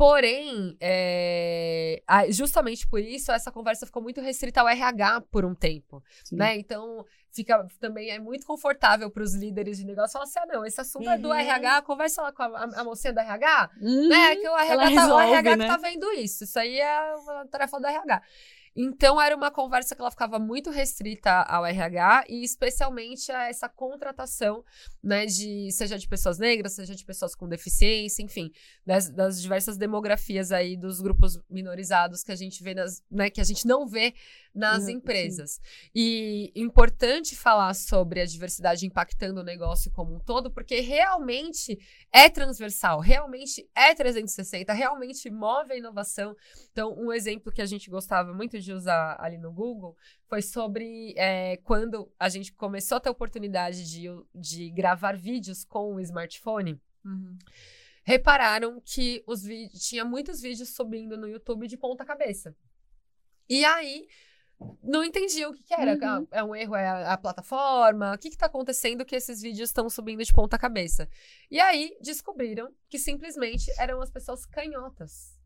Porém, 0.02 0.76
é, 0.80 2.02
justamente 2.32 2.88
por 2.88 2.99
isso, 2.99 3.32
essa 3.32 3.52
conversa 3.52 3.86
ficou 3.86 4.02
muito 4.02 4.20
restrita 4.20 4.60
ao 4.60 4.68
RH 4.68 5.22
por 5.30 5.45
um 5.45 5.54
tempo, 5.54 6.04
Sim. 6.24 6.38
né? 6.38 6.58
Então, 6.58 7.06
fica 7.32 7.68
também 7.80 8.10
é 8.10 8.18
muito 8.18 8.43
confortável 8.47 9.12
para 9.12 9.22
os 9.22 9.36
líderes 9.36 9.78
de 9.78 9.86
negócio 9.86 10.14
falar 10.14 10.24
assim: 10.26 10.39
ah, 10.39 10.45
não, 10.47 10.66
esse 10.66 10.82
assunto 10.82 11.08
é 11.08 11.20
do 11.20 11.28
Uhum. 11.28 11.36
RH, 11.36 11.84
conversa 11.84 12.24
lá 12.24 12.32
com 12.32 12.41
a, 12.41 12.47
a- 12.47 12.82
a 12.82 12.84
mocinha 12.84 13.14
do 13.14 13.20
RH, 13.20 13.70
Uhum. 13.80 14.08
né? 14.10 14.36
Que 14.38 14.49
o 14.49 14.58
RH, 14.58 14.76
tá, 14.76 14.86
o 14.86 14.89
resolve, 14.89 15.24
RH 15.34 15.56
né? 15.58 15.66
que 15.66 15.72
tá 15.72 15.78
vendo 15.78 16.12
isso. 16.14 16.43
Isso 16.45 16.58
aí 16.58 16.80
é 16.80 17.16
uma 17.18 17.45
tarefa 17.45 17.80
do 17.80 17.86
RH. 17.86 18.22
Então, 18.76 19.22
era 19.22 19.36
uma 19.36 19.51
conversa 19.51 19.95
que 19.95 20.01
ela 20.01 20.11
ficava 20.11 20.39
muito 20.39 20.69
restrita 20.69 21.41
ao 21.41 21.65
RH 21.65 22.26
e 22.30 22.43
especialmente 22.43 23.32
a 23.32 23.49
essa 23.49 23.67
contratação, 23.67 24.63
né, 25.03 25.26
de, 25.26 25.69
seja 25.72 25.97
de 25.97 26.07
pessoas 26.07 26.38
negras, 26.38 26.74
seja 26.74 26.95
de 26.95 27.03
pessoas 27.03 27.36
com 27.36 27.47
deficiência, 27.47 28.24
enfim, 28.24 28.51
das, 28.86 29.09
das 29.09 29.41
diversas 29.41 29.78
demografias 29.78 30.51
aí 30.51 30.78
dos 30.78 31.01
grupos 31.01 31.38
minorizados 31.49 32.24
que 32.24 32.32
a 32.32 32.36
gente 32.36 32.63
vê 32.63 32.74
nas, 32.74 33.03
né, 33.11 33.30
que 33.30 33.41
a 33.41 33.45
gente 33.45 33.67
não 33.67 33.86
vê 33.86 34.13
nas 34.54 34.82
Uhum, 34.82 34.86
sim. 34.86 34.91
empresas. 34.93 35.62
E 35.95 36.52
importante 36.56 37.36
falar 37.36 37.74
sobre 37.74 38.22
a 38.22 38.26
diversidade 38.26 38.86
impactando 38.86 39.41
o 39.41 39.43
negócio 39.43 39.91
como 39.91 40.16
um 40.16 40.20
todo, 40.20 40.52
porque 40.52 40.80
realmente 40.82 41.80
é 42.12 42.30
transversal, 42.30 42.99
realmente 42.99 43.70
é 43.74 43.93
360, 43.95 44.74
realmente 44.74 45.30
move 45.30 45.72
a 45.74 45.78
inovação. 45.78 46.36
Então, 46.72 46.93
um 46.97 47.12
exemplo 47.12 47.52
que 47.52 47.62
a 47.62 47.66
gente 47.66 47.89
gostava 47.89 48.34
muito 48.34 48.60
de 48.60 48.74
usar 48.74 49.18
ali 49.20 49.38
no 49.38 49.52
Google 49.52 49.95
foi 50.28 50.41
sobre 50.41 51.14
é, 51.18 51.58
quando 51.58 52.12
a 52.20 52.30
gente 52.30 52.54
começou 52.54 52.97
a 52.97 52.99
ter 52.99 53.10
a 53.10 53.14
oportunidade 53.14 53.89
de, 53.89 54.08
de 54.34 54.70
gravar 54.72 55.18
vídeos 55.18 55.64
com 55.64 55.95
o 55.95 55.99
smartphone. 55.99 56.80
Uhum. 57.06 57.38
Repararam 58.04 58.82
que 58.84 59.24
os 59.28 59.43
vídeos 59.43 59.84
tinha 59.84 60.04
muitos 60.04 60.41
vídeos 60.41 60.70
subindo 60.70 61.18
no 61.18 61.28
YouTube 61.28 61.68
de 61.68 61.78
ponta 61.78 62.04
cabeça. 62.04 62.56
E 63.47 63.64
aí 63.66 64.08
não 64.84 65.03
entendiam 65.03 65.51
o 65.51 65.53
que, 65.53 65.64
que 65.64 65.74
era. 65.74 65.93
Uhum. 65.93 66.28
É 66.32 66.43
um 66.43 66.55
erro, 66.55 66.76
é 66.76 66.88
a, 66.88 67.14
a 67.14 67.18
plataforma? 67.18 68.14
O 68.14 68.18
que 68.18 68.30
está 68.30 68.45
acontecendo 68.45 69.05
que 69.05 69.16
esses 69.16 69.41
vídeos 69.41 69.70
estão 69.70 69.89
subindo 69.89 70.24
de 70.24 70.34
ponta 70.34 70.57
cabeça? 70.57 71.07
E 71.49 71.59
aí 71.59 71.97
descobriram 72.01 72.70
que 72.89 72.99
simplesmente 72.99 73.72
eram 73.78 74.01
as 74.01 74.09
pessoas 74.09 74.45
canhotas. 74.45 75.39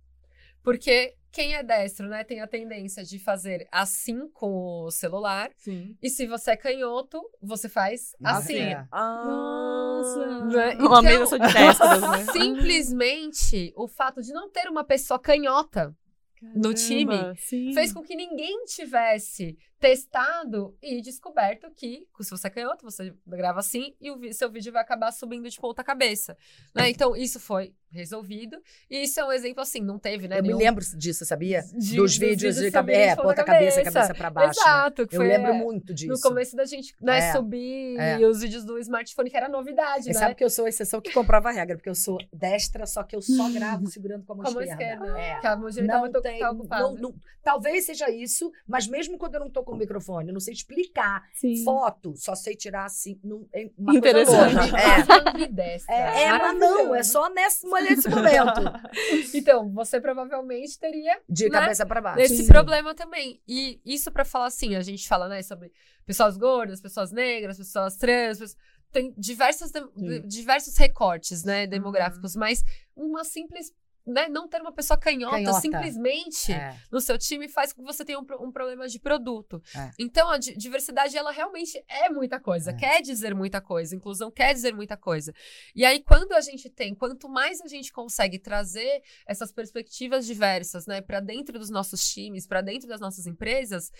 Porque 0.66 1.16
quem 1.32 1.54
é 1.54 1.62
destro, 1.62 2.08
né, 2.08 2.24
tem 2.24 2.42
a 2.42 2.48
tendência 2.48 3.04
de 3.04 3.20
fazer 3.20 3.68
assim 3.72 4.28
com 4.30 4.86
o 4.86 4.90
celular. 4.90 5.52
Sim. 5.58 5.96
E 6.02 6.10
se 6.10 6.26
você 6.26 6.52
é 6.52 6.58
canhoto, 6.58 7.22
você 7.40 7.70
faz 7.70 8.16
assim. 8.24 8.58
É. 8.58 8.88
Nossa. 8.92 10.46
Né? 10.46 10.76
Uma 10.78 10.86
Então, 10.86 11.02
mesa 11.04 11.38
de 11.38 11.54
né? 11.54 12.26
Simplesmente 12.34 13.72
o 13.76 13.88
fato 13.88 14.22
de 14.22 14.34
não 14.34 14.50
ter 14.50 14.68
uma 14.68 14.84
pessoa 14.84 15.20
canhota 15.20 15.96
no 16.42 16.74
time, 16.74 17.18
Caramba, 17.18 17.36
sim. 17.38 17.74
fez 17.74 17.92
com 17.94 18.02
que 18.02 18.16
ninguém 18.16 18.66
tivesse 18.66 19.58
testado 19.80 20.78
e 20.82 21.02
descoberto 21.02 21.70
que, 21.72 22.08
se 22.22 22.30
você 22.30 22.48
é 22.48 22.50
canhoto, 22.50 22.84
você 22.84 23.14
grava 23.26 23.60
assim 23.60 23.96
e 24.00 24.12
o 24.12 24.34
seu 24.34 24.50
vídeo 24.52 24.72
vai 24.72 24.82
acabar 24.82 25.12
subindo 25.12 25.50
de 25.50 25.60
ponta 25.60 25.84
cabeça. 25.84 26.38
Né? 26.74 26.90
Então, 26.90 27.16
isso 27.16 27.40
foi 27.40 27.74
resolvido. 27.96 28.58
E 28.90 29.04
isso 29.04 29.20
é 29.20 29.26
um 29.26 29.32
exemplo 29.32 29.62
assim, 29.62 29.82
não 29.82 29.98
teve, 29.98 30.28
né? 30.28 30.38
Eu 30.40 30.42
me 30.44 30.48
nenhum- 30.50 30.60
lembro 30.60 30.84
disso, 30.98 31.26
sabia? 31.26 31.64
de- 31.78 31.96
dos 31.96 32.18
vídeos 32.18 32.56
de 32.58 32.70
cabeça, 32.72 33.00
é, 33.00 33.16
ponta 33.16 33.44
cabeça, 33.44 33.82
cabeça 33.84 34.14
pra 34.14 34.30
baixo. 34.30 34.60
né? 34.60 34.66
Exato. 34.72 35.08
que 35.08 35.16
Eu 35.16 35.20
foi, 35.22 35.28
lembro 35.28 35.52
é, 35.52 35.54
muito 35.54 35.94
disso. 35.94 36.12
No 36.12 36.20
começo 36.20 36.56
da 36.56 36.66
gente 36.66 36.94
né, 37.02 37.18
É, 37.20 37.32
subir 37.32 37.98
é. 38.00 38.18
os 38.28 38.42
vídeos 38.42 38.64
do 38.64 38.78
smartphone, 38.80 39.30
que 39.30 39.38
era 39.38 39.50
novidade, 39.50 40.06
E 40.10 40.14
né? 40.14 40.20
sabe 40.20 40.36
que 40.36 40.44
eu 40.44 40.50
sou 40.50 40.66
a 40.66 40.70
exceção 40.70 41.00
que 41.02 41.12
comprova 41.12 41.50
a 41.50 41.52
regra, 41.52 41.76
porque 41.78 41.90
eu 41.90 41.96
sou 41.96 42.18
destra, 42.34 42.86
só 42.86 43.04
que 43.04 43.16
eu 43.16 43.22
só 43.22 43.50
gravo 43.52 43.88
segurando 43.88 44.24
com 44.26 44.34
a 44.34 44.36
mão 44.38 44.46
Como 44.46 44.62
esquerda. 44.62 44.84
esquerda. 45.06 45.20
É. 45.20 45.40
Que 45.40 45.48
a 45.48 45.56
mão 45.56 45.70
direita 45.70 45.94
Não 45.94 46.00
muito 46.02 46.22
tem, 46.22 46.40
tá 46.40 46.52
ocupada. 46.52 46.82
não- 46.84 46.96
não- 46.96 47.16
talvez 47.44 47.86
seja 47.86 48.10
isso, 48.10 48.52
mas 48.68 48.88
mesmo 48.88 49.18
quando 49.18 49.36
eu 49.36 49.40
não 49.40 49.50
tô 49.50 49.64
com 49.64 49.74
o 49.74 49.78
microfone, 49.78 50.30
eu 50.30 50.34
não 50.34 50.40
sei 50.40 50.54
explicar. 50.54 51.24
Sim. 51.34 51.64
Foto, 51.64 52.14
só 52.16 52.34
sei 52.36 52.56
tirar 52.56 52.86
assim, 52.86 53.20
não, 53.24 53.46
é 53.54 53.70
uma 53.78 53.96
Interessante. 53.96 54.56
coisa 54.56 54.66
louca. 54.66 54.82
É. 54.82 55.78
É, 55.88 56.24
é, 56.24 56.32
mas 56.38 56.60
não, 56.60 56.96
é 56.96 57.04
só 57.04 57.30
nesse, 57.30 57.68
nesse 57.90 58.10
momento. 58.10 58.62
Então, 59.34 59.72
você 59.72 60.00
provavelmente 60.02 60.78
teria 60.80 61.20
De 61.30 61.46
Né? 61.50 61.60
cabeça 61.60 61.86
pra 61.86 62.02
baixo. 62.02 62.22
esse 62.22 62.44
Sim. 62.44 62.48
problema 62.48 62.94
também. 62.96 63.42
E 63.48 63.80
isso 63.86 64.12
pra 64.12 64.26
falar 64.26 64.48
assim, 64.48 64.76
a 64.76 64.82
gente 64.82 65.08
fala, 65.08 65.28
né, 65.28 65.42
sobre 65.42 65.72
pessoas 66.06 66.38
gordas, 66.38 66.82
pessoas 66.82 67.12
negras, 67.12 67.58
pessoas 67.58 67.96
trans, 67.98 68.40
pessoas- 68.40 68.58
tem 68.92 69.14
diversas, 69.18 69.72
Sim. 69.72 70.22
diversos 70.28 70.78
recortes, 70.78 71.44
né, 71.44 71.68
demográficos, 71.68 72.36
mas 72.36 72.64
uma 72.96 73.24
simples, 73.26 73.72
né, 74.06 74.28
não 74.28 74.48
ter 74.48 74.62
uma 74.62 74.72
pessoa 74.72 74.98
canhota, 75.00 75.36
Canhota. 75.38 75.60
simplesmente 75.62 76.52
É. 76.52 76.78
no 76.92 77.02
seu 77.02 77.18
time 77.18 77.48
faz 77.50 77.74
com 77.74 77.82
que 77.84 77.92
você 77.94 78.06
tenha 78.06 78.20
um, 78.20 78.26
um 78.42 78.52
problema 78.52 78.88
de 78.88 79.00
produto. 79.00 79.62
É. 79.76 79.92
Então, 80.00 80.30
a 80.30 80.38
di- 80.38 80.56
diversidade, 80.56 81.18
ela 81.18 81.32
realmente 81.32 81.84
é 81.88 82.10
muita 82.10 82.40
coisa, 82.40 82.72
É. 82.72 82.74
quer 82.74 83.02
dizer 83.02 83.34
muita 83.34 83.60
coisa, 83.62 83.96
inclusão 83.96 84.30
quer 84.32 84.54
dizer 84.54 84.74
muita 84.74 84.96
coisa. 84.98 85.34
E 85.76 85.84
aí, 85.86 86.02
quando 86.04 86.34
a 86.34 86.42
gente 86.42 86.70
tem, 86.70 86.94
quanto 86.94 87.28
mais 87.30 87.62
a 87.62 87.68
gente 87.68 87.92
consegue 87.92 88.38
trazer 88.40 89.02
essas 89.28 89.52
perspectivas 89.52 90.26
diversas, 90.26 90.86
né, 90.86 91.02
para 91.02 91.20
dentro 91.20 91.58
dos 91.58 91.70
nossos 91.70 92.08
times, 92.08 92.46
para 92.48 92.62
dentro 92.62 92.88
das 92.88 93.00
nossas 93.00 93.26
empresas, 93.26 93.92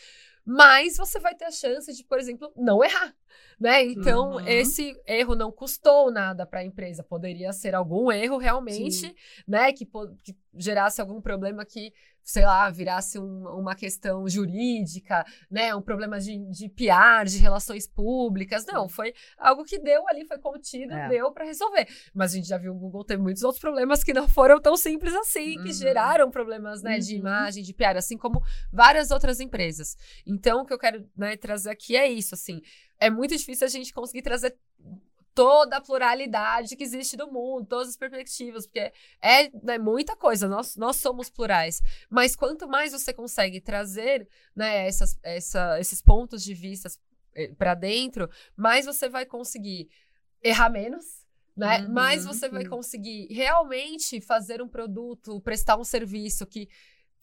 mais 0.46 0.96
você 0.98 1.20
vai 1.20 1.34
ter 1.36 1.46
a 1.46 1.52
chance 1.52 1.92
de, 1.92 2.04
por 2.04 2.20
exemplo, 2.20 2.52
não 2.56 2.84
errar, 2.84 3.16
né? 3.60 3.84
Então, 3.84 4.34
Uhum. 4.34 4.48
esse 4.48 4.96
erro 5.08 5.36
não 5.36 5.52
custou 5.52 6.12
nada 6.12 6.46
para 6.46 6.60
a 6.60 6.64
empresa, 6.64 7.04
poderia 7.04 7.52
ser 7.52 7.74
algum 7.74 8.12
erro 8.12 8.38
realmente, 8.38 9.14
né, 9.48 9.74
que, 9.74 9.86
que 10.24 10.36
gerasse 10.54 11.02
algum 11.02 11.20
problema 11.20 11.66
que, 11.66 11.92
sei 12.26 12.44
lá, 12.44 12.68
virasse 12.72 13.20
um- 13.20 13.48
uma 13.60 13.76
questão 13.76 14.28
jurídica, 14.28 15.24
né, 15.50 15.76
um 15.76 15.82
problema 15.82 16.20
de, 16.20 16.38
de 16.50 16.68
PR, 16.68 17.24
de 17.30 17.38
relações 17.38 17.88
públicas. 17.88 18.66
Não, 18.66 18.90
foi 18.90 19.14
algo 19.38 19.64
que 19.64 19.78
deu 19.80 20.08
ali, 20.10 20.26
foi 20.26 20.40
contido, 20.40 20.92
É. 20.92 21.08
deu 21.08 21.32
para 21.32 21.46
resolver. 21.46 21.88
Mas 22.14 22.34
a 22.34 22.36
gente 22.38 22.48
já 22.48 22.58
viu 22.58 22.74
o 22.74 22.78
Google 22.80 23.04
ter 23.06 23.18
muitos 23.18 23.44
outros 23.44 23.62
problemas 23.62 24.04
que 24.04 24.12
não 24.12 24.28
foram 24.28 24.60
tão 24.60 24.76
simples 24.76 25.14
assim, 25.14 25.54
que 25.62 25.68
Uhum. 25.68 25.74
geraram 25.74 26.32
problemas, 26.32 26.82
né, 26.82 26.98
de 26.98 27.14
Uhum. 27.14 27.20
imagem, 27.20 27.64
de 27.64 27.74
PR, 27.74 27.98
assim 28.00 28.18
como 28.18 28.42
várias 28.74 29.12
outras 29.12 29.40
empresas. 29.40 29.96
Então, 30.26 30.64
o 30.64 30.66
que 30.66 30.74
eu 30.74 30.80
quero 30.80 31.08
né, 31.16 31.38
trazer 31.38 31.70
aqui 31.70 31.96
é 31.96 32.10
isso, 32.10 32.34
assim, 32.34 32.60
é 33.00 33.10
muito 33.10 33.38
difícil 33.38 33.68
a 33.68 33.70
gente 33.70 33.94
conseguir 33.94 34.24
trazer 34.24 34.58
toda 35.36 35.78
a 35.78 35.82
pluralidade 35.82 36.76
que 36.78 36.84
existe 36.84 37.18
no 37.18 37.30
mundo, 37.30 37.68
todas 37.68 37.90
as 37.90 37.98
perspectivas, 37.98 38.66
porque 38.66 38.92
é 39.22 39.52
né, 39.62 39.78
muita 39.78 40.16
coisa, 40.16 40.48
nós, 40.48 40.78
nós 40.78 40.96
somos 40.96 41.30
plurais. 41.30 41.82
Mas 42.10 42.36
quanto 42.36 42.68
mais 42.68 42.94
você 42.94 43.14
consegue 43.14 43.60
trazer 43.60 44.28
né, 44.56 44.88
essas, 44.88 45.20
essa- 45.22 45.78
esses 45.80 46.02
pontos 46.02 46.42
de 46.42 46.54
vista 46.54 46.90
para 47.58 47.76
dentro, 47.76 48.30
mais 48.56 48.86
você 48.86 49.10
vai 49.10 49.26
conseguir 49.26 49.90
errar 50.42 50.70
menos. 50.70 51.26
Né? 51.56 51.82
Uhum, 51.82 51.94
mais 51.94 52.26
você 52.26 52.50
vai 52.50 52.64
sim. 52.64 52.70
conseguir 52.70 53.28
realmente 53.32 54.20
fazer 54.20 54.62
um 54.62 54.68
produto, 54.68 55.40
prestar 55.42 55.78
um 55.78 55.86
serviço 55.86 56.46
que 56.46 56.68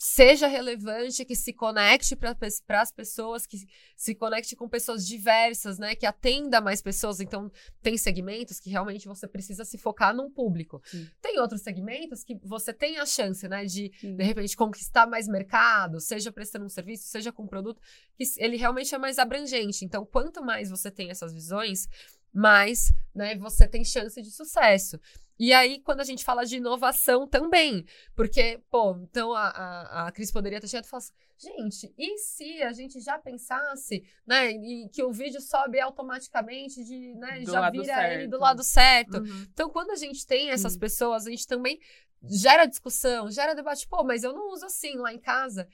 seja 0.05 0.49
relevante, 0.49 1.25
que 1.25 1.37
se 1.37 1.53
conecte 1.53 2.17
para 2.17 2.83
as 2.83 2.91
pessoas, 2.91 3.47
que 3.47 3.59
se 3.97 4.17
conecte 4.17 4.57
com 4.57 4.69
pessoas 4.69 5.07
diversas, 5.07 5.79
né? 5.79 5.95
Que 5.95 6.05
atenda 6.05 6.61
mais 6.61 6.83
pessoas. 6.83 7.21
Então, 7.21 7.49
tem 7.81 7.97
segmentos 7.97 8.59
que 8.59 8.69
realmente 8.69 9.07
você 9.07 9.29
precisa 9.29 9.65
se 9.65 9.79
focar 9.79 10.13
num 10.13 10.29
público. 10.29 10.83
Sim. 10.85 11.09
Tem 11.21 11.39
outros 11.39 11.63
segmentos 11.63 12.25
que 12.25 12.37
você 12.43 12.73
tem 12.73 12.99
a 12.99 13.07
chance, 13.07 13.47
né? 13.47 13.65
De, 13.65 13.93
Sim. 14.01 14.17
de 14.17 14.25
repente, 14.25 14.57
conquistar 14.57 15.07
mais 15.07 15.29
mercado, 15.29 16.01
seja 16.01 16.33
prestando 16.33 16.65
um 16.65 16.69
serviço, 16.69 17.07
seja 17.07 17.31
com 17.31 17.45
um 17.45 17.49
produto, 17.49 17.81
que 18.17 18.25
ele 18.39 18.57
realmente 18.57 18.93
é 18.93 18.99
mais 18.99 19.21
abrangente. 19.21 19.85
Então, 19.85 20.05
quanto 20.05 20.43
mais 20.45 20.69
você 20.69 20.91
tem 20.91 21.11
essas 21.11 21.33
visões, 21.33 21.87
mais 22.33 22.93
né, 23.15 23.37
você 23.37 23.69
tem 23.69 23.85
chance 23.85 24.21
de 24.21 24.31
sucesso. 24.31 24.99
E 25.39 25.53
aí, 25.53 25.81
quando 25.81 26.01
a 26.01 26.05
gente 26.05 26.25
fala 26.25 26.45
de 26.45 26.57
inovação 26.57 27.27
também, 27.27 27.85
porque, 28.15 28.61
pô, 28.71 28.97
então 29.03 29.33
a, 29.33 29.49
a, 29.49 30.07
a 30.07 30.13
Cris 30.13 30.31
poderia 30.31 30.61
ter 30.61 30.69
chegado 30.69 30.85
e 30.85 30.89
falado 30.89 31.03
assim, 31.03 31.13
gente, 31.37 31.93
e 31.99 32.19
se 32.19 32.63
a 32.63 32.73
gente 32.73 33.01
já 33.01 33.19
pensasse, 33.19 34.05
né, 34.27 34.51
e 34.53 34.89
que 34.91 35.03
o 35.03 35.13
vídeo 35.13 35.41
sobe 35.41 35.81
automaticamente, 35.81 36.85
de, 36.85 37.15
né, 37.15 37.41
Do 37.41 37.51
já 37.51 37.71
vira 37.71 38.15
ele 38.15 38.29
do 38.29 38.33
certo. 38.33 38.41
lado 38.41 38.63
certo. 38.63 39.19
Uhum. 39.19 39.47
Então, 39.53 39.71
quando 39.71 39.91
a 39.91 39.97
gente 39.97 40.25
tem 40.27 40.51
essas 40.51 40.75
Sim. 40.75 40.79
pessoas, 40.79 41.27
a 41.27 41.31
gente 41.31 41.47
também 41.47 41.81
gera 42.25 42.67
discussão, 42.67 43.31
gera 43.31 43.55
debate, 43.55 43.89
pô, 43.89 44.05
mas 44.05 44.23
eu 44.23 44.33
não 44.33 44.53
uso 44.53 44.67
assim 44.67 44.97
lá 44.97 45.13
em 45.13 45.19
casa. 45.19 45.67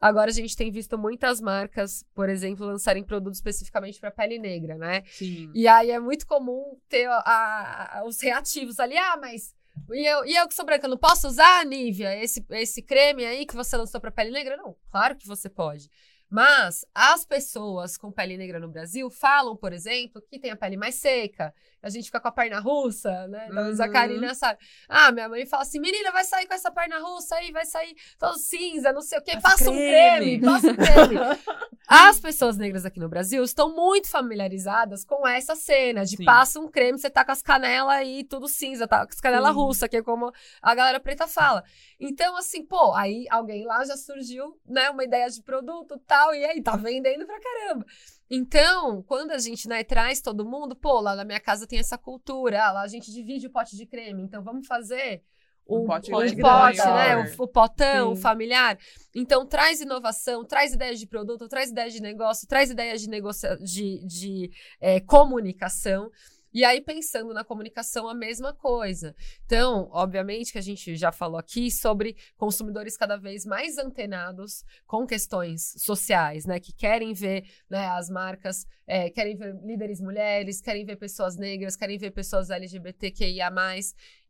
Agora 0.00 0.30
a 0.30 0.32
gente 0.34 0.56
tem 0.56 0.70
visto 0.70 0.98
muitas 0.98 1.40
marcas, 1.40 2.04
por 2.14 2.28
exemplo, 2.28 2.66
lançarem 2.66 3.02
produtos 3.02 3.38
especificamente 3.38 3.98
para 3.98 4.10
pele 4.10 4.38
negra, 4.38 4.76
né? 4.76 5.02
Sim. 5.06 5.50
E 5.54 5.66
aí 5.66 5.90
é 5.90 5.98
muito 5.98 6.26
comum 6.26 6.78
ter 6.88 7.06
a- 7.06 8.00
a- 8.00 8.04
os 8.06 8.20
reativos 8.20 8.78
ali, 8.78 8.96
ah, 8.96 9.16
mas 9.20 9.54
e 9.90 10.06
eu, 10.06 10.24
e 10.24 10.34
eu 10.34 10.48
que 10.48 10.54
sou 10.54 10.64
branca, 10.64 10.88
não 10.88 10.96
posso 10.96 11.28
usar, 11.28 11.64
Nívia, 11.66 12.16
esse, 12.22 12.44
esse 12.50 12.80
creme 12.82 13.24
aí 13.24 13.44
que 13.46 13.54
você 13.54 13.76
lançou 13.76 14.00
para 14.00 14.10
pele 14.10 14.30
negra? 14.30 14.56
Não, 14.56 14.74
claro 14.90 15.14
que 15.16 15.26
você 15.26 15.48
pode. 15.50 15.88
Mas 16.28 16.84
as 16.92 17.24
pessoas 17.24 17.96
com 17.96 18.10
pele 18.10 18.36
negra 18.36 18.58
no 18.58 18.68
Brasil 18.68 19.08
falam, 19.10 19.54
por 19.56 19.72
exemplo, 19.72 20.20
que 20.28 20.40
tem 20.40 20.50
a 20.50 20.56
pele 20.56 20.76
mais 20.76 20.96
seca, 20.96 21.54
a 21.86 21.90
gente 21.90 22.06
fica 22.06 22.20
com 22.20 22.28
a 22.28 22.32
perna 22.32 22.58
russa, 22.60 23.26
né? 23.28 23.48
A 23.50 23.60
Uhum. 23.86 23.92
Karina 23.92 24.34
sabe. 24.34 24.58
Ah, 24.88 25.12
minha 25.12 25.28
mãe 25.28 25.46
fala 25.46 25.62
assim: 25.62 25.78
menina, 25.80 26.10
vai 26.10 26.24
sair 26.24 26.46
com 26.46 26.54
essa 26.54 26.70
perna 26.70 26.98
russa 26.98 27.36
aí, 27.36 27.52
vai 27.52 27.64
sair 27.64 27.94
todo 28.18 28.36
cinza, 28.38 28.92
não 28.92 29.00
sei 29.02 29.18
o 29.18 29.22
quê, 29.22 29.38
Passa 29.40 29.70
um 29.70 29.74
creme, 29.76 30.38
creme." 30.38 30.40
passa 30.40 30.66
um 30.72 30.76
creme. 30.76 31.16
As 31.88 32.18
pessoas 32.18 32.56
negras 32.56 32.84
aqui 32.84 32.98
no 32.98 33.08
Brasil 33.08 33.44
estão 33.44 33.72
muito 33.72 34.08
familiarizadas 34.10 35.04
com 35.04 35.24
essa 35.26 35.54
cena 35.54 36.04
de 36.04 36.16
Sim. 36.16 36.24
passa 36.24 36.58
um 36.58 36.68
creme, 36.68 36.98
você 36.98 37.08
tá 37.08 37.24
com 37.24 37.30
as 37.30 37.42
canelas 37.42 37.94
aí 37.94 38.24
tudo 38.24 38.48
cinza, 38.48 38.88
tá 38.88 39.06
com 39.06 39.12
as 39.12 39.20
canelas 39.20 39.50
Sim. 39.50 39.54
russa, 39.60 39.88
que 39.88 39.96
é 39.98 40.02
como 40.02 40.32
a 40.60 40.74
galera 40.74 40.98
preta 40.98 41.28
fala. 41.28 41.62
Então, 42.00 42.36
assim, 42.36 42.64
pô, 42.66 42.92
aí 42.92 43.26
alguém 43.30 43.64
lá 43.64 43.84
já 43.84 43.96
surgiu, 43.96 44.58
né, 44.66 44.90
uma 44.90 45.04
ideia 45.04 45.30
de 45.30 45.40
produto 45.42 45.94
e 45.94 46.00
tal, 46.00 46.34
e 46.34 46.44
aí 46.44 46.60
tá 46.60 46.74
vendendo 46.74 47.24
pra 47.24 47.38
caramba. 47.40 47.86
Então, 48.30 49.02
quando 49.02 49.30
a 49.30 49.38
gente, 49.38 49.68
né, 49.68 49.84
traz 49.84 50.20
todo 50.20 50.44
mundo, 50.44 50.74
pô, 50.74 51.00
lá 51.00 51.14
na 51.14 51.24
minha 51.24 51.40
casa 51.40 51.66
tem 51.66 51.78
essa 51.78 51.96
cultura, 51.96 52.64
ah, 52.64 52.72
lá 52.72 52.82
a 52.82 52.88
gente 52.88 53.12
divide 53.12 53.46
o 53.46 53.50
pote 53.50 53.76
de 53.76 53.86
creme, 53.86 54.22
então 54.22 54.42
vamos 54.42 54.66
fazer 54.66 55.22
o 55.66 55.80
Um 55.80 55.86
pote 55.86 56.12
o 56.12 56.36
pote, 56.38 56.78
né, 56.78 57.16
o, 57.16 57.42
o 57.42 57.48
potão, 57.48 58.12
o 58.12 58.16
Sim. 58.16 58.22
familiar. 58.22 58.78
Então, 59.14 59.44
traz 59.44 59.80
inovação, 59.80 60.44
traz 60.44 60.72
ideias 60.72 60.98
de 60.98 61.06
produto, 61.06 61.48
traz 61.48 61.70
ideias 61.70 61.92
de 61.92 62.00
negócio, 62.00 62.46
traz 62.46 62.70
ideias 62.70 63.00
de, 63.00 63.08
negocia 63.08 63.56
de, 63.56 64.04
de 64.06 64.50
eh, 64.80 65.00
comunicação. 65.00 66.10
E 66.56 66.64
aí, 66.64 66.80
pensando 66.80 67.34
na 67.34 67.44
comunicação, 67.44 68.08
a 68.08 68.14
mesma 68.14 68.50
coisa. 68.50 69.14
Então, 69.44 69.90
obviamente 69.92 70.52
que 70.52 70.56
a 70.56 70.62
gente 70.62 70.96
já 70.96 71.12
falou 71.12 71.38
aqui 71.38 71.70
sobre 71.70 72.16
consumidores 72.34 72.96
cada 72.96 73.18
vez 73.18 73.44
mais 73.44 73.76
antenados 73.76 74.64
com 74.86 75.06
questões 75.06 75.74
sociais, 75.76 76.46
né? 76.46 76.58
Que 76.58 76.72
querem 76.72 77.12
ver 77.12 77.44
né, 77.68 77.86
as 77.88 78.08
marcas, 78.08 78.66
eh, 78.86 79.10
querem 79.10 79.36
ver 79.36 79.54
líderes 79.66 80.00
mulheres, 80.00 80.62
querem 80.62 80.86
ver 80.86 80.96
pessoas 80.96 81.36
negras, 81.36 81.76
querem 81.76 81.98
ver 81.98 82.12
pessoas 82.12 82.48
LGBTQIA+. 82.48 83.52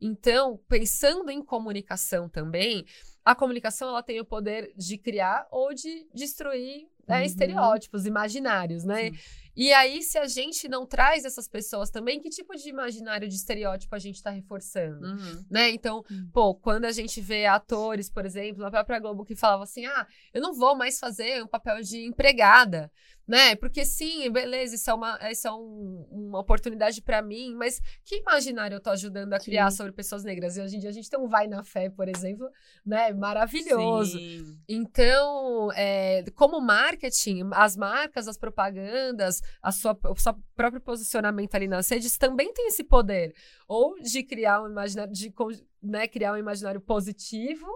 Então, 0.01 0.59
pensando 0.68 1.31
em 1.31 1.41
comunicação 1.41 2.29
também, 2.29 2.85
a 3.24 3.37
comunicação 3.37 3.89
ela 3.89 4.03
tem 4.03 4.18
o 4.18 4.24
poder 4.24 4.72
de 4.77 4.99
criar 4.99 5.47
ou 5.49 5.72
de 5.72 6.09
destruir 6.12 6.89
né, 7.09 7.18
Uhum. 7.20 7.24
estereótipos 7.24 8.07
imaginários, 8.07 8.84
né? 8.84 9.11
E 9.59 9.72
aí, 9.72 10.02
se 10.02 10.18
a 10.18 10.26
gente 10.26 10.68
não 10.68 10.84
traz 10.84 11.24
essas 11.24 11.48
pessoas 11.48 11.88
também, 11.90 12.20
que 12.20 12.28
tipo 12.28 12.54
de 12.54 12.68
imaginário 12.68 13.26
de 13.26 13.34
estereótipo 13.34 13.94
a 13.94 13.98
gente 13.98 14.16
está 14.16 14.28
reforçando? 14.28 15.07
Uhum. 15.07 15.44
Né? 15.50 15.70
Então, 15.70 16.04
Hum. 16.11 16.28
pô, 16.30 16.54
quando 16.54 16.84
a 16.84 16.92
gente 16.92 17.22
vê 17.22 17.46
atores, 17.46 18.11
por 18.11 18.26
exemplo, 18.26 18.62
na 18.62 18.70
própria 18.70 18.98
Globo 18.98 19.24
que 19.24 19.34
falavam 19.34 19.62
assim: 19.62 19.86
ah, 19.86 20.07
eu 20.34 20.42
não 20.42 20.52
vou 20.52 20.76
mais 20.76 20.98
fazer 20.98 21.42
um 21.42 21.46
papel 21.46 21.80
de 21.80 22.04
empregada, 22.04 22.92
né? 23.27 23.57
Porque 23.57 23.85
sim, 23.85 24.31
beleza, 24.31 24.74
isso 24.77 24.89
é 24.91 24.95
uma, 24.95 25.18
isso 25.31 25.49
é 25.49 25.53
um- 25.53 26.07
uma 26.11 26.39
oportunidade 26.41 27.03
pra 27.03 27.20
mim, 27.22 27.55
mas 27.55 27.81
que 28.05 28.16
imaginário 28.18 28.77
eu 28.77 28.81
tô 28.81 28.91
ajudando 28.91 29.33
a 29.33 29.39
criar 29.41 29.70
Sim. 29.70 29.77
sobre 29.79 29.93
pessoas 29.93 30.22
negras? 30.22 30.57
E 30.57 30.61
hoje 30.62 30.77
em 30.77 30.79
dia 30.79 30.91
a 30.91 30.93
gente 30.93 31.11
tem 31.11 31.18
um 31.18 31.27
Vai 31.27 31.47
na 31.47 31.62
Fé, 31.64 31.91
por 31.91 32.09
exemplo, 32.09 32.49
né? 32.85 33.12
Maravilhoso. 33.12 34.18
Sim. 34.18 34.57
Então, 34.68 35.70
é, 35.74 36.24
como 36.35 36.61
marketing, 36.61 37.51
as 37.53 37.77
marcas, 37.77 38.29
as 38.29 38.39
propagandas, 38.39 39.41
a 39.62 39.72
sua, 39.72 39.99
o 40.05 40.16
seu 40.16 40.35
próprio 40.55 40.81
posicionamento 40.81 41.55
ali 41.55 41.66
nas 41.68 41.89
redes 41.89 42.16
também 42.16 42.53
tem 42.53 42.68
esse 42.68 42.85
poder. 42.85 43.35
Ou 43.66 44.01
de 44.01 44.22
criar 44.22 44.62
um 44.62 44.68
imaginário, 44.68 45.12
de 45.12 45.33
né, 45.83 46.07
criar 46.07 46.33
um 46.33 46.37
imaginário 46.37 46.81
positivo, 46.81 47.66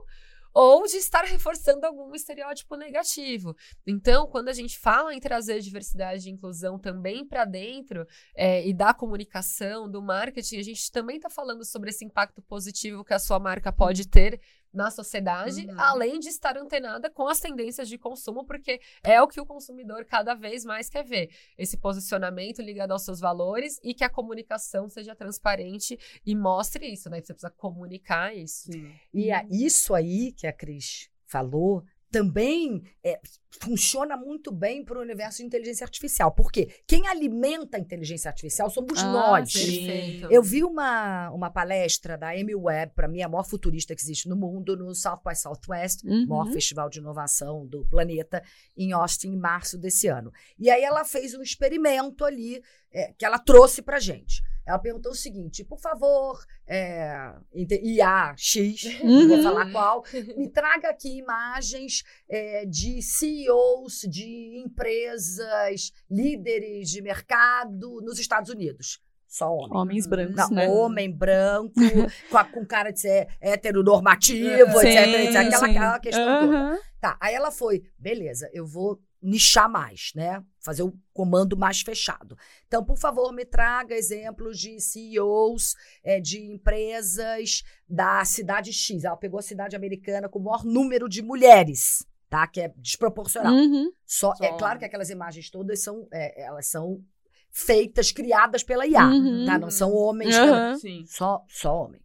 ou 0.53 0.87
de 0.87 0.97
estar 0.97 1.25
reforçando 1.25 1.87
algum 1.87 2.15
estereótipo 2.15 2.77
negativo. 2.77 3.57
Então, 3.87 4.27
quando 4.27 4.49
a 4.49 4.53
gente 4.53 4.79
fala 4.79 5.15
em 5.15 5.21
trazer 5.21 5.61
diversidade 5.61 6.29
e 6.29 6.33
inclusão 6.33 6.79
também 6.79 7.27
para 7.27 7.45
dentro 7.45 8.07
é, 8.35 8.67
e 8.67 8.75
da 8.75 8.93
comunicação, 8.93 9.91
do 9.91 10.03
marketing, 10.03 10.59
a 10.59 10.63
gente 10.63 10.91
também 10.91 11.17
está 11.17 11.31
falando 11.31 11.65
sobre 11.65 11.91
esse 11.91 12.05
impacto 12.05 12.43
positivo 12.43 13.05
que 13.05 13.15
a 13.15 13.19
sua 13.19 13.39
marca 13.39 13.73
pode 13.73 14.09
ter 14.09 14.41
na 14.73 14.91
sociedade, 14.91 15.66
Uhum. 15.66 15.75
além 15.81 16.18
de 16.21 16.29
estar 16.29 16.57
antenada 16.57 17.11
com 17.11 17.27
as 17.27 17.41
tendências 17.41 17.89
de 17.89 17.99
consumo, 17.99 18.45
porque 18.45 18.81
é 19.03 19.21
o 19.21 19.27
que 19.29 19.41
o 19.41 19.47
consumidor 19.47 20.05
cada 20.05 20.35
vez 20.35 20.64
mais 20.64 20.89
quer 20.89 21.05
ver. 21.05 21.31
Esse 21.59 21.77
posicionamento 21.77 22.62
ligado 22.62 22.93
aos 22.93 23.03
seus 23.05 23.18
valores 23.21 23.79
e 23.83 23.93
que 23.95 24.05
a 24.05 24.09
comunicação 24.11 24.89
seja 24.89 25.14
transparente 25.14 25.99
e 26.25 26.35
mostre 26.37 26.87
isso, 26.87 27.11
né? 27.11 27.21
Você 27.21 27.33
precisa 27.35 27.51
comunicar 27.51 28.35
isso. 28.37 28.71
Sim. 28.73 28.93
E 29.12 29.31
a- 29.33 29.45
isso 29.51 29.95
aí 29.95 30.33
que 30.33 30.47
a 30.47 30.53
Cris 30.53 31.11
falou 31.27 31.83
também 32.11 32.83
é, 33.05 33.21
funciona 33.63 34.17
muito 34.17 34.51
bem 34.53 34.85
para 34.85 34.99
o 34.99 35.03
universo 35.03 35.39
de 35.39 35.45
inteligência 35.45 35.85
artificial. 35.85 36.33
Porque 36.33 36.69
quem 36.87 37.07
alimenta 37.07 37.77
a 37.77 37.81
inteligência 37.81 38.29
artificial 38.29 38.69
somos 38.71 38.99
Ah, 39.03 39.13
nós. 39.13 39.53
Perfeito. 39.53 40.29
Eu 40.31 40.43
vi 40.43 40.65
uma, 40.65 41.31
uma 41.31 41.51
palestra 41.51 42.17
da 42.19 42.31
Amy 42.31 42.55
Webb, 42.55 42.93
para 42.95 43.09
mim 43.09 43.23
a 43.23 43.29
maior 43.29 43.45
futurista 43.45 43.95
que 43.95 44.03
existe 44.03 44.29
no 44.29 44.37
mundo, 44.37 44.77
no 44.77 44.95
South 44.95 45.21
by 45.25 45.35
Southwest, 45.37 46.05
Uhum. 46.05 46.27
maior 46.27 46.51
festival 46.53 46.89
de 46.89 46.99
inovação 46.99 47.67
do 47.67 47.85
planeta, 47.87 48.43
em 48.77 48.93
Austin, 48.93 49.29
em 49.33 49.37
março 49.37 49.79
desse 49.79 50.09
ano. 50.09 50.33
E 50.59 50.71
aí 50.71 50.83
ela 50.83 51.05
fez 51.05 51.35
um 51.35 51.43
experimento 51.43 52.25
ali 52.25 52.63
é, 52.93 53.13
que 53.17 53.25
ela 53.25 53.39
trouxe 53.39 53.83
pra 53.83 53.99
gente. 54.01 54.43
Ela 54.71 54.79
perguntou 54.79 55.11
o 55.12 55.16
seguinte: 55.16 55.64
por 55.64 55.79
favor, 55.81 56.39
é, 56.66 57.33
inte- 57.53 57.81
IAX, 57.83 58.55
não 59.03 59.27
vou 59.29 59.37
Uhum. 59.39 59.43
falar 59.43 59.71
qual, 59.73 60.05
me 60.39 60.49
traga 60.49 60.91
aqui 60.91 61.18
imagens 61.18 62.05
é, 62.29 62.64
de 62.66 63.03
CEOs 63.03 64.03
de 64.09 64.62
empresas, 64.64 65.93
líderes 66.09 66.89
de 66.91 67.03
mercado 67.03 68.01
nos 68.03 68.18
Estados 68.18 68.51
Unidos. 68.51 69.01
Só 69.27 69.53
homem. 69.53 69.77
Homens 69.77 70.07
brancos, 70.09 70.37
Não, 70.37 70.51
né? 70.51 70.68
homem 70.68 71.11
branco, 71.11 71.75
com, 72.31 72.39
a- 72.39 72.45
com 72.45 72.64
cara 72.66 72.91
de 72.93 73.01
ser 73.01 73.29
heteronormativo, 73.41 74.79
Sim, 74.81 74.89
etc, 74.89 75.07
etc. 75.07 75.37
Aquela, 75.37 75.59
sim. 75.59 75.71
aquela 75.71 75.99
questão 76.01 76.41
toda. 76.41 76.57
Aham. 76.57 76.79
Tá, 77.01 77.16
aí 77.21 77.35
ela 77.35 77.51
foi, 77.51 77.83
beleza, 77.99 78.51
eu 78.53 78.66
vou 78.66 79.01
nichar 79.23 79.71
mais, 79.71 80.11
né? 80.14 80.43
Fazer 80.63 80.83
o 80.83 80.93
comando 81.13 81.57
mais 81.57 81.81
fechado. 81.81 82.37
Então, 82.67 82.85
por 82.85 82.99
favor, 82.99 83.33
me 83.33 83.45
traga 83.45 83.95
exemplos 83.95 84.59
de 84.59 84.79
CEOs 84.79 85.75
é, 86.05 86.21
de 86.21 86.39
empresas 86.39 87.63
da 87.89 88.25
cidade 88.25 88.73
X. 88.73 89.05
Ela 89.05 89.17
pegou 89.17 89.39
a 89.39 89.43
cidade 89.43 89.75
americana 89.75 90.29
com 90.29 90.39
o 90.39 90.43
maior 90.45 90.65
número 90.65 91.09
de 91.09 91.23
mulheres, 91.23 92.05
tá? 92.29 92.47
Que 92.47 92.61
é 92.61 92.73
desproporcional. 92.77 93.55
Uhum. 93.55 93.91
Só, 94.07 94.35
Só 94.35 94.45
é 94.45 94.57
claro 94.59 94.79
que 94.79 94.85
aquelas 94.85 95.09
imagens 95.11 95.51
todas 95.51 95.83
são, 95.83 96.07
é, 96.13 96.43
elas 96.43 96.67
são 96.67 97.03
feitas, 97.51 98.13
criadas 98.13 98.63
pela 98.63 98.87
IA, 98.87 99.07
Uhum. 99.07 99.45
tá? 99.47 99.59
Não 99.59 99.71
são 99.71 99.93
homens. 99.93 100.35
Sim. 100.81 101.05
só, 101.07 101.45
só 101.49 101.85
homem. 101.85 102.01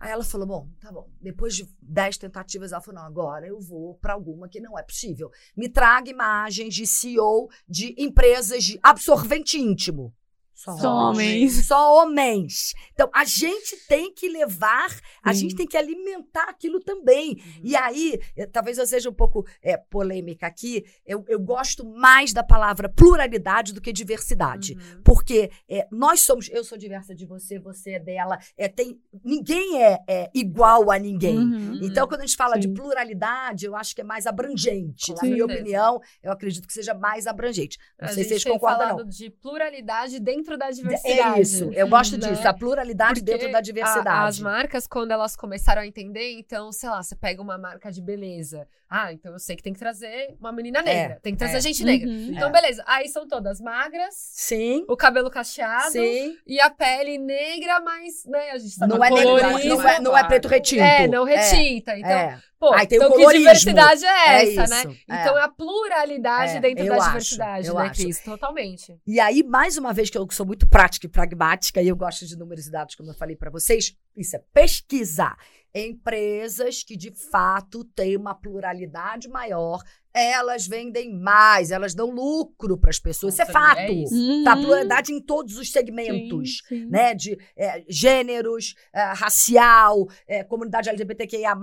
Aí 0.00 0.10
ela 0.10 0.24
falou: 0.24 0.46
bom, 0.46 0.68
tá 0.80 0.90
bom. 0.90 1.10
Depois 1.20 1.54
de 1.54 1.68
dez 1.80 2.16
tentativas, 2.16 2.72
ela 2.72 2.80
falou: 2.80 3.02
não, 3.02 3.06
agora 3.06 3.46
eu 3.46 3.60
vou 3.60 3.94
para 3.96 4.14
alguma 4.14 4.48
que 4.48 4.58
não 4.58 4.78
é 4.78 4.82
possível. 4.82 5.30
Me 5.54 5.68
traga 5.68 6.10
imagens 6.10 6.74
de 6.74 6.86
CEO 6.86 7.50
de 7.68 7.94
empresas 7.98 8.64
de 8.64 8.80
absorvente 8.82 9.58
íntimo. 9.58 10.14
Só, 10.60 10.76
Só 10.76 10.92
homens. 10.92 11.66
Só 11.66 11.94
homens. 11.96 12.74
Então, 12.92 13.08
a 13.14 13.24
gente 13.24 13.78
tem 13.88 14.12
que 14.12 14.28
levar, 14.28 14.94
a 15.22 15.32
Sim. 15.32 15.40
gente 15.40 15.56
tem 15.56 15.66
que 15.66 15.74
alimentar 15.74 16.50
aquilo 16.50 16.80
também. 16.80 17.30
Uhum. 17.30 17.60
E 17.64 17.74
aí, 17.74 18.20
eh, 18.36 18.44
talvez 18.44 18.76
eu 18.76 18.86
seja 18.86 19.08
um 19.08 19.14
pouco 19.14 19.46
eh, 19.62 19.78
polêmica 19.78 20.46
aqui, 20.46 20.84
eu, 21.06 21.24
eu 21.28 21.40
gosto 21.40 21.82
mais 21.82 22.34
da 22.34 22.42
palavra 22.42 22.90
pluralidade 22.90 23.72
do 23.72 23.80
que 23.80 23.90
diversidade. 23.90 24.74
Uhum. 24.74 25.00
Porque 25.02 25.50
é, 25.66 25.88
nós 25.90 26.20
somos, 26.20 26.50
eu 26.50 26.62
sou 26.62 26.76
diversa 26.76 27.14
de 27.14 27.24
você, 27.24 27.58
você 27.58 27.92
é 27.92 27.98
dela, 27.98 28.38
é, 28.54 28.68
tem, 28.68 29.00
ninguém 29.24 29.82
é, 29.82 29.98
é 30.06 30.30
igual 30.34 30.90
a 30.90 30.98
ninguém. 30.98 31.38
Uhum. 31.38 31.80
Então, 31.82 32.06
quando 32.06 32.20
a 32.20 32.26
gente 32.26 32.36
fala 32.36 32.58
de 32.58 32.68
Sim. 32.68 32.74
pluralidade, 32.74 33.64
eu 33.64 33.74
acho 33.74 33.94
que 33.94 34.02
é 34.02 34.04
mais 34.04 34.26
abrangente. 34.26 35.14
Com 35.14 35.24
Na 35.24 35.32
minha 35.32 35.46
opinião, 35.46 36.02
eu 36.22 36.30
acredito 36.30 36.66
que 36.66 36.74
seja 36.74 36.92
mais 36.92 37.26
abrangente. 37.26 37.78
Não 37.98 38.10
A 38.10 38.12
sei 38.12 38.24
se 38.24 38.28
vocês 38.28 38.44
concordam, 38.44 38.80
falado 38.80 39.04
não. 39.04 39.08
de 39.08 39.30
pluralidade 39.30 40.20
dentro 40.20 40.49
da 40.56 40.70
diversidade. 40.70 41.38
É 41.38 41.42
isso, 41.42 41.70
eu 41.72 41.88
gosto 41.88 42.16
Né? 42.18 42.28
disso, 42.28 42.46
a 42.46 42.52
pluralidade 42.54 43.20
Porque 43.20 43.32
dentro 43.32 43.50
da 43.52 43.58
a- 43.58 43.60
diversidade. 43.60 44.28
as 44.28 44.38
marcas, 44.40 44.86
quando 44.86 45.10
elas 45.10 45.34
começaram 45.36 45.82
a 45.82 45.86
entender, 45.86 46.32
então, 46.38 46.70
sei 46.72 46.88
lá, 46.88 47.02
você 47.02 47.14
pega 47.16 47.40
uma 47.42 47.56
marca 47.58 47.90
de 47.90 48.00
beleza. 48.00 48.66
Ah, 48.88 49.12
então 49.12 49.32
eu 49.32 49.38
sei 49.38 49.54
que 49.54 49.62
tem 49.62 49.72
que 49.72 49.78
trazer 49.78 50.34
uma 50.40 50.50
menina 50.52 50.82
negra, 50.82 51.20
tem 51.22 51.32
que 51.32 51.38
trazer 51.38 51.58
é. 51.58 51.60
gente 51.60 51.84
negra. 51.84 52.08
Uhum. 52.08 52.32
Então, 52.34 52.48
É. 52.48 52.52
beleza. 52.52 52.82
Aí 52.86 53.08
são 53.08 53.26
todas 53.28 53.60
magras, 53.60 54.14
Sim, 54.16 54.84
o 54.88 54.96
cabelo 54.96 55.30
cacheado 55.30 55.92
sim. 55.92 56.36
e 56.44 56.60
a 56.60 56.68
pele 56.70 57.16
negra, 57.16 57.78
mas, 57.80 58.24
né, 58.26 58.50
a 58.50 58.58
gente 58.58 58.76
tá 58.76 58.88
Não 58.88 59.02
é, 59.04 59.10
negro, 59.10 59.24
colorismo. 59.38 59.76
não, 59.76 59.88
é, 59.88 60.00
não 60.00 60.18
é 60.18 60.24
preto 60.26 60.48
retinto. 60.48 60.82
É, 60.82 61.06
não 61.06 61.24
retinta. 61.24 61.96
Então, 61.96 62.10
é. 62.10 62.40
Pô, 62.60 62.76
tem 62.86 62.98
então 62.98 63.16
que 63.16 63.26
diversidade 63.32 64.04
é 64.04 64.28
É 64.28 64.42
essa, 64.42 64.70
né? 64.70 64.80
isso, 64.80 65.00
é. 65.08 65.20
Então 65.22 65.38
é 65.38 65.42
a 65.42 65.48
pluralidade 65.48 66.58
É, 66.58 66.60
dentro 66.60 66.86
da 66.86 66.96
acho, 66.96 67.06
diversidade, 67.06 67.72
né, 67.72 67.80
acho. 67.80 68.02
Cris? 68.02 68.20
Totalmente. 68.20 69.00
E 69.06 69.18
aí, 69.18 69.42
mais 69.42 69.78
uma 69.78 69.94
vez, 69.94 70.10
que 70.10 70.18
eu 70.18 70.28
sou 70.30 70.44
muito 70.44 70.68
prática 70.68 71.06
e 71.06 71.08
pragmática, 71.08 71.80
e 71.80 71.88
eu 71.88 71.96
gosto 71.96 72.26
de 72.26 72.36
números 72.36 72.66
e 72.66 72.70
dados, 72.70 72.94
como 72.94 73.10
eu 73.10 73.14
falei 73.14 73.34
para 73.34 73.50
vocês, 73.50 73.96
isso 74.14 74.36
é 74.36 74.42
pesquisar. 74.52 75.36
Empresas 75.74 76.82
que 76.82 76.96
de 76.96 77.10
fato 77.12 77.84
têm 77.84 78.16
uma 78.16 78.34
pluralidade 78.34 79.28
maior, 79.28 79.82
elas 80.12 80.66
vendem 80.66 81.16
mais, 81.16 81.70
elas 81.70 81.94
dão 81.94 82.10
lucro 82.10 82.76
para 82.76 82.90
as 82.90 82.98
pessoas. 82.98 83.34
Isso 83.34 83.42
é 83.42 83.44
Nossa, 83.46 83.58
fato. 83.60 83.78
é 83.78 83.92
isso. 83.92 84.14
Uhum. 84.14 84.42
Tá? 84.44 84.56
Pluralidade 84.56 85.12
em 85.12 85.20
todos 85.20 85.56
os 85.56 85.70
segmentos. 85.70 86.58
Sim, 86.68 86.80
sim. 86.80 86.86
Né, 86.86 87.14
de 87.14 87.38
é, 87.56 87.84
gêneros, 87.88 88.74
é, 88.92 89.02
racial, 89.12 90.08
é, 90.26 90.42
comunidade 90.42 90.88
LGBTQIA, 90.88 91.54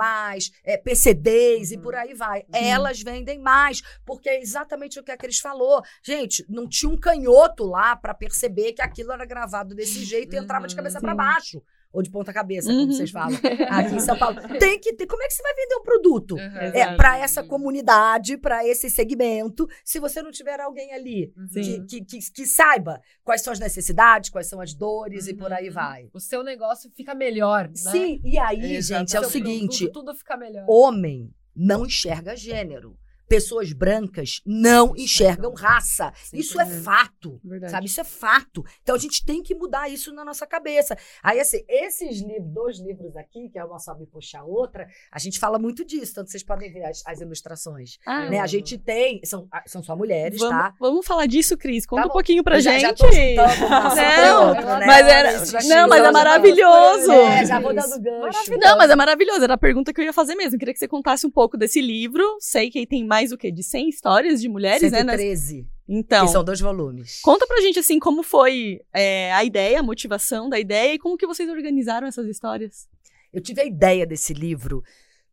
é, 0.64 0.78
PCDs 0.78 1.72
e 1.72 1.76
Uhum. 1.76 1.82
por 1.82 1.96
aí 1.96 2.14
vai. 2.14 2.46
Elas 2.54 3.02
vendem 3.02 3.40
mais, 3.40 3.82
porque 4.06 4.30
é 4.30 4.40
exatamente 4.42 5.00
o 5.00 5.04
que 5.04 5.12
a 5.12 5.18
Cris 5.18 5.40
falou. 5.40 5.82
Gente, 6.02 6.46
não 6.48 6.68
tinha 6.70 6.90
um 6.90 6.98
canhoto 6.98 7.66
lá 7.66 7.96
para 7.98 8.14
perceber 8.14 8.72
que 8.74 8.82
aquilo 8.82 9.12
era 9.12 9.26
gravado 9.26 9.76
desse 9.76 10.06
jeito 10.06 10.34
e 10.36 10.40
entrava 10.40 10.68
de 10.68 10.74
Uhum. 10.74 10.78
cabeça 10.78 11.02
para 11.02 11.14
baixo. 11.16 11.62
Ou 11.94 12.02
de 12.04 12.10
ponta 12.12 12.32
cabeça, 12.34 12.70
Uhum. 12.70 12.82
como 12.82 12.94
vocês 12.94 13.10
falam 13.12 13.38
aqui 13.70 13.96
em 13.96 14.00
São 14.00 14.18
Paulo. 14.18 14.36
Tem 14.60 14.80
que 14.80 14.94
ter. 14.94 15.08
Como 15.08 15.24
é 15.24 15.28
que 15.28 15.34
você 15.34 15.42
vai 15.42 15.54
vender 15.56 15.76
um 15.76 15.84
produto? 15.84 16.36
Uhum. 16.36 16.58
É, 16.74 16.96
para 16.96 17.18
essa 17.20 17.44
comunidade, 17.44 18.38
para 18.38 18.66
esse 18.68 18.90
segmento, 18.90 19.68
se 19.84 20.00
você 20.00 20.22
não 20.22 20.32
tiver 20.32 20.60
alguém 20.60 20.94
ali 20.94 21.34
Uhum. 21.36 21.48
Que, 21.48 21.82
que, 21.86 22.02
que, 22.06 22.32
que 22.32 22.46
saiba 22.46 23.02
quais 23.24 23.42
são 23.42 23.52
as 23.54 23.60
necessidades, 23.60 24.30
quais 24.30 24.48
são 24.48 24.60
as 24.62 24.74
dores 24.74 25.28
e 25.28 25.34
por 25.34 25.52
aí 25.52 25.68
Uhum. 25.68 25.74
vai. 25.74 26.10
O 26.14 26.20
seu 26.20 26.44
negócio 26.44 26.90
fica 26.96 27.16
melhor, 27.16 27.68
né? 27.68 27.74
Sim, 27.76 28.22
e 28.24 28.38
aí, 28.38 28.76
Exatamente. 28.76 29.12
gente, 29.12 29.18
é 29.18 29.20
o 29.20 29.30
seguinte: 29.30 29.78
produto, 29.86 29.94
tudo 30.06 30.16
fica 30.16 30.38
melhor. 30.38 30.66
homem 30.68 31.32
não 31.56 31.86
enxerga 31.86 32.36
gênero. 32.36 32.98
Pessoas 33.28 33.74
brancas 33.74 34.42
não 34.46 34.94
enxergam 34.96 35.54
raça. 35.54 36.14
Isso 36.34 36.60
é 36.60 36.66
100%. 36.66 36.84
fato. 36.84 37.40
Verdade. 37.44 37.72
Sabe, 37.72 37.86
isso 37.88 38.02
é 38.02 38.04
fato. 38.04 38.64
Então 38.82 38.96
a 38.96 39.00
gente 39.00 39.26
tem 39.26 39.44
que 39.44 39.54
mudar 39.56 39.90
isso 39.90 40.14
na 40.14 40.24
nossa 40.24 40.46
cabeça. 40.48 40.98
Aí, 41.22 41.40
assim, 41.40 41.64
esses 41.68 42.22
livros, 42.22 42.54
dois 42.54 42.80
livros 42.80 43.16
aqui, 43.18 43.50
que 43.50 43.60
é 43.60 43.64
uma 43.66 43.80
sobe 43.80 44.06
puxar 44.06 44.40
a 44.42 44.46
outra, 44.46 44.88
a 45.12 45.20
gente 45.20 45.40
fala 45.40 45.60
muito 45.60 45.84
disso, 45.84 46.14
tanto 46.16 46.32
vocês 46.32 46.44
podem 46.44 46.72
ver 46.72 46.84
as, 46.86 47.04
as 47.06 47.20
ilustrações. 47.22 47.98
Ah, 48.06 48.30
Né? 48.30 48.40
A 48.40 48.48
gente 48.48 48.78
tem, 48.78 49.20
são, 49.24 49.48
são 49.66 49.84
só 49.84 49.96
mulheres, 49.96 50.40
vamos, 50.40 50.56
tá? 50.58 50.74
vamos 50.80 51.06
falar 51.06 51.26
disso, 51.26 51.58
Cris. 51.58 51.86
Conta 51.86 52.04
Tá 52.04 52.08
um 52.08 52.12
pouquinho 52.12 52.44
pra 52.44 52.60
já- 52.60 52.72
gente. 52.80 52.82
já 52.82 52.94
tô 52.94 53.08
Não, 53.98 54.50
outro, 54.50 54.66
né? 54.66 54.86
mas 54.86 55.08
era- 55.08 55.64
não, 55.68 55.88
mas 55.88 56.04
é 56.04 56.12
maravilhoso. 56.12 57.12
É, 57.12 57.46
já 57.46 57.60
vou 57.60 57.74
dando 57.74 58.00
gancho. 58.02 58.58
Não, 58.58 58.78
mas 58.78 58.90
é 58.90 58.96
maravilhoso. 58.96 59.44
Era 59.44 59.54
a 59.56 59.58
pergunta 59.58 59.94
que 59.94 60.00
eu 60.02 60.06
ia 60.06 60.14
fazer 60.14 60.36
mesmo. 60.36 60.58
Queria 60.60 60.74
que 60.74 60.80
você 60.80 60.88
contasse 60.88 61.26
um 61.26 61.32
pouco 61.32 61.58
desse 61.58 61.82
livro. 61.82 62.24
Sei 62.40 62.70
que 62.70 62.86
tem 62.86 63.06
mais 63.06 63.17
o 63.32 63.38
quê? 63.38 63.52
De 63.52 63.64
100 63.64 63.90
histórias 63.90 64.42
de 64.42 64.48
mulheres, 64.50 64.92
né? 64.92 65.04
nas- 65.04 65.16
113, 65.20 65.68
Então, 65.88 66.26
que 66.26 66.32
são 66.32 66.44
dois 66.44 66.60
volumes. 66.60 67.20
conta 67.22 67.46
pra 67.48 67.60
gente, 67.62 67.80
assim, 67.80 68.00
como 68.00 68.24
foi 68.24 68.82
é, 68.94 69.32
a 69.34 69.44
ideia, 69.44 69.80
a 69.80 69.84
motivação 69.84 70.50
da 70.50 70.60
ideia 70.60 70.94
e 70.94 71.00
como 71.00 71.18
que 71.18 71.28
vocês 71.28 71.50
organizaram 71.50 72.08
essas 72.08 72.28
histórias. 72.28 72.88
Eu 73.34 73.42
tive 73.42 73.62
a 73.62 73.66
ideia 73.66 74.06
desse 74.06 74.34
livro 74.34 74.84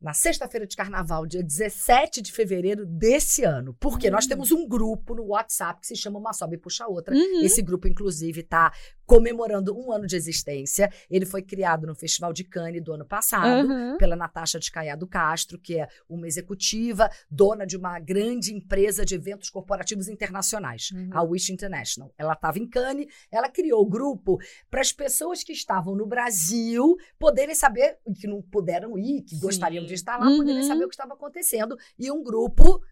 na 0.05 0.13
sexta-feira 0.13 0.67
de 0.67 0.77
carnaval, 0.77 1.25
dia 1.27 1.43
17 1.43 2.21
de 2.21 2.31
fevereiro 2.31 2.85
desse 2.85 3.43
ano. 3.43 3.75
Porque 3.81 4.11
nós 4.11 4.27
Hum. 4.27 4.29
temos 4.29 4.53
um 4.53 4.69
grupo 4.69 5.15
no 5.15 5.25
WhatsApp 5.29 5.81
que 5.81 5.87
se 5.87 5.97
chama 5.97 6.19
Uma 6.19 6.35
Sobe 6.35 6.57
e 6.57 6.59
Puxa 6.59 6.87
Outra. 6.87 7.15
Uhum. 7.15 7.41
Esse 7.43 7.63
grupo, 7.63 7.89
inclusive, 7.89 8.41
está 8.43 8.71
comemorando 9.07 9.75
um 9.79 9.91
ano 9.93 10.07
de 10.07 10.15
existência. 10.17 10.91
Ele 11.11 11.25
foi 11.25 11.43
criado 11.43 11.87
no 11.87 11.95
Festival 11.95 12.33
de 12.35 12.45
Cannes 12.45 12.83
do 12.83 12.93
ano 12.93 13.07
passado. 13.07 13.67
Uhum. 13.67 13.97
Pela 13.97 14.15
Natasha 14.15 14.59
de 14.59 14.71
Caiado 14.71 15.07
Castro, 15.07 15.59
que 15.59 15.79
é 15.81 15.89
uma 16.09 16.27
executiva, 16.27 17.11
dona 17.31 17.67
de 17.67 17.77
uma 17.77 17.99
grande 17.99 18.53
empresa 18.55 19.05
de 19.07 19.15
eventos 19.15 19.49
corporativos 19.49 20.09
internacionais, 20.09 20.91
Uhum. 20.93 21.11
a 21.13 21.23
Wish 21.23 21.51
International. 21.53 22.13
Ela 22.19 22.35
estava 22.35 22.59
em 22.59 22.69
Cannes, 22.69 23.07
ela 23.31 23.49
criou 23.49 23.81
o 23.83 23.89
grupo 23.89 24.39
para 24.71 24.81
as 24.83 24.93
pessoas 24.93 25.43
que 25.43 25.53
estavam 25.53 25.95
no 25.95 26.07
Brasil 26.07 26.97
poderem 27.19 27.55
saber, 27.55 27.97
que 28.21 28.27
não 28.27 28.43
puderam 28.43 28.99
ir, 28.99 29.23
que 29.23 29.37
Sim. 29.37 29.41
gostariam 29.41 29.85
de 29.87 29.94
estar 29.95 30.19
lá, 30.19 30.27
Uhum. 30.29 30.39
poderem 30.39 30.63
saber 30.63 30.85
o 30.85 30.89
que 30.89 30.95
estava 30.95 31.15
acontecendo. 31.15 31.77
E 31.99 32.11
um 32.11 32.23
grupo 32.23 32.83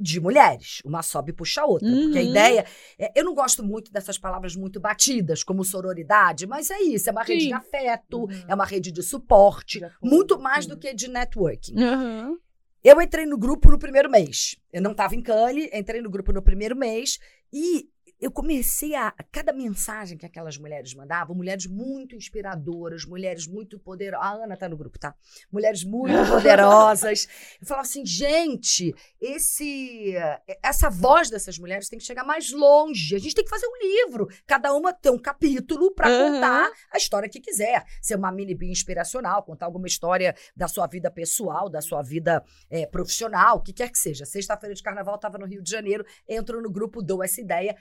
de 0.00 0.20
mulheres, 0.20 0.80
uma 0.84 1.02
sobe 1.02 1.32
e 1.32 1.34
puxa 1.34 1.62
a 1.62 1.66
outra, 1.66 1.88
porque 1.90 2.18
a 2.18 2.22
Uhum. 2.22 2.28
ideia, 2.30 2.64
é- 2.96 3.12
eu 3.20 3.24
não 3.24 3.34
gosto 3.34 3.64
muito 3.64 3.90
dessas 3.90 4.16
palavras 4.16 4.54
muito 4.54 4.78
batidas, 4.78 5.42
como 5.42 5.64
sororidade, 5.64 6.46
mas 6.46 6.70
é 6.70 6.80
isso, 6.80 7.08
é 7.08 7.12
uma 7.12 7.24
rede 7.24 7.40
Sim. 7.42 7.46
de 7.48 7.52
afeto, 7.54 8.20
Uhum. 8.20 8.44
é 8.46 8.54
uma 8.54 8.64
rede 8.64 8.92
de 8.92 9.02
suporte, 9.02 9.80
muito 10.00 10.38
mais 10.38 10.64
sim. 10.66 10.70
do 10.70 10.78
que 10.78 10.94
de 10.94 11.08
networking. 11.08 11.74
Uhum. 11.82 12.38
Eu 12.84 13.02
entrei 13.02 13.26
no 13.26 13.36
grupo 13.36 13.72
no 13.72 13.78
primeiro 13.78 14.08
mês. 14.08 14.54
Eu 14.72 14.80
não 14.80 14.92
estava 14.92 15.16
em 15.16 15.20
Cannes, 15.20 15.68
entrei 15.74 16.00
no 16.00 16.08
grupo 16.08 16.32
no 16.32 16.40
primeiro 16.40 16.76
mês 16.76 17.18
e 17.52 17.88
eu 18.20 18.30
comecei 18.30 18.94
a. 18.94 19.12
Cada 19.30 19.52
mensagem 19.52 20.18
que 20.18 20.26
aquelas 20.26 20.58
mulheres 20.58 20.92
mandavam, 20.94 21.36
mulheres 21.36 21.66
muito 21.66 22.16
inspiradoras, 22.16 23.04
mulheres 23.04 23.46
muito 23.46 23.78
poderosas. 23.78 24.26
A 24.26 24.44
Ana 24.44 24.56
tá 24.56 24.68
no 24.68 24.76
grupo, 24.76 24.98
tá? 24.98 25.14
Mulheres 25.52 25.84
muito 25.84 26.12
poderosas. 26.28 27.28
Eu 27.60 27.66
falava 27.66 27.86
assim, 27.86 28.04
gente, 28.04 28.94
esse, 29.20 30.14
essa 30.62 30.90
voz 30.90 31.30
dessas 31.30 31.58
mulheres 31.58 31.88
tem 31.88 31.98
que 31.98 32.04
chegar 32.04 32.24
mais 32.24 32.50
longe. 32.50 33.14
A 33.14 33.18
gente 33.18 33.34
tem 33.34 33.44
que 33.44 33.50
fazer 33.50 33.66
um 33.66 33.78
livro. 33.80 34.28
Cada 34.46 34.74
uma 34.74 34.92
tem 34.92 35.12
um 35.12 35.18
capítulo 35.18 35.92
para 35.92 36.08
Aham. 36.08 36.32
contar 36.32 36.70
a 36.92 36.96
história 36.96 37.28
que 37.28 37.40
quiser. 37.40 37.84
Ser 38.02 38.16
uma 38.16 38.32
mini 38.32 38.54
bio 38.54 38.70
inspiracional, 38.70 39.44
contar 39.44 39.66
alguma 39.66 39.86
história 39.86 40.34
da 40.56 40.66
sua 40.66 40.86
vida 40.86 41.10
pessoal, 41.10 41.68
da 41.68 41.80
sua 41.80 42.02
vida 42.02 42.42
é, 42.68 42.86
profissional, 42.86 43.58
o 43.58 43.62
que 43.62 43.72
quer 43.72 43.90
que 43.90 43.98
seja. 43.98 44.24
Sexta-feira 44.24 44.74
de 44.74 44.82
carnaval, 44.82 45.14
estava 45.14 45.38
no 45.38 45.46
Rio 45.46 45.62
de 45.62 45.70
Janeiro, 45.70 46.04
entro 46.28 46.60
no 46.60 46.70
grupo, 46.70 47.02
dou 47.02 47.22
essa 47.22 47.40
ideia. 47.40 47.76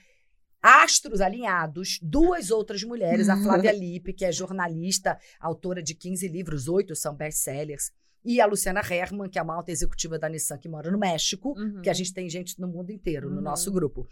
Astros 0.62 1.22
alinhados, 1.22 2.00
duas 2.02 2.50
outras 2.52 2.84
mulheres, 2.84 3.30
a 3.30 3.38
Flávia 3.42 3.72
Lippe, 3.72 4.14
que 4.14 4.26
é 4.26 4.32
jornalista, 4.32 5.18
autora 5.40 5.82
de 5.82 5.94
15 5.94 6.28
livros, 6.28 6.68
oito 6.68 6.96
são 6.96 7.14
best-sellers, 7.16 7.92
e 8.26 8.42
a 8.42 8.46
Luciana 8.46 8.82
Herman, 8.82 9.30
que 9.30 9.40
é 9.40 9.42
uma 9.42 9.56
alta 9.56 9.72
executiva 9.72 10.20
da 10.20 10.28
Nissan, 10.28 10.58
que 10.58 10.68
mora 10.68 10.92
no 10.92 10.98
México, 10.98 11.54
Uhum. 11.58 11.82
que 11.82 11.90
a 11.90 11.94
gente 11.94 12.14
tem 12.14 12.30
gente 12.30 12.60
no 12.60 12.68
mundo 12.68 12.92
inteiro, 12.92 13.30
no 13.30 13.38
Uhum. 13.38 13.42
nosso 13.44 13.72
grupo. 13.72 14.06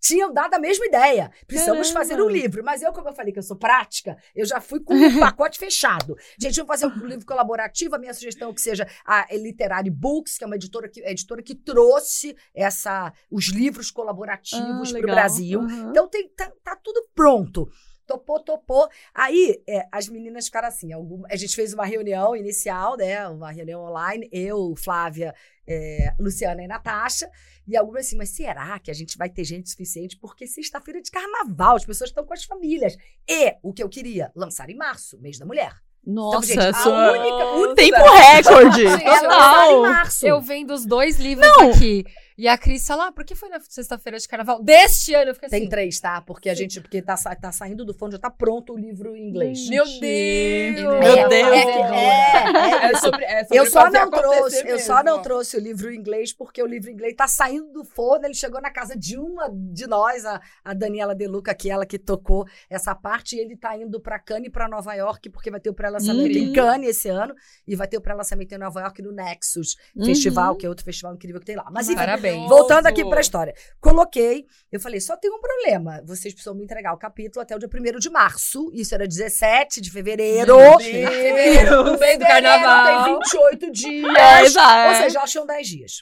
Tinham 0.00 0.32
dado 0.32 0.54
a 0.54 0.58
mesma 0.58 0.86
ideia. 0.86 1.30
Precisamos 1.46 1.88
Caramba. 1.92 2.00
fazer 2.08 2.22
um 2.22 2.28
livro. 2.28 2.64
Mas 2.64 2.82
eu, 2.82 2.92
como 2.92 3.08
eu 3.08 3.12
falei 3.14 3.32
que 3.32 3.38
eu 3.38 3.42
sou 3.42 3.56
prática, 3.56 4.16
eu 4.34 4.46
já 4.46 4.60
fui 4.60 4.80
com 4.80 4.94
um 4.94 5.18
pacote 5.20 5.58
fechado. 5.58 6.16
Gente, 6.40 6.56
vamos 6.56 6.68
fazer 6.80 6.86
um 6.86 7.06
livro 7.06 7.26
colaborativo. 7.26 7.94
A 7.94 7.98
minha 7.98 8.14
sugestão 8.14 8.50
é 8.50 8.54
que 8.54 8.60
seja 8.60 8.86
a 9.04 9.26
Literary 9.32 9.90
Books, 9.90 10.38
que 10.38 10.44
é 10.44 10.46
uma 10.46 10.56
editora 10.56 10.88
que, 10.88 11.04
a 11.04 11.10
editora 11.10 11.42
que 11.42 11.54
trouxe 11.54 12.34
essa, 12.54 13.12
os 13.30 13.48
livros 13.48 13.90
colaborativos 13.90 14.88
Ah, 14.94 14.98
para 14.98 15.00
o. 15.00 15.14
Brasil. 15.14 15.60
Uhum. 15.60 15.90
Então 15.90 16.08
tem, 16.08 16.28
tá, 16.30 16.50
tá 16.64 16.76
tudo 16.82 17.06
pronto. 17.14 17.68
Topou, 18.06 18.40
topou. 18.40 18.88
Aí 19.14 19.62
é, 19.68 19.86
as 19.92 20.08
meninas 20.08 20.46
ficaram 20.46 20.66
assim. 20.66 20.92
alguma- 20.92 21.28
a 21.30 21.36
gente 21.36 21.54
fez 21.54 21.72
uma 21.72 21.84
reunião 21.84 22.34
inicial, 22.34 22.96
né? 22.96 23.28
Uma 23.28 23.52
reunião 23.52 23.82
online. 23.82 24.28
Eu, 24.32 24.74
Flávia, 24.76 25.32
é, 25.70 26.12
Luciana 26.18 26.62
e 26.62 26.66
Natasha. 26.66 27.30
E 27.68 27.76
algumas 27.76 28.06
assim, 28.06 28.16
mas 28.16 28.30
será 28.30 28.78
que 28.80 28.90
a 28.90 28.94
gente 28.94 29.16
vai 29.16 29.28
ter 29.30 29.44
gente 29.44 29.70
suficiente? 29.70 30.18
Porque 30.20 30.46
sexta-feira 30.46 30.98
é 30.98 31.02
de 31.02 31.10
carnaval, 31.10 31.76
as 31.76 31.84
pessoas 31.86 32.10
estão 32.10 32.24
com 32.24 32.34
as 32.34 32.42
famílias. 32.44 32.96
E 33.28 33.54
o 33.62 33.72
que 33.72 33.82
eu 33.82 33.88
queria? 33.88 34.32
Lançar 34.34 34.68
em 34.70 34.76
março, 34.76 35.20
mês 35.20 35.38
da 35.38 35.46
mulher. 35.46 35.72
Nossa, 36.04 36.46
gente, 36.46 36.58
a 36.60 36.72
sua... 36.72 37.12
única- 37.12 37.44
Nossa. 37.44 37.74
tempo 37.74 37.96
recorde. 37.98 38.88
Gente, 38.88 39.04
É 39.04 39.28
março. 39.28 40.26
Eu 40.26 40.40
vendo 40.40 40.72
os 40.72 40.86
dois 40.86 41.18
livros 41.18 41.46
Não. 41.46 41.70
aqui. 41.70 42.04
E 42.40 42.48
a 42.48 42.56
Cris 42.56 42.86
fala, 42.86 43.08
ah, 43.08 43.12
por 43.12 43.22
que 43.22 43.34
foi 43.34 43.50
na 43.50 43.60
sexta-feira 43.60 44.18
de 44.18 44.26
carnaval 44.26 44.62
deste 44.62 45.12
ano? 45.12 45.30
Eu 45.30 45.34
fiquei 45.34 45.50
Tem 45.50 45.60
assim, 45.60 45.68
três, 45.68 46.00
tá? 46.00 46.22
Porque 46.22 46.48
a 46.48 46.54
gente, 46.54 46.80
porque 46.80 47.02
tá, 47.02 47.14
tá 47.38 47.52
saindo 47.52 47.84
do 47.84 47.92
fundo, 47.92 48.12
já 48.12 48.18
tá 48.18 48.30
pronto 48.30 48.72
o 48.72 48.78
livro 48.78 49.14
em 49.14 49.28
inglês. 49.28 49.68
Meu. 49.68 49.84
Deus! 49.84 50.00
Meu 50.00 50.92
é, 51.02 51.28
Deus. 51.28 51.52
É, 51.52 51.62
que- 51.64 51.70
é, 51.70 52.86
é 52.86 52.86
É 52.86 52.92
isso. 52.92 53.00
sobre, 53.02 53.24
é 53.26 53.44
sobre 53.44 53.58
Eu 53.58 53.66
só 53.66 53.90
não 53.90 54.10
trouxe, 54.10 54.66
eu 54.66 54.78
só 54.78 55.02
não 55.04 55.20
trouxe 55.20 55.56
o 55.58 55.60
livro 55.60 55.92
em 55.92 55.98
inglês 55.98 56.32
porque 56.32 56.62
o 56.62 56.66
livro 56.66 56.88
em 56.88 56.94
inglês 56.94 57.14
tá 57.14 57.28
saindo 57.28 57.70
do 57.72 57.84
forno, 57.84 58.24
ele 58.24 58.32
chegou 58.32 58.58
na 58.62 58.70
casa 58.70 58.96
de 58.96 59.18
uma 59.18 59.50
de 59.52 59.86
nós, 59.86 60.24
a, 60.24 60.40
a 60.64 60.72
Daniela 60.72 61.14
De 61.14 61.26
Luca, 61.26 61.54
que 61.54 61.68
é 61.68 61.74
ela 61.74 61.84
que 61.84 61.98
tocou 61.98 62.46
essa 62.70 62.94
parte, 62.94 63.36
e 63.36 63.38
ele 63.38 63.54
tá 63.54 63.76
indo 63.76 64.00
para 64.00 64.18
Cannes 64.18 64.48
e 64.48 64.50
para 64.50 64.66
Nova 64.66 64.94
York, 64.94 65.28
porque 65.28 65.50
vai 65.50 65.60
ter 65.60 65.68
o 65.68 65.74
pré-lançamento 65.74 66.34
Uhum. 66.38 66.42
em 66.44 66.52
Cannes 66.54 66.88
esse 66.96 67.10
ano 67.10 67.34
e 67.68 67.76
vai 67.76 67.86
ter 67.86 67.98
o 67.98 68.00
pré-lançamento 68.00 68.50
em 68.54 68.58
Nova 68.58 68.80
York 68.80 69.02
no 69.02 69.12
Nexus 69.12 69.76
Uhum. 69.94 70.06
Festival, 70.06 70.56
que 70.56 70.64
é 70.64 70.68
outro 70.70 70.86
festival 70.86 71.14
incrível 71.14 71.38
que 71.38 71.44
tem 71.46 71.56
lá. 71.56 71.68
Mas 71.70 71.86
enfim, 71.88 71.96
Parabéns. 71.98 72.29
Voltando 72.48 72.86
aqui 72.86 73.04
para 73.04 73.18
a 73.18 73.20
história. 73.20 73.54
Coloquei, 73.80 74.46
eu 74.70 74.80
falei, 74.80 75.00
só 75.00 75.16
tem 75.16 75.30
um 75.30 75.40
problema. 75.40 76.02
Vocês 76.04 76.32
precisam 76.32 76.54
me 76.54 76.64
entregar 76.64 76.92
o 76.92 76.98
capítulo 76.98 77.42
até 77.42 77.54
o 77.54 77.58
dia 77.58 77.68
1 77.68 77.98
de 77.98 78.10
março. 78.10 78.70
Isso 78.72 78.94
era 78.94 79.06
17 79.06 79.80
de 79.80 79.90
fevereiro. 79.90 80.56
Fevereiro, 80.78 81.84
Deus. 81.84 82.00
Mês 82.00 82.18
do 82.18 82.24
carnaval. 82.24 83.04
Tem 83.04 83.14
28 83.14 83.72
dias. 83.72 84.16
É, 84.16 84.42
exato. 84.42 84.88
Ou 84.90 85.02
seja, 85.02 85.18
elas 85.18 85.30
tinham 85.30 85.46
10 85.46 85.68
dias. 85.68 85.92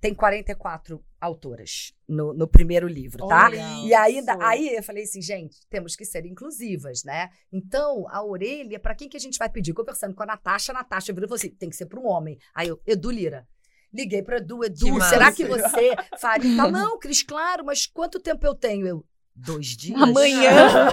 Tem 0.00 0.12
44 0.12 1.00
autoras 1.20 1.92
no, 2.08 2.34
no 2.34 2.48
primeiro 2.48 2.88
livro, 2.88 3.24
tá? 3.28 3.44
Olha 3.44 3.86
E 3.86 3.94
ainda, 3.94 4.32
isso. 4.32 4.42
aí 4.42 4.74
eu 4.74 4.82
falei 4.82 5.04
assim, 5.04 5.22
gente, 5.22 5.56
temos 5.70 5.94
que 5.94 6.04
ser 6.04 6.26
inclusivas, 6.26 7.04
né? 7.04 7.30
Então, 7.52 8.04
a 8.08 8.24
orelha, 8.24 8.80
pra 8.80 8.96
quem 8.96 9.08
que 9.08 9.16
a 9.16 9.20
gente 9.20 9.38
vai 9.38 9.48
pedir? 9.48 9.72
Conversando 9.72 10.12
com 10.12 10.24
a 10.24 10.26
Natasha, 10.26 10.72
a 10.72 10.74
Natasha 10.74 11.12
virou 11.12 11.26
e 11.26 11.28
falou 11.28 11.36
assim: 11.38 11.54
tem 11.54 11.70
que 11.70 11.76
ser 11.76 11.86
para 11.86 12.00
um 12.00 12.06
homem. 12.08 12.36
Aí 12.52 12.66
eu, 12.66 12.80
Edu 12.84 13.12
Lira. 13.12 13.46
Liguei 13.92 14.22
para 14.22 14.38
Edu, 14.38 14.64
Edu, 14.64 14.78
Que 14.96 15.00
será 15.04 15.26
massa. 15.26 15.36
que 15.36 15.44
você 15.44 15.94
faria? 16.18 16.56
Tal? 16.56 16.70
Não, 16.72 16.98
Cris, 16.98 17.22
claro, 17.22 17.64
mas 17.64 17.86
quanto 17.86 18.18
tempo 18.18 18.46
eu 18.46 18.54
tenho? 18.54 18.86
Eu, 18.86 19.04
dois 19.34 19.76
dias. 19.76 20.00
Amanhã. 20.00 20.50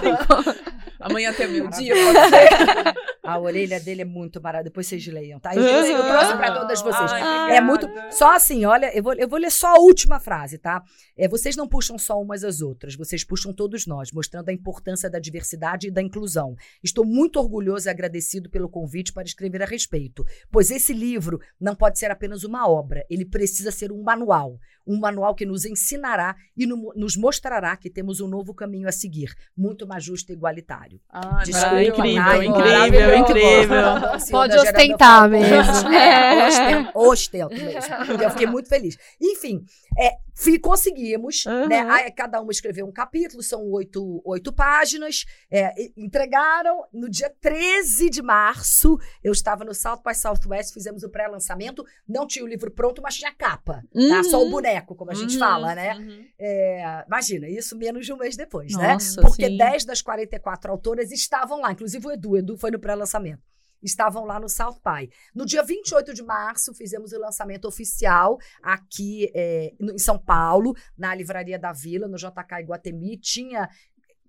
Amanhã 1.00 1.30
até 1.30 1.46
meu 1.46 1.68
dia, 1.68 1.94
pode 1.94 2.28
ser. 2.28 3.10
A 3.22 3.38
orelha 3.38 3.78
dele 3.78 4.02
é 4.02 4.04
muito 4.04 4.40
barata. 4.40 4.64
Depois 4.64 4.86
vocês 4.86 5.06
leiam, 5.06 5.38
tá? 5.38 5.54
Eu, 5.54 5.62
eu, 5.62 5.84
eu 5.84 6.02
trouxe 6.02 6.36
para 6.36 6.52
todas 6.52 6.82
vocês. 6.82 7.12
Ai, 7.12 7.58
É 7.58 7.60
muito. 7.60 7.86
Só 8.10 8.34
assim, 8.34 8.64
olha, 8.64 8.90
eu 8.96 9.02
vou, 9.02 9.14
eu 9.14 9.28
vou 9.28 9.38
ler 9.38 9.52
só 9.52 9.76
a 9.76 9.78
última 9.78 10.18
frase, 10.18 10.58
tá? 10.58 10.82
É, 11.16 11.28
vocês 11.28 11.54
não 11.54 11.68
puxam 11.68 11.96
só 11.96 12.20
umas 12.20 12.42
às 12.42 12.60
outras, 12.60 12.96
vocês 12.96 13.22
puxam 13.22 13.52
todos 13.52 13.86
nós, 13.86 14.10
mostrando 14.10 14.48
a 14.48 14.52
importância 14.52 15.08
da 15.08 15.20
diversidade 15.20 15.86
e 15.86 15.90
da 15.90 16.02
inclusão. 16.02 16.56
Estou 16.82 17.04
muito 17.04 17.38
orgulhoso 17.38 17.88
e 17.88 17.90
agradecido 17.90 18.50
pelo 18.50 18.68
convite 18.68 19.12
para 19.12 19.22
escrever 19.22 19.62
a 19.62 19.66
respeito, 19.66 20.24
pois 20.50 20.70
esse 20.70 20.92
livro 20.92 21.40
não 21.60 21.76
pode 21.76 21.98
ser 21.98 22.10
apenas 22.10 22.42
uma 22.42 22.68
obra, 22.68 23.04
ele 23.08 23.24
precisa 23.24 23.70
ser 23.70 23.92
um 23.92 24.02
manual. 24.02 24.58
Um 24.86 24.98
manual 24.98 25.34
que 25.34 25.44
nos 25.46 25.64
ensinará 25.64 26.34
e 26.56 26.66
no- 26.66 26.92
nos 26.96 27.16
mostrará 27.16 27.76
que 27.76 27.90
temos 27.90 28.20
um 28.20 28.28
novo 28.28 28.54
caminho 28.54 28.88
a 28.88 28.92
seguir, 28.92 29.32
muito 29.56 29.86
mais 29.86 30.02
justo 30.04 30.30
e 30.30 30.32
igualitário. 30.34 31.00
Ai, 31.08 31.44
Desculpa, 31.44 31.82
incrível, 31.82 32.22
Ai, 32.22 32.46
incrível, 32.46 33.16
incrível. 33.18 33.82
Pode 34.30 34.56
ostentar 34.56 35.28
mesmo. 35.28 35.88
É, 35.92 36.48
ostento, 36.48 36.90
ostento 36.98 37.54
mesmo. 37.54 38.22
Eu 38.22 38.30
fiquei 38.30 38.46
muito 38.46 38.68
feliz. 38.68 38.96
Enfim, 39.20 39.64
é, 39.98 40.12
fi- 40.34 40.58
conseguimos, 40.58 41.44
Uhum. 41.46 41.68
né? 41.68 41.80
Aí 41.90 42.10
cada 42.12 42.40
uma 42.40 42.50
escreveu 42.52 42.86
um 42.86 42.92
capítulo, 42.92 43.42
são 43.42 43.62
oito, 43.70 44.20
oito 44.24 44.52
páginas. 44.52 45.24
é, 45.52 45.72
entregaram 45.96 46.84
no 46.92 47.08
dia 47.08 47.30
13 47.40 48.08
de 48.10 48.22
março. 48.22 48.96
Eu 49.22 49.32
estava 49.32 49.64
no 49.64 49.74
South 49.74 50.00
by 50.06 50.14
Southwest, 50.14 50.72
fizemos 50.72 51.02
o 51.02 51.10
pré-lançamento. 51.10 51.84
Não 52.08 52.26
tinha 52.26 52.44
o 52.44 52.48
livro 52.48 52.70
pronto, 52.70 53.00
mas 53.02 53.16
tinha 53.16 53.32
capa. 53.34 53.82
Tá? 54.08 54.22
Só 54.24 54.38
o 54.40 54.44
Uhum. 54.44 54.50
Como 54.82 55.10
a 55.10 55.14
gente 55.14 55.34
Uhum, 55.34 55.38
fala, 55.38 55.74
né? 55.74 55.94
uhum. 55.94 56.24
É, 56.38 57.04
imagina, 57.06 57.48
isso 57.48 57.76
menos 57.76 58.06
de 58.06 58.12
um 58.12 58.16
mês 58.16 58.36
depois, 58.36 58.72
né? 58.74 58.94
Nossa, 58.94 59.20
Porque 59.20 59.46
sim. 59.46 59.56
10 59.56 59.84
das 59.84 60.02
44 60.02 60.70
autoras 60.70 61.10
estavam 61.10 61.60
lá, 61.60 61.72
inclusive 61.72 62.06
o 62.06 62.10
Edu. 62.12 62.30
O 62.30 62.36
Edu 62.38 62.56
foi 62.56 62.70
no 62.70 62.78
pré-lançamento. 62.78 63.42
Estavam 63.82 64.26
lá 64.26 64.38
no 64.38 64.46
South 64.46 64.78
By. 64.84 65.08
No 65.34 65.46
dia 65.46 65.62
28 65.62 66.12
de 66.12 66.22
março, 66.22 66.74
fizemos 66.74 67.12
o 67.12 67.18
lançamento 67.18 67.66
oficial 67.66 68.36
aqui 68.62 69.30
é, 69.34 69.72
em 69.80 69.96
São 69.96 70.18
Paulo, 70.18 70.74
na 70.98 71.14
Livraria 71.14 71.58
da 71.58 71.72
Vila, 71.72 72.06
no 72.06 72.18
JK 72.18 72.60
Iguatemi. 72.60 73.16
Tinha 73.16 73.70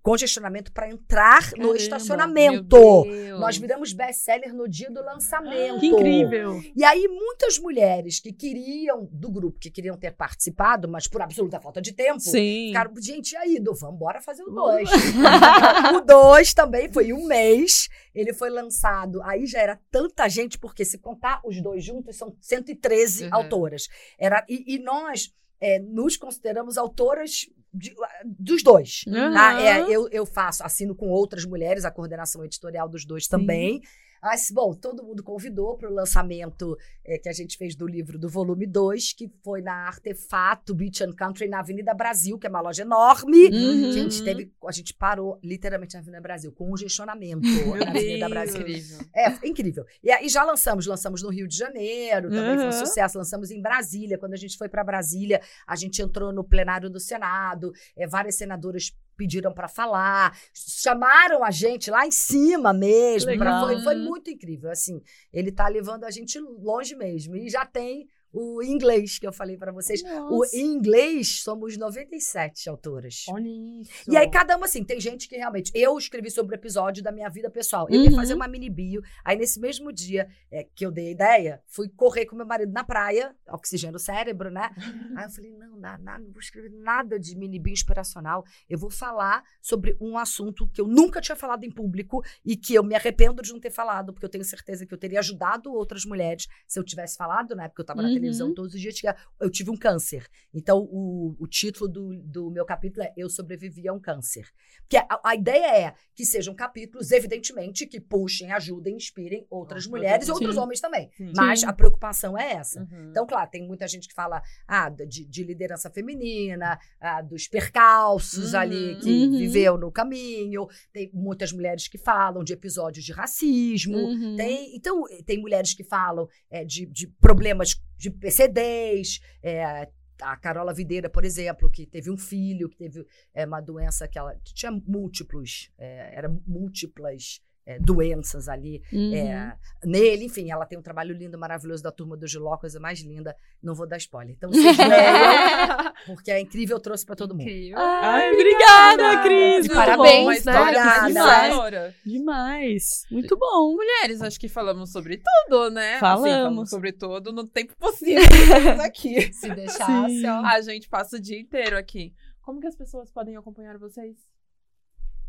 congestionamento 0.02 0.72
para 0.72 0.88
entrar 0.90 1.50
no 1.52 1.58
Caramba, 1.58 1.76
estacionamento. 1.76 2.76
Meu 2.78 3.04
Deus. 3.04 3.40
Nós 3.40 3.56
viramos 3.56 3.92
best-seller 3.92 4.52
no 4.52 4.68
dia 4.68 4.90
do 4.90 5.02
lançamento. 5.02 5.78
Que 5.80 5.86
incrível. 5.86 6.60
E 6.74 6.82
aí, 6.84 7.06
muitas 7.08 7.58
mulheres 7.58 8.18
que 8.18 8.32
queriam, 8.32 9.08
do 9.12 9.30
grupo, 9.30 9.58
que 9.60 9.70
queriam 9.70 9.96
ter 9.96 10.12
participado, 10.12 10.88
mas 10.88 11.06
por 11.06 11.22
absoluta 11.22 11.60
falta 11.60 11.80
de 11.80 11.92
tempo, 11.92 12.18
Sim. 12.20 12.68
ficaram, 12.68 12.92
gente, 13.00 13.32
e 13.32 13.36
aí, 13.36 13.60
Do, 13.60 13.74
vamos 13.74 13.96
embora 13.96 14.20
fazer 14.20 14.42
o 14.42 14.50
dois. 14.50 14.88
o 15.96 16.00
dois 16.00 16.52
também 16.52 16.92
foi 16.92 17.12
um 17.12 17.26
mês. 17.26 17.88
Ele 18.14 18.32
foi 18.32 18.50
lançado, 18.50 19.22
aí 19.22 19.46
já 19.46 19.60
era 19.60 19.80
tanta 19.90 20.28
gente, 20.28 20.58
porque 20.58 20.84
se 20.84 20.98
contar 20.98 21.40
os 21.44 21.60
dois 21.62 21.84
juntos, 21.84 22.16
são 22.16 22.36
113 22.40 23.24
Uhum. 23.24 23.28
autoras. 23.32 23.88
Era, 24.18 24.44
e, 24.48 24.74
e 24.74 24.78
nós 24.78 25.32
é, 25.60 25.78
nos 25.78 26.16
consideramos 26.16 26.76
autoras 26.76 27.46
de- 27.72 27.94
dos 28.24 28.62
dois. 28.62 29.04
Uhum. 29.06 29.32
Tá? 29.32 29.60
É, 29.62 29.80
eu, 29.90 30.08
eu 30.10 30.26
faço, 30.26 30.62
assino 30.64 30.94
com 30.94 31.08
outras 31.08 31.44
mulheres, 31.44 31.84
a 31.84 31.90
coordenação 31.90 32.44
editorial 32.44 32.88
dos 32.88 33.04
dois 33.04 33.26
também. 33.26 33.80
Mas, 34.22 34.50
bom, 34.52 34.72
todo 34.72 35.02
mundo 35.02 35.22
convidou 35.22 35.76
para 35.76 35.90
o 35.90 35.92
lançamento 35.92 36.76
é, 37.04 37.18
que 37.18 37.28
a 37.28 37.32
gente 37.32 37.56
fez 37.56 37.74
do 37.74 37.86
livro 37.86 38.18
do 38.18 38.28
volume 38.28 38.66
2, 38.66 39.12
que 39.14 39.28
foi 39.42 39.60
na 39.60 39.88
Artefato 39.88 40.74
Beach 40.74 41.02
and 41.02 41.12
Country, 41.12 41.48
na 41.48 41.58
Avenida 41.58 41.92
Brasil, 41.92 42.38
que 42.38 42.46
é 42.46 42.50
uma 42.50 42.60
loja 42.60 42.82
enorme. 42.82 43.48
Uhum. 43.48 43.92
Gente, 43.92 44.22
teve, 44.22 44.52
a 44.66 44.70
gente 44.72 44.94
parou 44.94 45.38
literalmente 45.42 45.94
na 45.94 46.00
Avenida 46.00 46.20
Brasil, 46.22 46.52
com 46.52 46.68
congestionamento 46.68 47.42
na 47.76 47.90
Avenida. 47.90 48.28
Brasil. 48.28 48.60
Incrível. 48.60 48.98
É, 49.14 49.30
foi 49.30 49.48
incrível. 49.48 49.84
E 50.02 50.10
aí 50.12 50.28
já 50.28 50.44
lançamos, 50.44 50.86
lançamos 50.86 51.22
no 51.22 51.28
Rio 51.28 51.48
de 51.48 51.56
Janeiro, 51.56 52.30
também 52.30 52.56
foi 52.56 52.64
um 52.64 52.66
Uhum. 52.66 52.72
sucesso. 52.72 53.18
Lançamos 53.18 53.50
em 53.50 53.60
Brasília. 53.60 54.16
Quando 54.18 54.34
a 54.34 54.36
gente 54.36 54.56
foi 54.56 54.68
para 54.68 54.84
Brasília, 54.84 55.40
a 55.66 55.74
gente 55.74 56.00
entrou 56.00 56.32
no 56.32 56.44
plenário 56.44 56.88
do 56.88 57.00
Senado, 57.00 57.72
é, 57.96 58.06
várias 58.06 58.36
senadoras 58.36 58.92
pediram 59.22 59.52
para 59.54 59.68
falar, 59.68 60.36
chamaram 60.52 61.44
a 61.44 61.50
gente 61.52 61.90
lá 61.92 62.04
em 62.04 62.10
cima 62.10 62.72
mesmo. 62.72 63.30
pra- 63.38 63.60
foi, 63.60 63.74
foi 63.84 63.94
muito 64.08 64.30
incrível. 64.30 64.68
Assim, 64.68 65.00
ele 65.32 65.52
tá 65.52 65.68
levando 65.68 66.02
a 66.04 66.10
gente 66.10 66.40
longe 66.40 66.96
mesmo. 66.96 67.36
E 67.36 67.48
já 67.48 67.64
tem 67.64 68.08
o 68.32 68.62
inglês 68.62 69.18
que 69.18 69.26
eu 69.26 69.32
falei 69.32 69.56
para 69.56 69.72
vocês. 69.72 70.02
O 70.02 70.38
Nossa. 70.38 70.56
em 70.56 70.64
inglês 70.74 71.42
somos 71.42 71.76
97 71.76 72.68
autoras. 72.68 73.24
Olha 73.28 73.48
isso. 73.48 73.90
E 74.10 74.16
aí, 74.16 74.28
cada 74.30 74.56
uma, 74.56 74.66
assim, 74.66 74.82
tem 74.84 75.00
gente 75.00 75.28
que 75.28 75.36
realmente. 75.36 75.70
Eu 75.74 75.96
escrevi 75.98 76.30
sobre 76.30 76.54
o 76.54 76.58
episódio 76.58 77.02
da 77.02 77.12
minha 77.12 77.28
vida 77.28 77.50
pessoal. 77.50 77.86
Eu 77.90 78.02
ia 78.02 78.10
Uhum. 78.10 78.16
fazer 78.16 78.34
uma 78.34 78.48
mini 78.48 78.70
bio. 78.70 79.02
Aí, 79.24 79.36
nesse 79.36 79.60
mesmo 79.60 79.92
dia 79.92 80.28
é, 80.50 80.64
que 80.74 80.84
eu 80.84 80.90
dei 80.90 81.08
a 81.08 81.10
ideia, 81.10 81.62
fui 81.66 81.88
correr 81.88 82.26
com 82.26 82.34
meu 82.36 82.46
marido 82.46 82.72
na 82.72 82.84
praia, 82.84 83.34
oxigênio 83.48 83.96
o 83.96 83.98
cérebro, 84.00 84.50
né? 84.50 84.70
aí 85.16 85.24
eu 85.24 85.30
falei: 85.30 85.52
não, 85.52 85.76
não, 85.76 85.98
não, 85.98 86.18
não 86.18 86.32
vou 86.32 86.40
escrever 86.40 86.70
nada 86.70 87.18
de 87.18 87.36
mini 87.36 87.58
bio 87.58 87.72
inspiracional. 87.72 88.44
Eu 88.68 88.78
vou 88.78 88.90
falar 88.90 89.42
sobre 89.60 89.96
um 90.00 90.16
assunto 90.16 90.68
que 90.68 90.80
eu 90.80 90.86
nunca 90.86 91.20
tinha 91.20 91.36
falado 91.36 91.64
em 91.64 91.70
público 91.70 92.22
e 92.44 92.56
que 92.56 92.74
eu 92.74 92.82
me 92.82 92.94
arrependo 92.94 93.42
de 93.42 93.52
não 93.52 93.60
ter 93.60 93.70
falado, 93.70 94.12
porque 94.12 94.24
eu 94.24 94.30
tenho 94.30 94.44
certeza 94.44 94.86
que 94.86 94.94
eu 94.94 94.98
teria 94.98 95.18
ajudado 95.18 95.72
outras 95.72 96.04
mulheres 96.04 96.46
se 96.66 96.78
eu 96.78 96.84
tivesse 96.84 97.16
falado, 97.16 97.54
né? 97.54 97.68
Porque 97.68 97.80
eu 97.82 97.86
tava 97.86 98.00
na 98.02 98.08
Uhum. 98.08 98.14
Televisão 98.22 98.54
todos 98.54 98.74
os 98.74 98.80
dias. 98.80 99.00
Eu 99.40 99.50
tive 99.50 99.70
um 99.70 99.76
câncer. 99.76 100.26
Então, 100.54 100.78
o, 100.90 101.36
o 101.38 101.46
título 101.46 101.88
do, 101.88 102.16
do 102.22 102.50
meu 102.50 102.64
capítulo 102.64 103.04
é 103.04 103.12
Eu 103.16 103.28
Sobrevivi 103.28 103.88
a 103.88 103.92
um 103.92 104.00
Câncer. 104.00 104.46
Porque 104.80 104.96
a, 104.96 105.20
a 105.24 105.34
ideia 105.34 105.86
é 105.88 105.94
que 106.14 106.24
sejam 106.24 106.54
capítulos, 106.54 107.10
evidentemente, 107.10 107.86
que 107.86 108.00
puxem, 108.00 108.52
ajudem, 108.52 108.96
inspirem 108.96 109.46
outras 109.50 109.72
Outras 109.72 109.86
mulheres 109.86 110.28
e 110.28 110.30
outros 110.30 110.56
homens 110.56 110.80
também. 110.80 111.10
Sim. 111.16 111.32
Mas 111.34 111.64
a 111.64 111.72
preocupação 111.72 112.36
é 112.36 112.52
essa. 112.52 112.80
Uhum. 112.80 113.08
Então, 113.10 113.26
claro, 113.26 113.50
tem 113.50 113.66
muita 113.66 113.88
gente 113.88 114.06
que 114.06 114.14
fala 114.14 114.42
ah, 114.68 114.88
de, 114.90 115.24
de 115.24 115.42
liderança 115.44 115.90
feminina, 115.90 116.78
ah, 117.00 117.22
dos 117.22 117.48
percalços 117.48 118.52
Uhum. 118.52 118.60
ali 118.60 118.96
que 119.00 119.10
Uhum. 119.26 119.38
viveu 119.38 119.78
no 119.78 119.90
caminho. 119.90 120.66
Tem 120.92 121.10
muitas 121.12 121.52
mulheres 121.52 121.88
que 121.88 121.98
falam 121.98 122.44
de 122.44 122.52
episódios 122.52 123.04
de 123.04 123.12
racismo. 123.12 123.96
Uhum. 123.96 124.36
Tem, 124.36 124.76
então, 124.76 125.04
tem 125.24 125.40
mulheres 125.40 125.74
que 125.74 125.84
falam 125.84 126.28
é, 126.50 126.64
de, 126.64 126.86
de 126.86 127.06
problemas 127.06 127.74
de 128.02 128.10
PCDs. 128.10 129.20
é, 129.42 129.88
a 130.20 130.36
Carola 130.36 130.72
Videira, 130.72 131.08
por 131.08 131.24
exemplo, 131.24 131.70
que 131.70 131.86
teve 131.86 132.10
um 132.10 132.16
filho, 132.16 132.68
que 132.68 132.76
teve 132.76 133.04
é, 133.34 133.44
uma 133.44 133.60
doença 133.60 134.06
que 134.06 134.18
ela 134.18 134.36
tinha 134.44 134.70
múltiplos, 134.70 135.70
é, 135.78 136.16
era 136.16 136.28
múltiplas 136.46 137.40
é, 137.64 137.78
doenças 137.78 138.48
ali 138.48 138.82
Uhum. 138.92 139.14
é, 139.14 139.56
nele. 139.84 140.24
Enfim, 140.24 140.50
ela 140.50 140.66
tem 140.66 140.78
um 140.78 140.82
trabalho 140.82 141.14
lindo, 141.14 141.38
maravilhoso 141.38 141.82
da 141.82 141.92
turma 141.92 142.16
do 142.16 142.26
Giló, 142.26 142.56
coisa 142.56 142.80
mais 142.80 143.00
linda. 143.02 143.36
Não 143.62 143.74
vou 143.74 143.86
dar 143.86 143.96
spoiler. 143.98 144.34
Então, 144.36 144.50
vocês 144.50 144.76
leiam, 144.76 145.92
porque 146.06 146.30
é 146.30 146.40
incrível, 146.40 146.76
eu 146.76 146.80
trouxe 146.80 147.06
para 147.06 147.14
todo 147.16 147.34
mundo. 147.34 147.42
Incrível. 147.48 147.78
Ai, 147.78 148.32
obrigada, 148.32 149.22
Cris. 149.22 149.66
E 149.66 149.68
parabéns, 149.68 150.12
bom. 150.14 150.22
Uma 150.22 150.30
né? 150.32 150.36
história 150.38 150.62
Obrigada. 150.62 151.08
inspiradora. 151.10 151.94
Demais. 152.04 152.84
Muito 153.10 153.36
bom. 153.36 153.74
Mulheres, 153.74 154.20
acho 154.22 154.40
que 154.40 154.48
falamos 154.48 154.90
sobre 154.90 155.18
tudo, 155.18 155.70
né? 155.70 155.92
Assim, 155.94 156.00
Falamos. 156.00 156.70
sobre 156.70 156.92
tudo 156.92 157.32
no 157.32 157.46
tempo 157.46 157.76
possível 157.76 158.22
aqui. 158.84 159.32
Se 159.32 159.54
deixasse, 159.54 160.20
Sim. 160.20 160.26
ó. 160.26 160.44
A 160.44 160.60
gente 160.62 160.88
passa 160.88 161.16
o 161.16 161.20
dia 161.20 161.38
inteiro 161.38 161.76
aqui. 161.76 162.12
Como 162.42 162.60
que 162.60 162.66
as 162.66 162.74
pessoas 162.74 163.10
podem 163.10 163.36
acompanhar 163.36 163.78
vocês? 163.78 164.16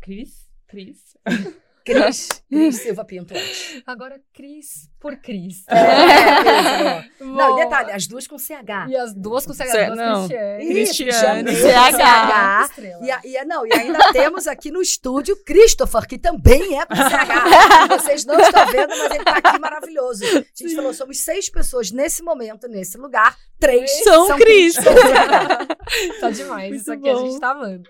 Cris? 0.00 0.48
Cris? 0.66 1.16
Cris, 1.84 2.28
Cris 2.48 2.76
Silva 2.76 3.04
Pinto. 3.04 3.34
antes. 3.34 3.82
Agora, 3.86 4.20
Cris 4.32 4.88
por 4.98 5.16
Cris. 5.16 5.64
É, 5.68 6.98
é, 6.98 7.04
Não, 7.20 7.50
Bom, 7.54 7.58
e 7.60 7.64
detalhe, 7.64 7.90
as 7.92 8.06
duas 8.06 8.26
com 8.26 8.38
CH. 8.38 8.88
E 8.88 8.96
as 8.96 9.12
duas 9.14 9.44
com 9.46 9.52
CH, 9.52 9.66
Cê- 9.70 9.84
duas 9.86 9.96
não. 9.98 10.28
Cristiane. 10.28 11.50
CH. 11.54 12.64
Estrela. 12.70 13.04
E, 13.04 13.10
a- 13.10 13.20
e 13.24 13.36
a- 13.38 13.44
não, 13.44 13.66
e 13.66 13.72
ainda 13.72 14.12
temos 14.12 14.46
aqui 14.46 14.70
no 14.70 14.80
estúdio 14.80 15.36
Christopher, 15.44 16.06
que 16.06 16.18
também 16.18 16.78
é 16.80 16.86
com 16.86 16.94
CH. 16.94 17.88
Vocês 18.00 18.24
não 18.24 18.38
estão 18.40 18.66
vendo, 18.66 18.88
mas 18.90 19.10
ele 19.10 19.18
está 19.18 19.36
aqui 19.38 19.58
maravilhoso. 19.58 20.24
A 20.24 20.28
gente 20.62 20.74
falou, 20.74 20.94
somos 20.94 21.18
seis 21.20 21.48
pessoas 21.48 21.90
nesse 21.90 22.22
momento, 22.22 22.66
nesse 22.68 22.96
lugar. 22.98 23.36
Três 23.58 23.90
São 24.04 24.36
Cris. 24.36 24.76
com 24.76 24.82
CH. 24.82 26.20
Tá 26.20 26.30
demais, 26.30 26.68
Muito 26.70 26.80
isso 26.80 26.92
aqui 26.92 27.08
a 27.08 27.14
bom. 27.14 27.26
gente 27.26 27.40
tá 27.40 27.50
amando. 27.50 27.88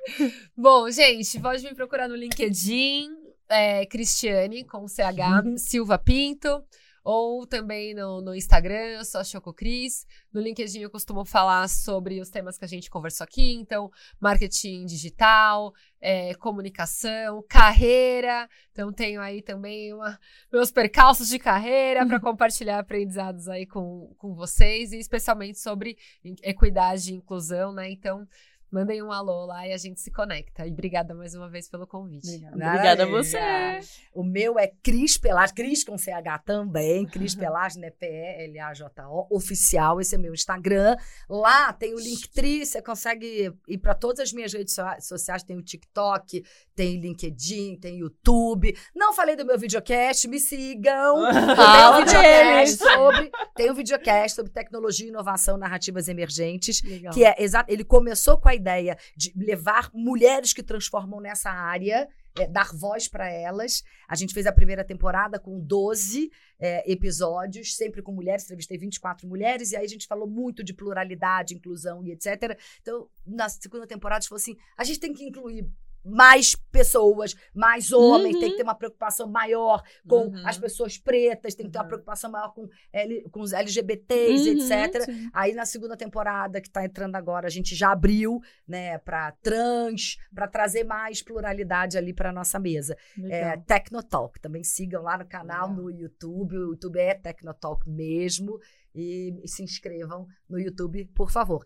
Bom, 0.56 0.90
gente, 0.90 1.38
pode 1.40 1.62
me 1.64 1.74
procurar 1.74 2.08
no 2.08 2.14
LinkedIn, 2.16 3.08
é, 3.48 3.84
Cristiane, 3.86 4.64
com 4.64 4.86
CH, 4.88 5.42
Uhum. 5.44 5.56
Silva 5.58 5.98
Pinto, 5.98 6.64
ou 7.06 7.46
também 7.46 7.92
no, 7.94 8.22
no 8.22 8.34
Instagram, 8.34 8.78
eu 8.96 9.04
sou 9.04 9.20
a 9.20 9.24
Choco 9.24 9.52
Cris. 9.52 10.06
No 10.32 10.40
LinkedIn 10.40 10.80
eu 10.80 10.90
costumo 10.90 11.22
falar 11.22 11.68
sobre 11.68 12.18
os 12.18 12.30
temas 12.30 12.56
que 12.56 12.64
a 12.64 12.68
gente 12.68 12.88
conversou 12.88 13.24
aqui, 13.24 13.52
então, 13.52 13.90
marketing 14.18 14.86
digital, 14.86 15.74
é, 16.00 16.32
comunicação, 16.36 17.44
carreira. 17.46 18.48
Então, 18.72 18.90
tenho 18.90 19.20
aí 19.20 19.42
também 19.42 19.92
uma- 19.92 20.18
meus 20.50 20.70
percalços 20.70 21.28
de 21.28 21.38
carreira 21.38 22.06
para 22.06 22.18
compartilhar 22.18 22.78
aprendizados 22.78 23.48
aí 23.48 23.66
com, 23.66 24.14
com 24.16 24.34
vocês, 24.34 24.90
e 24.92 24.98
especialmente 24.98 25.58
sobre 25.58 25.98
equidade 26.42 27.12
e 27.12 27.16
inclusão, 27.16 27.70
né? 27.70 27.90
Então, 27.90 28.26
Mandem 28.74 29.00
um 29.00 29.12
alô 29.12 29.46
lá 29.46 29.68
e 29.68 29.72
a 29.72 29.76
gente 29.76 30.00
se 30.00 30.10
conecta. 30.10 30.66
E 30.66 30.72
obrigada 30.72 31.14
mais 31.14 31.32
uma 31.32 31.48
vez 31.48 31.68
pelo 31.68 31.86
convite. 31.86 32.26
Obrigada, 32.26 32.56
obrigada 32.56 33.02
a 33.04 33.06
você. 33.06 33.38
O 34.12 34.24
meu 34.24 34.58
é 34.58 34.66
Cris 34.66 35.16
Pelage, 35.16 35.54
Cris 35.54 35.84
com 35.84 35.96
CH 35.96 36.42
também, 36.44 37.06
Cris 37.06 37.36
Pelage, 37.36 37.78
né? 37.78 37.90
P-E-L-A-J-O, 37.90 39.28
oficial. 39.30 40.00
Esse 40.00 40.16
é 40.16 40.18
meu 40.18 40.34
Instagram. 40.34 40.96
Lá 41.28 41.72
tem 41.72 41.94
o 41.94 42.00
Linktree, 42.00 42.66
você 42.66 42.82
consegue 42.82 43.54
ir 43.68 43.78
para 43.78 43.94
todas 43.94 44.18
as 44.18 44.32
minhas 44.32 44.52
redes 44.52 44.74
sociais. 45.02 45.44
Tem 45.44 45.56
o 45.56 45.62
TikTok, 45.62 46.44
tem 46.74 46.98
LinkedIn, 46.98 47.76
tem 47.76 47.98
YouTube. 47.98 48.76
Não 48.92 49.14
falei 49.14 49.36
do 49.36 49.46
meu 49.46 49.56
videocast, 49.56 50.26
me 50.26 50.40
sigam. 50.40 51.30
Fala 51.54 51.94
tem 51.94 52.02
um 52.02 52.06
videocast 52.06 52.76
sobre, 52.76 53.32
tem 53.54 53.70
um 53.70 53.74
videocast 53.74 54.34
sobre 54.34 54.50
tecnologia, 54.50 55.06
inovação, 55.06 55.56
narrativas 55.56 56.08
emergentes, 56.08 56.82
Legal. 56.82 57.14
que 57.14 57.24
é 57.24 57.36
exato. 57.38 57.72
Ele 57.72 57.84
começou 57.84 58.36
com 58.36 58.48
a 58.48 58.63
ideia 58.64 58.98
de 59.14 59.32
levar 59.36 59.90
mulheres 59.92 60.52
que 60.54 60.62
transformam 60.62 61.20
nessa 61.20 61.50
área. 61.50 62.08
É, 62.36 62.48
dar 62.48 62.74
voz 62.74 63.06
para 63.06 63.30
elas. 63.30 63.84
A 64.08 64.16
gente 64.16 64.34
fez 64.34 64.44
a 64.44 64.52
primeira 64.52 64.82
temporada 64.82 65.38
com 65.38 65.60
12 65.60 66.32
é, 66.58 66.90
episódios, 66.90 67.76
sempre 67.76 68.02
com 68.02 68.10
mulheres, 68.10 68.42
entrevistei 68.42 68.76
24 68.76 69.28
mulheres, 69.28 69.70
e 69.70 69.76
aí 69.76 69.84
a 69.84 69.88
gente 69.88 70.08
falou 70.08 70.28
muito 70.28 70.64
de 70.64 70.74
pluralidade, 70.74 71.54
inclusão 71.54 72.04
e 72.04 72.10
etc. 72.10 72.58
Então, 72.82 73.08
na 73.24 73.48
segunda 73.48 73.86
temporada, 73.86 74.18
a 74.18 74.20
gente 74.20 74.30
falou 74.30 74.40
assim: 74.40 74.56
a 74.76 74.82
gente 74.82 74.98
tem 74.98 75.14
que 75.14 75.22
incluir 75.22 75.70
mais 76.04 76.54
pessoas, 76.54 77.34
mais 77.54 77.92
homens, 77.92 78.34
uhum. 78.34 78.40
tem 78.40 78.48
que 78.48 78.54
uhum. 78.54 78.56
ter 78.56 78.62
uma 78.62 78.74
preocupação 78.74 79.28
maior 79.28 79.82
com 80.06 80.26
uhum. 80.26 80.46
as 80.46 80.58
pessoas 80.58 80.98
pretas, 80.98 81.54
tem 81.54 81.66
que 81.66 81.72
ter 81.72 81.78
uma 81.78 81.84
uhum. 81.84 81.88
preocupação 81.88 82.30
maior 82.30 82.52
com, 82.52 82.68
L, 82.92 83.22
com 83.30 83.40
os 83.40 83.52
LGBTs, 83.52 84.50
uhum, 84.50 84.56
etc. 84.56 85.02
Sim. 85.04 85.30
Aí 85.32 85.54
na 85.54 85.64
segunda 85.64 85.96
temporada 85.96 86.60
que 86.60 86.68
está 86.68 86.84
entrando 86.84 87.16
agora, 87.16 87.46
a 87.46 87.50
gente 87.50 87.74
já 87.74 87.92
abriu, 87.92 88.40
né, 88.66 88.98
para 88.98 89.32
trans, 89.42 90.18
para 90.34 90.46
trazer 90.46 90.84
mais 90.84 91.22
pluralidade 91.22 91.96
ali 91.96 92.12
para 92.12 92.32
nossa 92.32 92.58
mesa. 92.58 92.96
É, 93.30 93.56
Tecnotalk, 93.56 94.40
também 94.40 94.62
sigam 94.62 95.02
lá 95.02 95.16
no 95.16 95.26
canal 95.26 95.68
Legal. 95.68 95.82
no 95.84 95.90
YouTube, 95.90 96.56
o 96.56 96.70
YouTube 96.72 96.98
é 96.98 97.14
Tecnotalk 97.14 97.88
mesmo 97.88 98.58
e, 98.94 99.40
e 99.42 99.48
se 99.48 99.62
inscrevam 99.62 100.26
no 100.48 100.58
YouTube, 100.58 101.06
por 101.14 101.30
favor. 101.30 101.64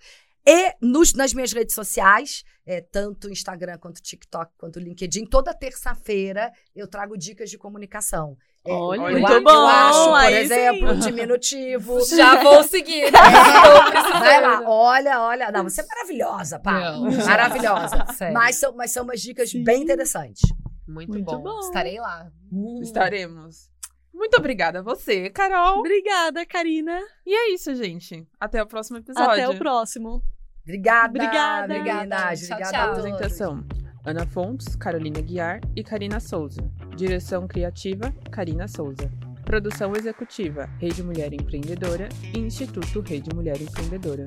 E 0.50 0.74
nos, 0.80 1.12
nas 1.12 1.34
minhas 1.34 1.52
redes 1.52 1.74
sociais, 1.74 2.42
é, 2.64 2.80
tanto 2.80 3.28
Instagram 3.30 3.76
quanto 3.76 4.00
TikTok 4.00 4.50
quanto 4.56 4.78
LinkedIn, 4.78 5.26
toda 5.26 5.52
terça-feira 5.52 6.50
eu 6.74 6.88
trago 6.88 7.18
dicas 7.18 7.50
de 7.50 7.58
comunicação. 7.58 8.34
É, 8.64 8.72
Olha, 8.72 8.98
eu, 8.98 9.18
muito 9.18 9.30
eu, 9.30 9.42
bom. 9.42 9.50
Eu 9.50 9.66
acho, 9.66 10.10
por 10.10 10.32
exemplo, 10.32 10.94
sim. 10.94 11.00
diminutivo. 11.00 12.00
Já 12.16 12.42
vou 12.42 12.62
seguir. 12.62 13.08
É, 13.08 13.10
vai 13.10 14.40
lá, 14.40 14.62
olha, 14.64 15.20
olha. 15.20 15.52
Não, 15.52 15.64
você 15.64 15.82
é 15.82 15.86
maravilhosa, 15.86 16.58
pá. 16.58 16.80
Não. 16.80 17.10
Maravilhosa. 17.10 18.06
Mas 18.32 18.56
são, 18.56 18.74
mas 18.74 18.90
são 18.90 19.04
umas 19.04 19.20
dicas 19.20 19.50
sim. 19.50 19.62
bem 19.62 19.82
interessantes. 19.82 20.40
Muito, 20.86 21.10
muito 21.10 21.24
bom. 21.26 21.42
bom. 21.42 21.60
Estarei 21.60 22.00
lá. 22.00 22.26
Hum. 22.50 22.80
Estaremos. 22.82 23.70
Muito 24.14 24.38
obrigada 24.38 24.78
a 24.78 24.82
você, 24.82 25.28
Carol. 25.28 25.80
Obrigada, 25.80 26.46
Karina. 26.46 26.98
E 27.26 27.34
é 27.34 27.52
isso, 27.52 27.74
gente. 27.74 28.26
Até 28.40 28.62
o 28.62 28.66
próximo 28.66 28.96
episódio. 28.96 29.30
Até 29.30 29.46
o 29.46 29.58
próximo. 29.58 30.22
Obrigada. 30.68 31.08
Obrigada. 31.08 31.74
Obrigada. 31.74 32.16
Tchau, 32.36 32.56
obrigada 32.56 32.70
tchau. 32.70 32.90
Apresentação. 32.90 33.64
Ana 34.04 34.26
Fontes, 34.26 34.76
Carolina 34.76 35.20
Guiar 35.22 35.60
e 35.74 35.82
Karina 35.82 36.20
Souza. 36.20 36.60
Direção 36.94 37.48
criativa, 37.48 38.12
Karina 38.30 38.68
Souza. 38.68 39.10
Produção 39.46 39.96
executiva, 39.96 40.68
Rede 40.78 41.02
Mulher 41.02 41.32
Empreendedora 41.32 42.10
e 42.34 42.38
Instituto 42.38 43.00
Rede 43.00 43.34
Mulher 43.34 43.60
Empreendedora. 43.62 44.26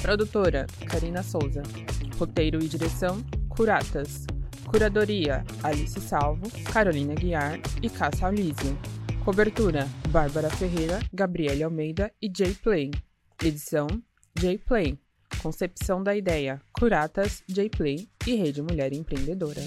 Produtora, 0.00 0.64
Karina 0.88 1.24
Souza. 1.24 1.62
Roteiro 2.16 2.62
e 2.62 2.68
direção, 2.68 3.20
Curatas. 3.48 4.26
Curadoria, 4.68 5.44
Alice 5.64 6.00
Salvo, 6.00 6.48
Carolina 6.72 7.14
Guiar 7.14 7.58
e 7.82 7.90
Cássia 7.90 8.28
Alísio. 8.28 8.78
Cobertura, 9.24 9.88
Bárbara 10.10 10.48
Ferreira, 10.50 11.00
Gabriele 11.12 11.64
Almeida 11.64 12.12
e 12.22 12.30
Jay 12.32 12.54
Play. 12.54 12.92
Edição, 13.42 13.88
Jay 14.38 14.56
Play. 14.56 14.96
Concepção 15.42 16.02
da 16.02 16.14
ideia, 16.14 16.60
Curatas, 16.78 17.42
J-Play 17.48 18.08
e 18.26 18.34
Rede 18.34 18.60
Mulher 18.60 18.92
Empreendedora. 18.92 19.62